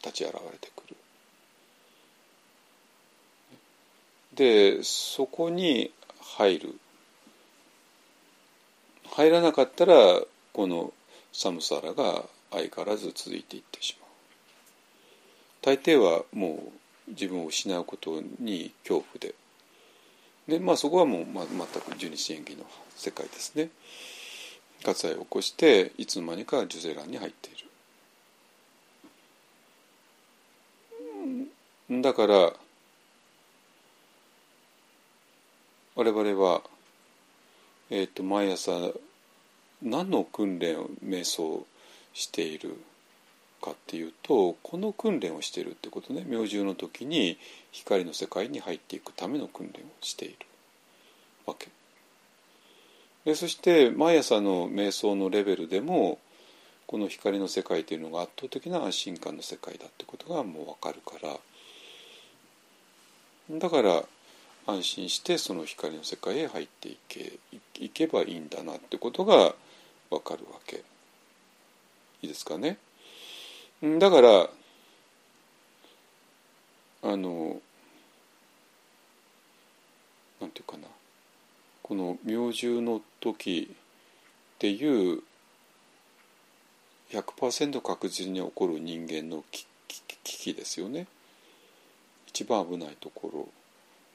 [0.03, 0.95] 立ち現れてくる。
[4.35, 6.79] でそこに入る
[9.15, 9.93] 入らなかったら
[10.53, 10.91] この
[11.31, 14.09] 寒さらが相変わらず続いていってしまう。
[15.61, 16.63] 大抵はも
[17.07, 19.35] う自分を失うことに恐怖で。
[20.47, 22.65] でまあそこはもう、まあ、全く十二支縁起の
[22.95, 23.69] 世界ですね。
[24.83, 27.53] 割愛を起こしていつの間にか受精卵に入ってい
[31.91, 32.01] る。
[32.01, 32.53] だから
[35.95, 36.63] 我々は、
[37.95, 38.71] えーと、毎朝
[39.83, 41.67] 何の訓練を瞑想
[42.11, 42.75] している
[43.61, 47.37] かっていうとこの訓練をしているってことね明獣の時に
[47.71, 50.37] 光の世界に入っていくための訓練をしている
[51.45, 51.67] わけ。
[53.25, 56.17] でそして毎朝の瞑想のレベルでも
[56.87, 61.13] この光の世界というのが圧倒的な安心感の世界だってことがもう分かるか
[63.51, 64.03] らだから
[64.65, 67.33] 安心してその光の世界へ入っていけ
[67.79, 69.53] いけばいいんだなってことが
[70.09, 70.77] 分かるわけ。
[70.77, 70.81] い
[72.23, 72.77] いですかね？
[73.99, 74.49] だから
[77.03, 77.61] あの
[80.39, 80.87] なんていうかな。
[81.81, 85.21] この明獣の時っていう
[87.11, 89.65] 100%確実に起こる人間の危
[90.23, 91.07] 機ですよね。
[92.27, 93.49] 一番危ないところ。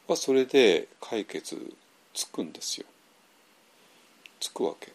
[0.08, 1.74] はそれで解決
[2.14, 2.86] つくんですよ。
[4.40, 4.92] つくわけ。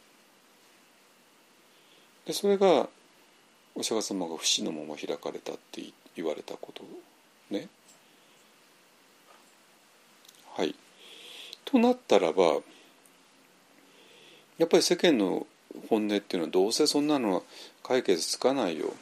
[2.26, 2.90] でそれが
[3.76, 5.84] お釈迦様が不死のまま開かれたって
[6.16, 6.84] 言われたこと
[7.50, 7.68] ね。
[10.56, 10.76] はい。
[11.66, 12.60] となったらば
[14.58, 15.46] やっぱり世間の
[15.90, 17.42] 本音っていうのはどうせそんなのは
[17.84, 18.94] 解決つかないよ。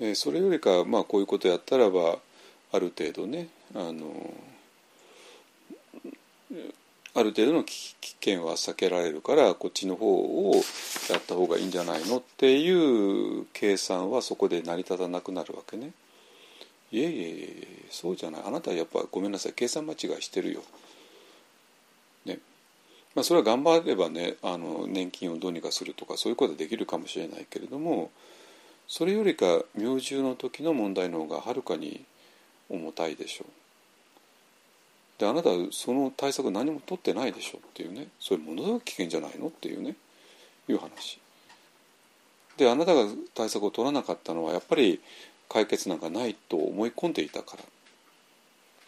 [0.00, 2.18] えー、それよりかまあこういうことやったらば
[2.72, 4.34] ある程度ねあの
[7.16, 10.54] ある程度の危険は避けられるからこっちの方を
[11.10, 15.92] やった方がいいんじゃないのっていう計算はそこで成り立たなくなるわけね。
[16.90, 20.62] いえいえいえそうじゃないあなたはやっぱごめんなさい計算間違いしてるよ。
[22.24, 22.38] ね
[23.14, 28.10] まあ、それは頑張ればねあの年金をどうにかするとかそういうことはできるかもしれないけれども
[28.88, 32.04] それよりか明獣の時の問題の方がはるかに
[32.68, 33.63] 重たいでしょう。
[35.18, 38.08] であなたはその対策何も取ってないでしょっていうね。
[38.18, 39.94] それものすごく危険じゃないのっていうね。
[40.68, 41.20] いう話。
[42.56, 45.00] であなたが対策を取らなかったのはやっぱり
[45.48, 47.56] 解決なんかないと思い込んでいたか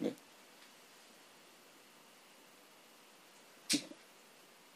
[0.01, 0.09] ら。
[0.09, 0.15] ね。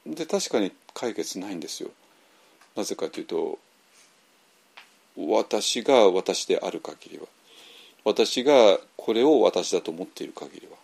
[0.07, 1.91] で確かに解決ないんですよ。
[2.77, 3.59] なぜかというと
[5.17, 7.27] 私が私である限りは。
[8.05, 10.80] 私がこれを私だと思っている限りは。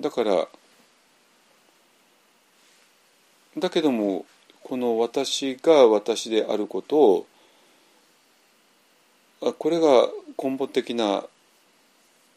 [0.00, 0.48] だから
[3.58, 4.24] だけども
[4.62, 7.26] この私が私であることを
[9.58, 10.08] これが
[10.42, 11.24] 根本的な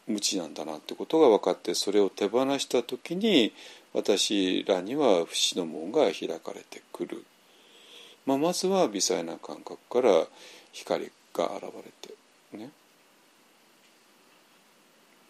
[0.08, 3.54] 無知なんだなってことが分かってそれを手放した時に
[3.94, 7.24] 私らには不死の門が開かれてくる、
[8.26, 10.26] まあ、まずは微細な感覚から
[10.72, 12.14] 光が現れて
[12.58, 12.70] ね。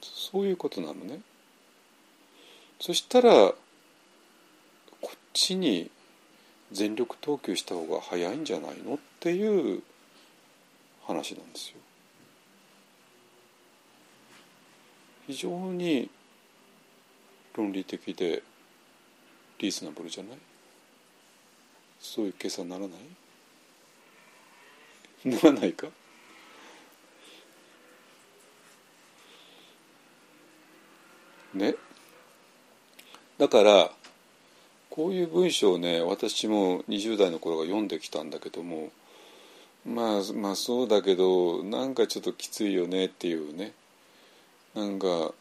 [0.01, 1.19] そういうことなのね。
[2.85, 3.55] そしたらこ
[5.05, 5.89] っちに
[6.73, 9.81] 全力投球した方が早いんじゃないのっていう
[11.05, 11.77] 話なんですよ。
[15.27, 16.09] 非常に
[17.55, 18.43] 論理的で
[19.59, 20.37] リーズナブルじゃない？
[22.01, 22.87] そういう計算ならな
[25.23, 25.29] い？
[25.29, 25.87] ならないか？
[31.53, 31.75] ね？
[33.37, 33.91] だから
[34.89, 38.91] こういう文章をね私も20代の頃が読んできたんだけども
[39.85, 43.73] まあまあそうだけどなんかちょっときついよねっていうね。
[44.75, 45.33] なんか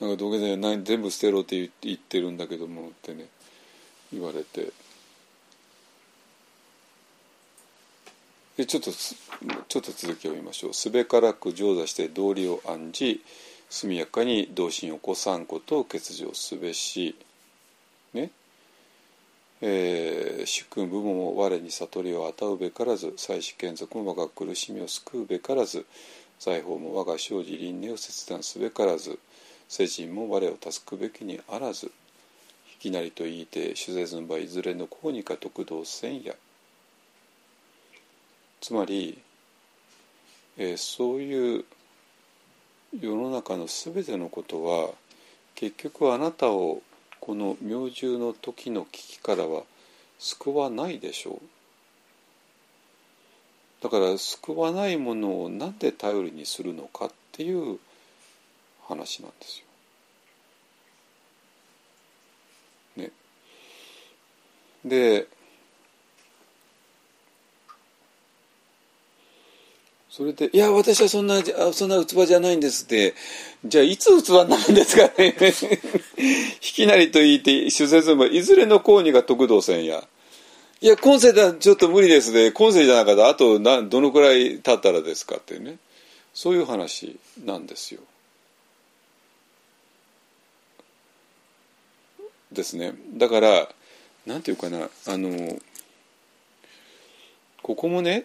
[0.00, 3.26] なんか土下座ない全部捨てろって言ってるんだけどもってね
[4.12, 4.72] 言われて。
[8.56, 13.22] でちょっとちょっと続きを見ましょう「すべからく上座して道理を案じ
[13.72, 17.16] 速やかに同心を起こさんことを欠如すべし」
[18.12, 18.30] ね。
[19.62, 25.86] えー、主君部門も我に悟りを与うべからず妻子眷属も我が苦しみを救うべからず
[26.38, 29.18] 財宝も我が生じ輪廻を切断すべからず
[29.68, 31.90] 世人も我を助くべきにあらずい
[32.78, 36.34] きなりと言いて主税寸場いずれのこうにか得道せんや
[38.60, 39.18] つまり、
[40.58, 41.64] えー、そういう
[43.00, 44.90] 世の中の全てのことは
[45.54, 46.82] 結局あなたを
[47.20, 49.62] この明獣の時の危機からは
[50.18, 51.42] 救わないでしょう。
[53.82, 57.78] だから救わないものを何で頼りにするのかっていう
[58.86, 59.64] 話なんです
[62.96, 63.04] よ。
[63.04, 63.10] ね。
[64.84, 65.26] で
[70.12, 73.14] それで「いや私はそんなそんな器じゃないんです」って
[73.64, 75.34] じゃあいつ器なんですかね
[76.20, 80.06] いきなりと言って主説もいずれの公にが得道せんや。
[80.82, 82.50] いや、今世ではちょっと無理ですね。
[82.50, 85.78] 今世じゃなかったら、あとなどのくらい経ったらですかってね。
[86.34, 88.00] そういう話なんですよ。
[92.52, 93.68] ですねだから
[94.26, 95.58] なんていうかなあの
[97.62, 98.24] ここもね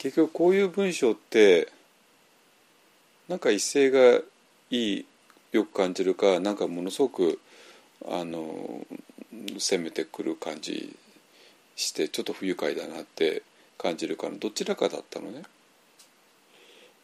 [0.00, 1.68] 結局こういう文章って
[3.28, 4.22] なんか一斉が
[4.70, 5.06] いい
[5.52, 7.38] よく感じるかなんかものすごく
[8.08, 8.86] あの
[9.58, 10.96] 攻めてくる感じ
[11.76, 13.42] してちょっと不愉快だなって
[13.76, 15.42] 感じるかのどちらかだったのね。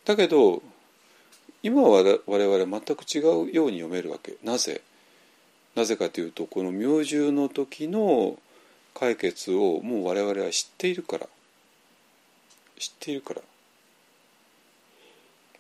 [0.07, 0.63] だけど
[1.63, 4.37] 今は我々全く違うように読めるわけ。
[4.43, 4.81] なぜ？
[5.75, 8.39] なぜかというとこの明獣の時の
[8.95, 11.29] 解決をもう我々は知っているから。
[12.79, 13.43] 知っているから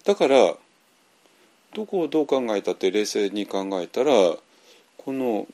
[0.04, 0.54] だから
[1.74, 4.12] どこをどう考えたって冷静に考えたら
[4.98, 5.46] この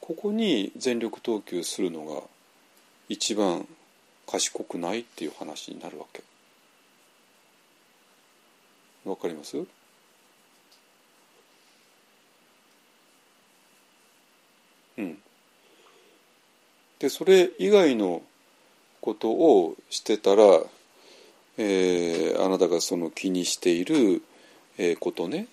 [0.00, 2.22] ここに全力投球するのが
[3.08, 3.66] 一番
[4.26, 6.22] 賢くないっていう話になるわけ。
[9.04, 9.56] わかります？
[14.98, 15.18] うん。
[16.98, 18.22] でそれ以外の
[19.06, 20.42] ことをしてたら、
[21.58, 24.20] えー、あなたがその気にしている、
[24.78, 25.46] えー、ことね、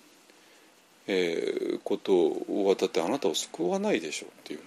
[1.06, 4.60] えー、ことをだってあなたを救わないでしょうっていう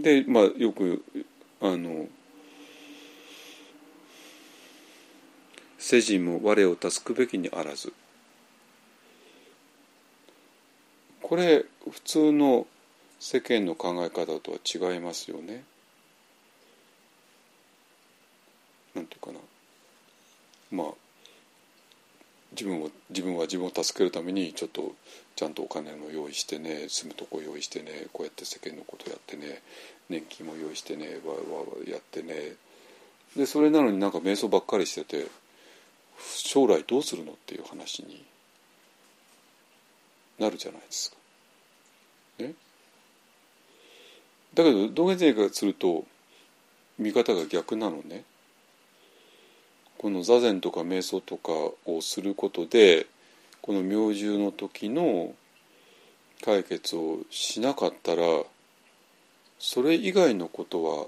[0.00, 0.22] ね。
[0.24, 1.04] でまあよく
[1.60, 2.06] あの
[5.78, 7.92] 世人も我を助くべきにあらず
[11.22, 12.66] これ普通の
[13.18, 15.62] 世間の考え方とは違いますよね。
[18.94, 19.38] なんていうかな
[20.70, 20.86] まあ
[22.52, 24.92] 自分を自分は自分を助けるためにちょっと
[25.36, 29.62] ちゃんとお金も用意してね住むとこ用意してねこうやって世間のことやってね
[30.08, 32.54] 年金も用意してねわわわやってね
[33.36, 35.28] でそれなのになんか瞑想ばっかりしてて
[36.20, 38.24] 将来どうするのっていう話に
[40.38, 41.16] なるじゃないですか。
[42.38, 42.54] ね、
[44.54, 46.04] だけど道元先生からすると
[46.98, 48.24] 見方が逆なのね。
[50.00, 51.52] この座禅とか瞑想とか
[51.84, 53.06] をすることで
[53.60, 55.34] この明獣の時の
[56.42, 58.22] 解決をしなかったら
[59.58, 61.06] それ以外のことは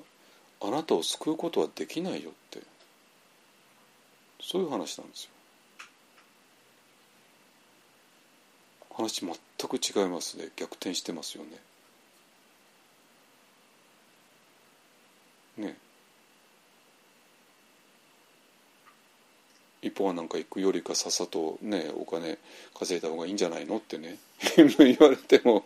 [0.60, 2.60] あなたを救うことはできないよって
[4.43, 5.31] そういう話なんですよ。
[8.94, 9.35] 話全
[9.70, 11.52] く違いますね逆転してますよね。
[11.52, 11.56] ね
[19.83, 22.39] 一方はなんか行くよりかさっさとねお金
[22.79, 24.17] 稼いだ方がいいんじゃないのってね
[24.57, 25.65] 言われても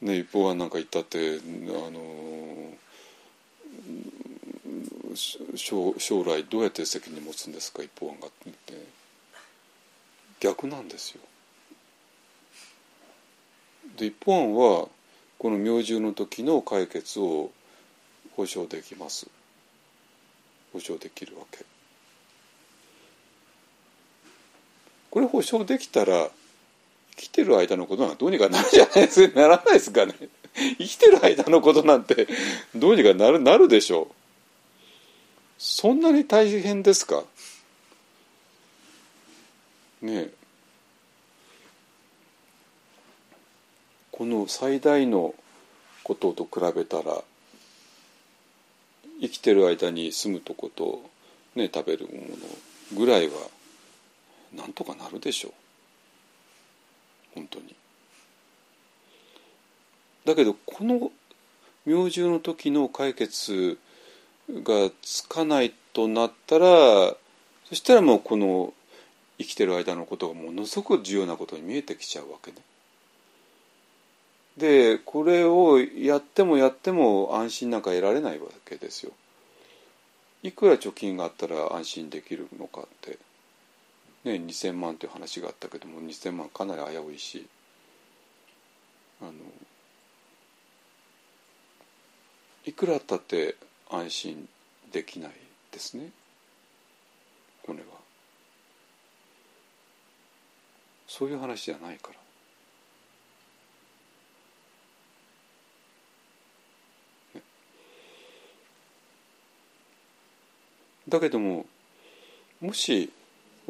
[0.00, 2.72] ね一方はなんか言ったってあの
[5.56, 8.74] 将将来どうやって責任持つんですか一方案がって
[10.38, 11.20] 逆なんですよ。
[13.96, 14.88] で一方案は
[15.38, 17.50] この明獣の時の解決を
[18.36, 19.28] 保証できます
[20.72, 21.64] 保証できるわけ。
[25.10, 26.28] これ保証できたら
[27.16, 30.14] 生きてる間のことなんかどうにかなるじゃないですかならないですかね。
[30.78, 32.26] 生きてる間のことなんて
[32.74, 34.14] どうにかなるなるでしょう。
[35.58, 37.24] そんなに大変ですか？
[40.00, 40.30] ねえ。
[44.10, 45.34] この最大の
[46.02, 47.22] ことと比べたら
[49.20, 51.02] 生きてる間に住むとこと、
[51.54, 53.32] ね、食べるものぐらいは
[54.54, 55.52] なんとかなるでしょう
[57.34, 57.74] 本当に。
[60.24, 61.10] だけどこの
[61.86, 63.78] 明獣の時の解決
[64.50, 66.66] がつかないとなったら
[67.68, 68.74] そしたらもうこの
[69.38, 72.58] 生きてる間のことがものすごく重要なことに見えてきちゃうわけね。
[74.56, 79.12] でこれをやってもやっても安心なんか得られないわけですよ。
[80.42, 83.18] いくら貯金があったら安心できるのかって。
[84.24, 87.46] ね、2,000万という話があったけども2,000万かなり危ういし
[89.22, 89.32] あの
[92.66, 93.56] いくらあったって
[93.90, 94.48] 安心
[94.92, 95.32] できない
[95.72, 96.10] ですね
[97.62, 97.84] これは
[101.06, 102.20] そういう話じゃないから。
[111.08, 111.66] だけども
[112.60, 113.10] もし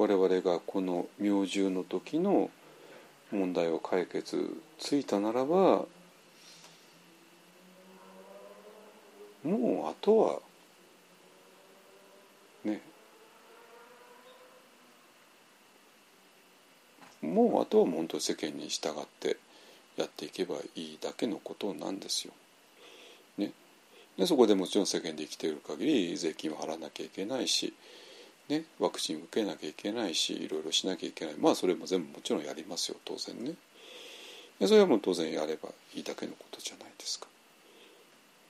[0.01, 2.49] 我々がこの明獣の時の
[3.31, 5.85] 問題を解決ついたならば
[9.45, 10.39] もうあとは
[12.65, 12.81] ね
[17.21, 19.37] もうあとは本当世間に従って
[19.99, 22.33] やっていけばいいだけのことなんですよ。
[23.37, 23.53] ね、
[24.17, 27.75] でそこでもちろん世間で生きている限り税金を払わなきゃいけないし、
[28.51, 33.55] ね、ワクチン受けなきゃいけないしいろいろしなきゃいけないまあそれも全部もちろんやりますよ当然ね。
[34.59, 37.29] でそれはもう当然やればいいだけのことじゃないですか。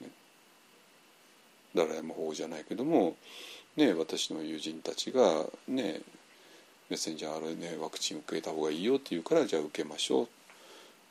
[0.01, 0.09] ね、
[1.75, 3.15] 誰も法じゃないけども、
[3.77, 6.01] ね、私の友人たちがね
[6.89, 10.29] メッセンジャー RNA ワクチン受けた方がいいよって言うからじゃあ受けましょ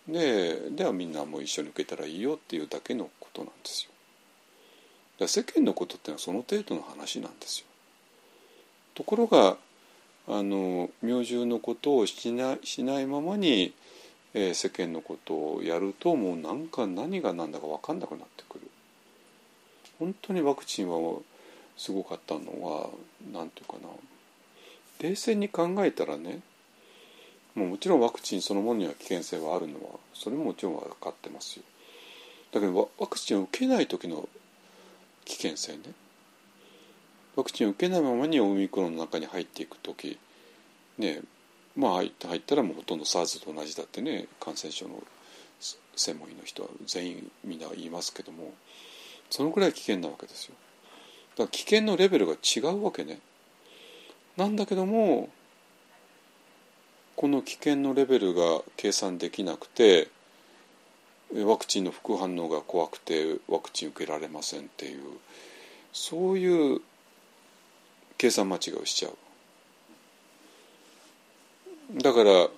[0.07, 3.91] うでではみんなも一緒に受けたらいいよっていうだけのことなんですよ。
[5.19, 7.68] だ世間のことってのはその程度の話なんですよ。
[8.95, 9.57] ところが
[10.27, 13.73] あの明獣のことをしないしないままに、
[14.33, 18.69] えー、世間のことをやるともうなんか何が何だか分かんなくなってくる。
[19.97, 21.19] 本当にワクチンは
[21.77, 22.89] すごかったのは
[23.33, 23.93] 何て言うかな。
[24.99, 26.41] 冷静に考えたらね
[27.55, 31.63] もうもちろんワクチンそのものには危険性はあるのはそれももちろん分かってますよ。
[32.51, 34.27] だけどワクチンを受けない時の
[35.25, 35.79] 危険性ね。
[37.39, 40.19] ワクチンを受けないままにオミクロンの中に入っていく時
[40.97, 41.21] ね
[41.77, 45.01] まあ入ったらもうほとんど SARS と同じだってね感染症の
[45.95, 48.53] 専門医の人は全員みんな言いますけども
[49.29, 50.55] そのくらい危険なわけですよ。
[51.37, 53.19] だから危険のレベルが違うわけね。
[54.35, 55.29] なんだけども
[57.15, 60.09] この危険のレベルが計算できなくて
[61.33, 65.03] ワクチンの副反応が怖くてワクチン受けられませんっていう
[65.93, 66.81] そういう
[68.19, 69.17] 計算間違いをしちゃう。
[72.01, 72.49] だから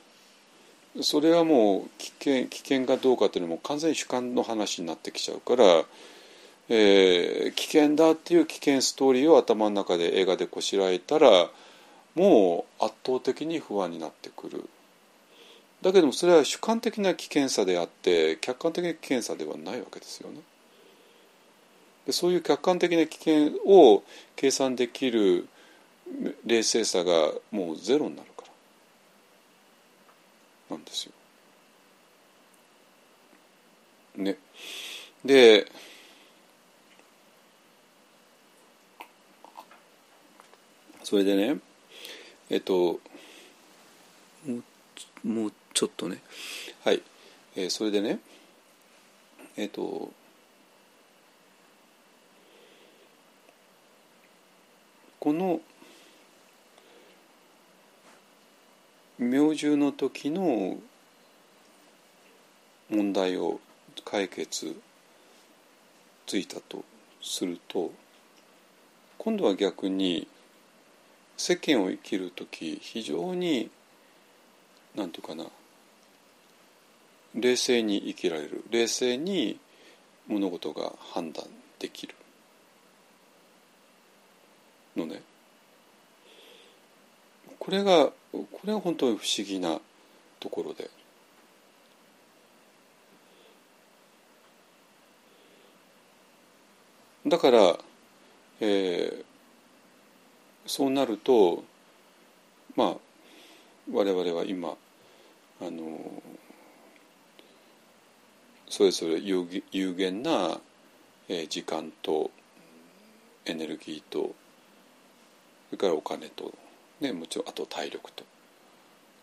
[1.01, 5.85] それはもう危険危険かどうかっていうのも完全に主観の話になってきちゃうから、
[6.67, 11.49] えー、危険だっていう危険ストーリーを頭の中で映画でこしらえたら
[12.15, 14.67] もう圧倒的に不安になってくる。
[15.81, 20.39] だけどもそれは主観的な危険さであって客観的な危険さではないわけですよね。
[22.05, 24.03] でそういう客観的な危険を
[24.35, 25.47] 計算できる
[26.45, 28.43] 冷静さがもうゼロになるか
[30.69, 31.11] らなんですよ。
[34.17, 34.37] ね。
[35.23, 35.71] で
[41.03, 41.59] それでね
[42.49, 42.99] えっと
[45.23, 46.21] もうちょっとね
[46.83, 47.01] はい、
[47.55, 48.19] えー、それでね
[49.57, 50.11] えっと
[55.21, 55.61] この
[59.19, 60.79] 明獣の時の
[62.89, 63.59] 問題を
[64.03, 64.75] 解決
[66.25, 66.83] ついたと
[67.21, 67.91] すると
[69.19, 70.27] 今度は逆に
[71.37, 73.69] 世間を生きる時非常に
[74.95, 75.49] 何て言うかな
[77.35, 78.63] 冷静に生きられる。
[78.71, 79.59] 冷静に
[80.27, 81.45] 物事が判断
[81.79, 82.15] できる。
[84.95, 85.21] のね。
[87.59, 89.79] これがこれが本当に不思議な
[90.39, 90.89] ところで。
[97.27, 97.77] だから、
[98.59, 99.23] えー、
[100.65, 101.63] そうなると
[102.75, 102.95] まあ
[103.91, 104.75] 我々は今
[105.61, 105.99] あの
[108.67, 110.59] それぞれ有有限な、
[111.29, 112.31] えー、時間と
[113.45, 114.33] エネルギーと
[115.71, 116.53] それからお金と、
[116.99, 118.25] ね、もちろんあと体力と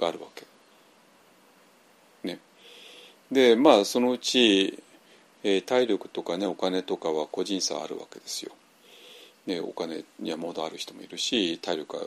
[0.01, 0.47] があるわけ。
[2.27, 2.39] ね、
[3.31, 4.83] でまあそのうち、
[5.45, 8.53] えー、体力とかねお金とかは個人差あるわけですよ。
[9.47, 12.03] ね、お金にはまだある人もいるし体力が、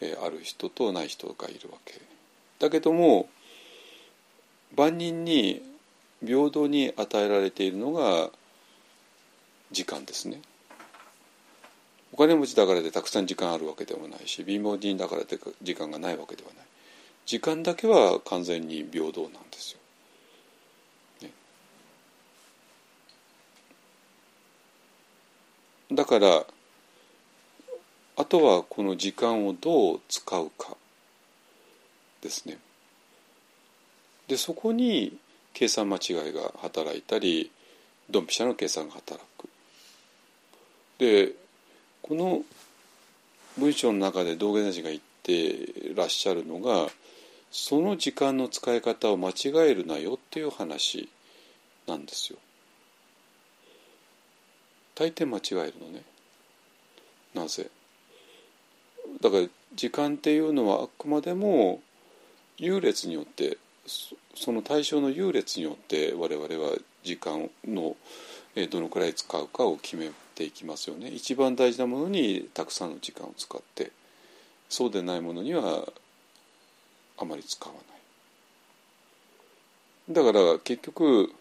[0.00, 2.00] えー、ある人とない人がいるわけ
[2.58, 3.28] だけども
[4.76, 5.62] 万人に
[6.24, 8.30] 平等に与えられているのが
[9.72, 10.40] 時間ですね
[12.14, 16.64] お金持ちだからでたくさん時間あるわけでもないし貧乏人だからで時間がないわけではない
[17.26, 19.78] 時間だけは完全に平等なんですよ。
[21.22, 21.30] ね、
[25.90, 26.44] だから
[28.16, 30.76] あとはこの時間をどう使うか
[32.20, 32.58] ですね。
[34.28, 35.18] でそこに
[35.52, 37.50] 計算間違いが働いたり
[38.08, 39.48] ドンピシャの計算が働く。
[40.98, 41.43] で
[42.06, 42.42] この
[43.56, 46.88] 文章の中で道元大臣が言ってらっしゃるのが
[47.50, 49.34] その時間の使い方を間違
[49.70, 51.08] えるなよっていう話
[51.88, 52.38] なんですよ。
[54.94, 56.02] 大抵間違えるのね。
[57.32, 57.70] なぜ？
[59.22, 61.80] だから時間っていうのはあくまでも
[62.58, 63.56] 優劣によって
[64.34, 67.96] その対象の優劣によって我々は時間の
[68.70, 71.08] どのくらい使うかを決めていきますよね。
[71.08, 73.92] 一番大事なものにたくさんの時間を使って
[74.68, 75.88] そうでないものには
[77.16, 77.84] あまり使わない。
[80.10, 81.32] だから結局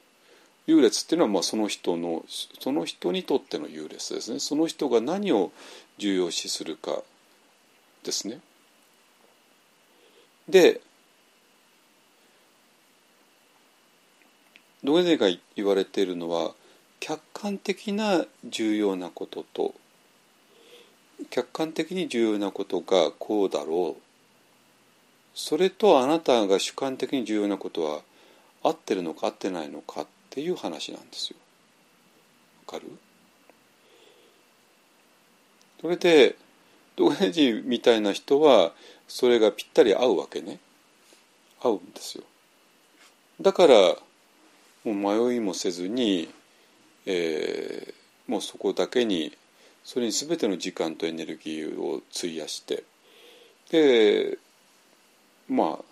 [0.67, 2.23] 優劣っていうのはまあその人の
[2.59, 4.39] その人にとっての優劣ですね。
[4.39, 5.51] その人が何を
[5.97, 7.01] 重要視するか
[8.03, 8.39] ですね。
[10.47, 10.81] で
[14.83, 16.53] ドゲゼが言われているのは
[17.05, 19.73] 客観的な重要なことと
[21.29, 24.01] 客観的に重要なことがこうだろう
[25.35, 27.99] それとあなたが主観的に重要なことは
[28.63, 31.35] 合ってるのか合ってないのかっていう話なんですよ。
[32.67, 32.89] わかる？
[35.81, 36.37] それで
[36.95, 38.71] ドゲジみたいな人は
[39.09, 40.59] それがぴったり合うわけね
[41.61, 42.23] 合うんですよ。
[43.41, 43.75] だから
[44.85, 46.29] もう迷いもせずに、
[47.05, 47.93] えー
[48.25, 49.35] もうそこだけに
[49.83, 52.83] それに全ての時間とエネルギーを費やして
[53.69, 54.37] で
[55.49, 55.83] まあ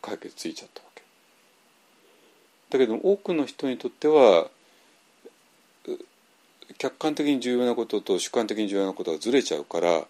[0.00, 1.02] 解決ついちゃったわけ。
[2.70, 4.48] だけど多くの人にとっては
[6.78, 10.06] 客観的に重要なことと主観的に重要なことがずれちゃうから、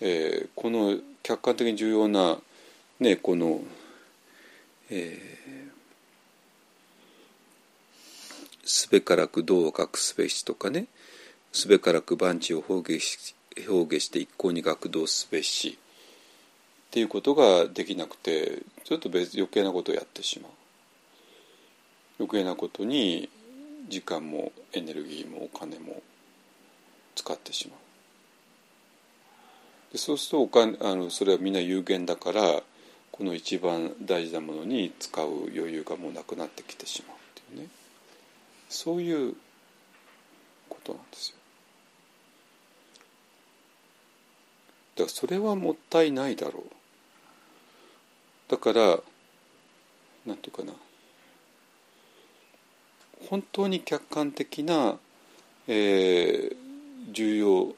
[0.00, 2.38] えーこの客観的に重要な
[2.98, 3.60] ねこの
[4.90, 5.59] えー
[8.70, 10.86] すべからく道を隠すべしとかね。
[11.52, 13.34] すべからく万事を表現し
[13.68, 15.76] 表現して一向に学動すべし。
[15.76, 20.52] っていうことができなくてちょっと別余計なことをやってしまう。
[22.20, 23.28] 余計なことに
[23.88, 26.00] 時間もエネルギーもお金も
[27.16, 27.78] 使ってしまう。
[29.94, 32.62] でそうするとお金あのそれはみんな有限だから
[33.10, 35.26] この一番大事なものに使う
[35.56, 37.79] 余裕がもうなくなってきてしまうっていうね。
[38.70, 39.34] そういう
[40.70, 41.36] ことなんですよ。
[44.96, 46.62] だからそれはもったいないだろう。
[48.48, 48.98] だから
[50.24, 50.72] なんていうかな。
[53.28, 54.96] 本当に客観的な、
[55.68, 56.60] えー
[57.12, 57.74] 重要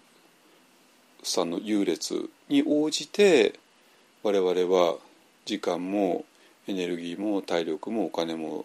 [1.22, 3.58] さの優劣に応じて
[4.22, 4.96] 我々は
[5.44, 6.24] 時間も
[6.66, 8.64] エネルギーも体力もお金も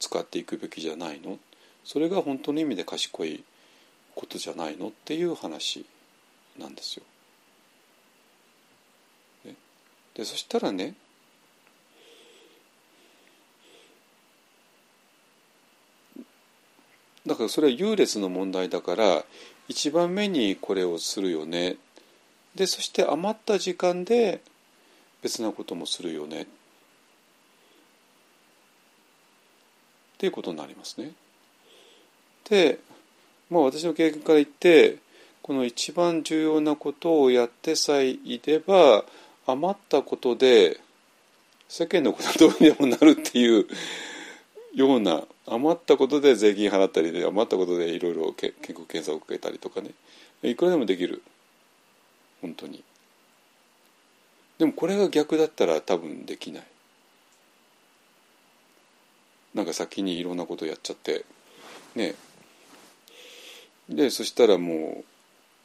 [0.00, 1.38] 使っていくべきじゃないの
[1.88, 3.42] それが本当の意味で賢い
[4.14, 5.86] ことじゃないのっていう話
[6.58, 7.02] なんですよ。
[10.14, 10.94] でそしたらね
[17.24, 19.24] だからそれは優劣の問題だから
[19.68, 21.76] 一番目にこれをするよね
[22.54, 24.42] でそして余った時間で
[25.22, 26.46] 別なこともするよねっ
[30.18, 31.12] ていうことになりますね。
[32.50, 32.78] で
[33.50, 34.96] まあ私の経験から言って
[35.42, 39.04] この一番重要なことをやってさえいれば
[39.46, 40.80] 余ったことで
[41.68, 43.66] 世間のことはどうにでもなるっていう
[44.74, 49.90] ような余ったことで税金払ったりで余ったことでいろいろ健康検査を受けたりとかね。
[50.42, 51.22] いくらでもできる。
[52.40, 52.84] 本当に。
[54.58, 56.66] でもこれが逆だったら多分できない。
[59.54, 61.24] なんか先にいろんなことやっちゃって
[61.94, 62.14] ね。
[63.88, 65.04] でそしたらもう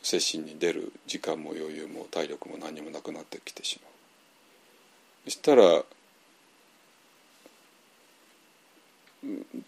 [0.01, 3.91] 精神に出る時間も余裕も体力も何にもなくなってきてしまう。
[5.25, 5.83] そしたら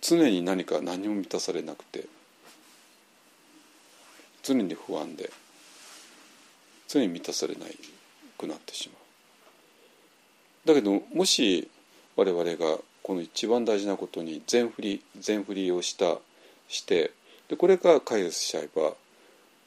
[0.02, 2.06] 常に何か何も満たされなくて
[4.44, 5.32] 常に不安で
[6.88, 7.66] 常に満たされな
[8.38, 10.68] くなってしまう。
[10.68, 11.70] だけどもし
[12.16, 16.18] 我々がこの一番大事なことに全振り全振りをした
[16.68, 17.12] して
[17.50, 18.94] でこれが解決しちゃえば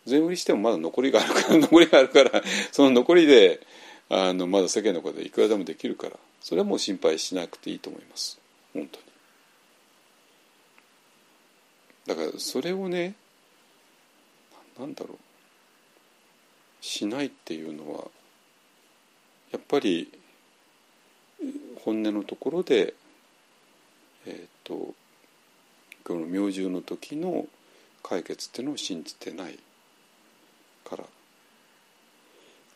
[0.06, 2.42] 全振りしてもまだ残りがあるから 残りがあるから
[2.72, 3.60] その残りで
[4.08, 8.38] あのまだ世間のことでいくらでもできるからそれはもう心配しなくていいと思います
[8.72, 9.04] 本当に。
[12.06, 13.14] だからそれをね
[14.78, 15.18] なんだろう
[16.80, 18.04] しないっていうのは
[19.50, 20.10] やっぱり
[21.84, 22.94] 本音のところで
[24.26, 24.94] えっ、と
[26.04, 27.46] この明獣の時の
[28.02, 29.58] 解決っていうのを信じてない
[30.84, 31.04] から。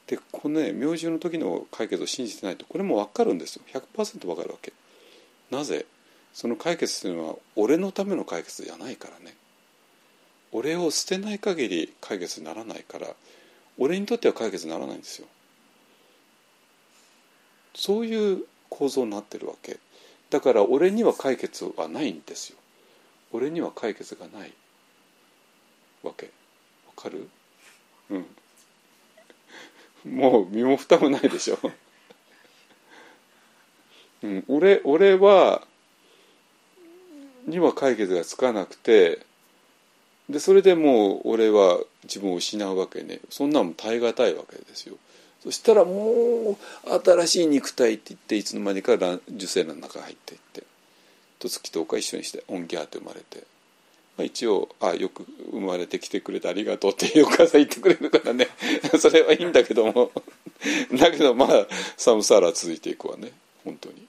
[0.07, 3.63] でこのね明獣の時の解決を信じてないとこれも分かるんですよ。
[3.73, 4.73] 100%分かるわけ。
[5.51, 5.87] なぜ？
[6.35, 9.37] その解決というのは俺のための解決じゃないからね。
[10.51, 13.09] 俺を捨てない限り解決にならないから。
[13.79, 15.27] 俺にとっては解決にならないんですよ。
[17.75, 19.79] そういう構造になってるわけ。
[20.29, 22.59] だから俺には解決はないんですよ。
[23.33, 24.53] 俺には解決がない。
[26.03, 26.27] わけ。
[26.27, 26.31] わ
[26.97, 27.29] かる？
[28.11, 28.27] うん。
[30.05, 31.59] もう身も蓋もないでしょ、
[34.25, 35.63] うん、俺俺は
[37.47, 39.25] には解決がつかなくて
[40.29, 43.21] でそれでもう俺は自分を失うわけね。
[43.31, 44.97] そんなんも耐え難いわけですよ。
[45.41, 50.65] そしたらもう新しい肉体って言っていつの間にか受精卵の中に入っていって
[51.39, 53.45] と月とか一緒にしてオンギャーって生まれて、
[54.17, 58.49] まあ、一応「あよく生まれてきてくれてありがとう」ってお母さん言ってくれるからね。
[58.99, 60.13] それはいいんだけども。
[60.93, 61.67] だけどまあ
[61.97, 63.33] サムサーラ続いていくわね。
[63.65, 64.07] 本当に。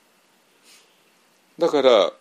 [1.58, 2.14] だから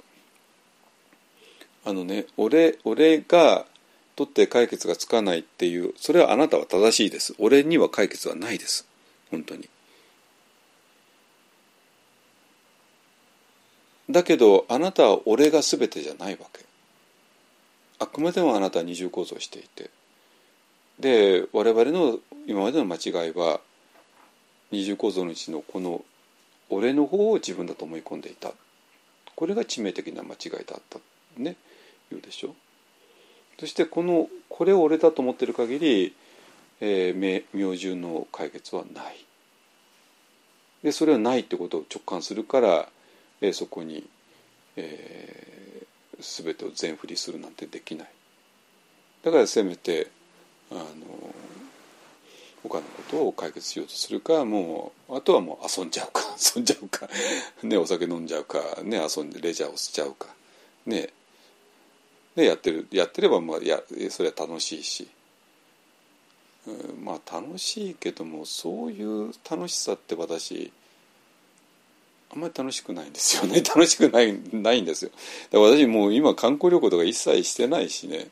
[1.84, 3.66] あのね俺俺が
[4.14, 7.34] とって解決がつかないっていうそれはあなたは正しいです。
[7.38, 8.86] 俺には解決はないです。
[9.30, 9.68] 本当に。
[14.10, 16.71] だけどあなたは俺が全てじゃないわけ。
[18.02, 19.90] あくまでもあなたは二重構造していて
[20.98, 23.60] で我々の今までの間違いは
[24.70, 26.04] 二重構造のうちのこの
[26.70, 28.52] 俺の方を自分だと思い込んでいた。
[29.34, 30.98] これが致命的な間違いだった。
[31.36, 31.56] ね。
[32.10, 32.54] 言うでしょ？
[33.60, 36.14] そしてこのこれを俺だと思ってる限り、
[36.80, 39.24] えー、明獣の解決はない。
[40.82, 42.88] でそれはないってことを直感するから、
[43.40, 44.08] えー、そこに、
[44.76, 45.61] え、
[46.22, 48.08] 全てを全振りするなんてできない。
[49.22, 50.08] だからせめて
[50.70, 50.82] あの
[52.62, 56.22] 他のことを解決しようとするかもうあとはもう遊んじゃうか
[56.56, 57.08] 遊んじゃうか
[57.62, 60.28] ねお酒飲んじゃうかね遊んでレジャーをしちゃうか
[60.86, 61.12] ね
[62.34, 65.08] でやってるやってればまあやそれは楽しいし、
[66.66, 70.72] うん、まあ楽しいけどもそういう楽しさって私
[72.32, 73.60] あんまり楽しくないんですよね。
[73.66, 75.10] 楽しくないないんですよ。
[75.50, 78.28] だから私もう今観光旅行とか一切してないしね。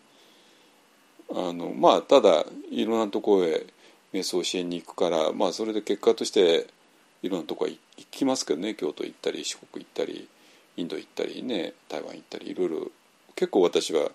[1.30, 3.66] あのまあただいろんなとこへ
[4.12, 6.66] 瞑想しに行くからまあそれで結果として
[7.22, 7.78] いろんなとこへ行
[8.10, 8.74] きますけどね。
[8.74, 10.26] 京都行ったり四国行ったり
[10.76, 12.90] インド行ったりね台湾行ったりいろいろ。
[13.36, 14.10] 結構私は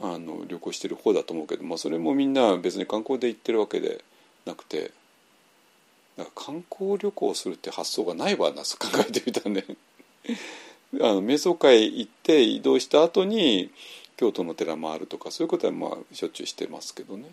[0.00, 4.04] あの旅行してる方だと思うけど、まあ、それもみんな別に観光で行ってるわけで
[4.46, 4.92] なくて
[6.18, 9.64] だから観光旅行するって発想がないわな考えてみたらね。
[11.00, 13.70] あの瞑想会行って移動した後に
[14.16, 17.30] 京都の寺回るとかそういうことはまあしょっちゅうしてますけどね。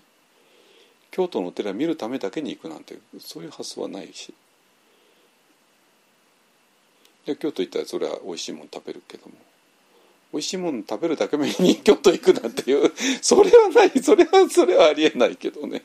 [1.09, 4.33] 京都の寺見るためだけに行くなんてそういう発想はないし。
[7.25, 9.33] で京都行ったらそれは美味しいもの食べるけども。
[10.31, 12.91] 美味しいもの食べるだけに京都行くなんていう
[13.21, 15.83] それはないそれはそれはありえないけどね。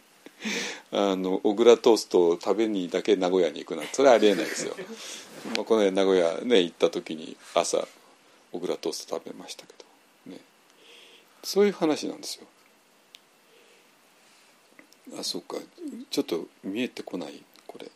[0.92, 4.74] あの小倉トーストを食べにだけ名古屋に行くなんてそれはありえないですよ、
[5.56, 7.86] まあ、この間名古屋ね行った時に朝
[8.52, 9.74] 小倉トースト食べましたけ
[10.26, 10.32] ど。
[10.32, 10.40] ね。
[11.42, 12.46] そういう話なんですよ。
[15.18, 15.56] あそうか。
[16.10, 17.90] ちょっと見えてこないこれ。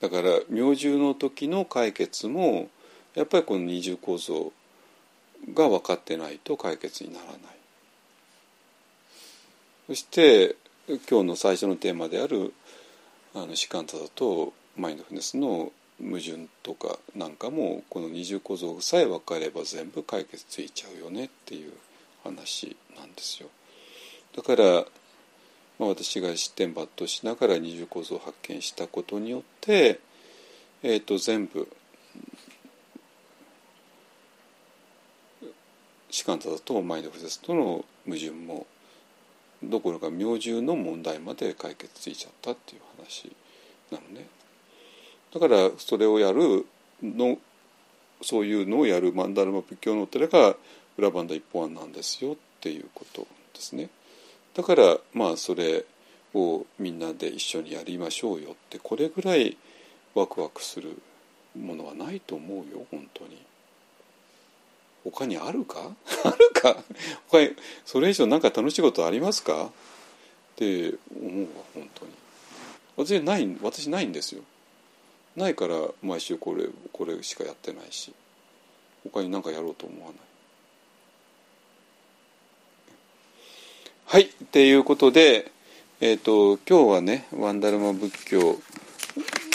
[0.00, 2.68] だから明獣の時の解決も
[3.14, 4.52] やっぱりこの二重構造
[5.54, 7.38] が分かってないと解決にならない。
[9.88, 10.56] そして
[10.88, 12.54] 今日の最初のテーマである
[13.34, 21.72] あのシカンタだとマインドフルネスの矛盾とかなんかもこの二重構造さえ分かれば全部解決ついちゃうよねっていう
[22.22, 23.48] 話なんですよ。
[24.36, 24.84] だから、
[25.80, 29.98] まあ、私が失点抜刀しながら二重構造を発見したことによって、
[30.84, 31.66] えー、と全部
[36.10, 38.68] シカンタだとマインドフルネスとの矛盾も
[39.68, 43.32] どころか明獣の問題まで解決ついちゃったっていう話
[43.90, 44.26] なのね。
[45.32, 46.66] だからそれをやる
[47.02, 47.38] の
[48.22, 50.56] そういうのをやるマンダルマ仏教のお寺が
[50.96, 53.90] 裏バンダ一本案なんですよっていうことですね。
[54.54, 55.84] だからまあそれ
[56.34, 59.56] をみんなで一緒にやりましょうよってこれぐらい
[60.14, 60.96] ワクワクする
[61.54, 63.36] ものはないと思うよ本当に。
[65.10, 65.94] 他にあるか？
[66.24, 66.82] あるか？
[67.28, 67.54] 他に
[67.84, 69.66] それ以上何か楽しいことありますか？
[69.66, 69.68] っ
[70.56, 72.12] て思うわ本当に。
[72.96, 74.42] 私ない私ないんですよ。
[75.36, 78.12] ないから毎週これこれしかやってないし。
[79.04, 80.20] 他に何かやろうと思わない。
[84.06, 85.50] はいっていうことで
[86.00, 88.58] えっ、ー、と今日はねワンダルマ仏教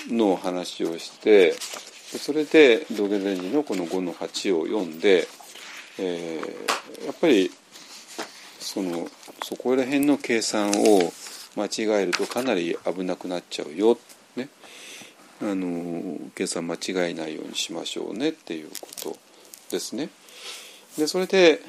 [0.10, 5.28] の話をしてそれで道元禅師のこの5の8を読んで
[6.04, 7.52] えー、やっぱり
[8.60, 9.08] その
[9.44, 11.14] そこら辺の計算を
[11.56, 14.00] 間違えるとかなり危なくなっちゃうよ、
[14.36, 14.50] ね、
[15.42, 19.18] あの計算間違えないようにしましょうねっていうこと
[19.70, 20.10] ですね。
[20.98, 21.62] でそれで、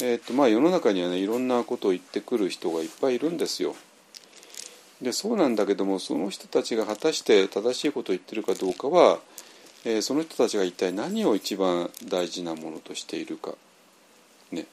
[0.00, 3.76] えーとまあ、世の中にはねいろんなことを言ってくる人がいっぱいいるんですよ。
[5.02, 9.20] でそうなんだけどもその人たちが果たして正しいことを言ってるかどうかは、
[9.88, 13.54] えー、その人たちが一体何を一番大事なものとしているか、
[14.52, 14.66] ね、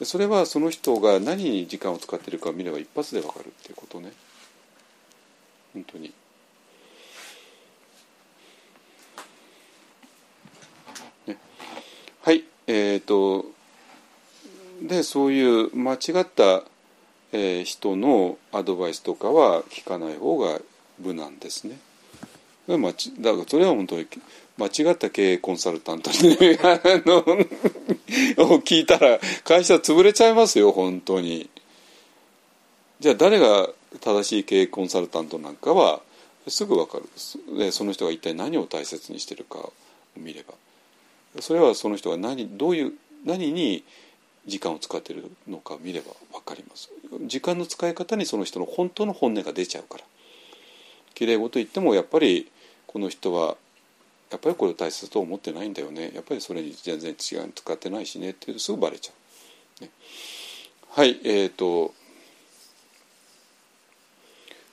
[0.00, 4.12] でそれはその人が何に時間を使っているかを見れば一発でわかるっていうことね
[5.72, 6.12] 本当に。
[12.22, 13.46] はいえーと
[14.82, 16.64] でそういう間違った
[17.32, 20.60] えー、人のアドバイスとかは聞かない方が
[20.98, 21.78] 無難ですね。
[22.78, 24.06] だからそれは本当に
[24.56, 26.58] 間違った経営コンサルタントに、ね、
[28.38, 31.48] を聞いたら会社潰れちゃいますよ本当に。
[33.00, 33.70] じゃあ誰が
[34.00, 36.02] 正しい経営コンサルタントなんかは
[36.46, 37.08] すぐ分かる。
[37.58, 39.72] でその人が一体何を大切にしてるかを
[40.16, 40.54] 見れば。
[41.40, 42.92] それはその人が何どういう
[43.24, 43.84] 何に
[44.46, 46.90] 時間を使ってるのか見れば分かります。
[47.26, 50.04] 時間の使い方にその人の本当の本音が出ちゃうから。
[51.14, 52.50] きれい事言ってもやっぱり
[52.92, 53.56] この人は
[54.32, 56.10] やっぱりこれを大切と思ってないんだよね。
[56.12, 58.30] やっぱりそれに全然違う使ってないしね。
[58.30, 59.12] っていうとすぐバレちゃ
[59.80, 59.90] う、ね、
[60.90, 61.94] はいえ、ー、と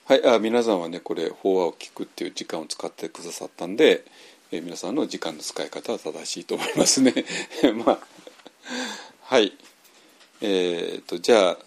[0.06, 4.04] はいあ皆さんはねこれ法話を聞くっていう時間を使ってくださったんで、
[4.50, 7.14] えー、皆さんの時間の使い方は正しいと思いますね。
[7.86, 7.98] まあ
[9.22, 9.52] はい
[10.40, 11.58] えーと、じゃあ、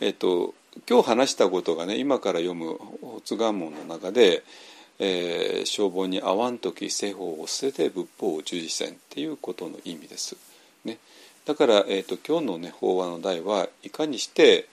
[0.00, 0.54] えーと、
[0.88, 2.78] 今日話したことがね今から読む
[3.14, 4.44] 「発願文」の中で
[4.98, 10.36] 「えー、消防に合わん時世法を捨てて仏法を従事せん」っていうことの意味です。
[10.84, 10.98] ね、
[11.44, 14.68] だから、えーと、今日の、ね、法話の題はいかにして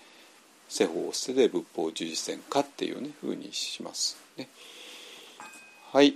[0.67, 4.17] 世法を捨てて仏法を従事せんかっていうねふうにします。
[4.37, 4.49] ね、
[5.91, 6.15] はい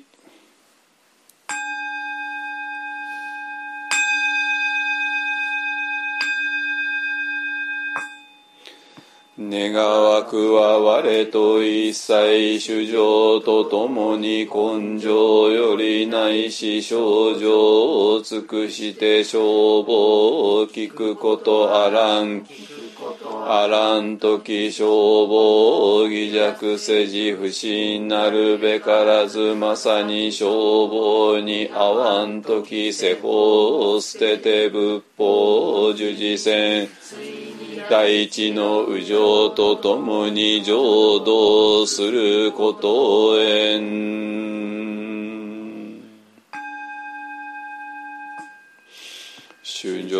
[9.41, 22.45] 願わくは我と一切主情とともに根性よりないし症状を尽くして消防を聞くことあらん。
[23.47, 36.89] あらん時消防偽弱せじ不信なるべからずまさに消防に合わん時世法を捨てて仏法を従事せん。
[37.89, 44.59] 大地の右上とともに浄土することへん。
[49.63, 50.19] 主上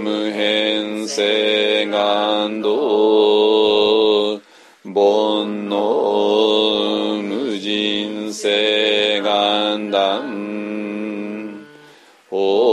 [0.00, 4.38] 無変性願道
[4.82, 10.40] 煩悩無人性願断。
[12.28, 12.69] 訪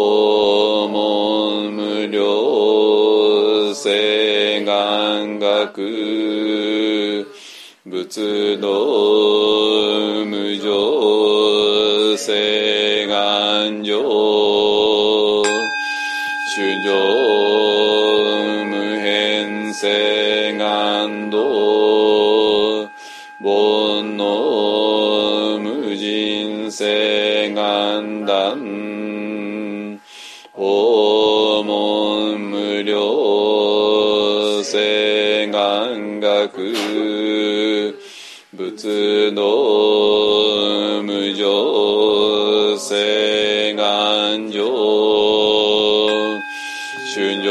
[3.87, 7.25] 世願学
[7.85, 8.67] 仏道
[10.25, 14.03] 無常世願上
[16.53, 16.91] 主上
[18.65, 21.37] 無変世願道
[23.39, 28.86] 煩悩無人世願断。
[34.69, 37.95] 世願学
[38.51, 39.41] 仏道
[41.03, 44.59] 無常世願上
[47.13, 47.47] 主上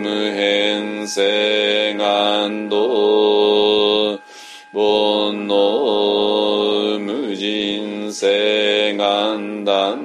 [0.00, 2.78] 無変世願道
[4.72, 9.98] 煩悩無人世願断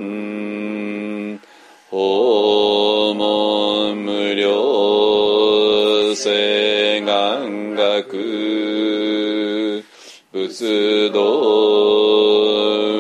[1.90, 4.69] 訪問無料
[6.40, 9.84] 世願学
[10.32, 11.20] 仏道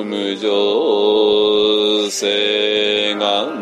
[0.03, 3.58] 無常世願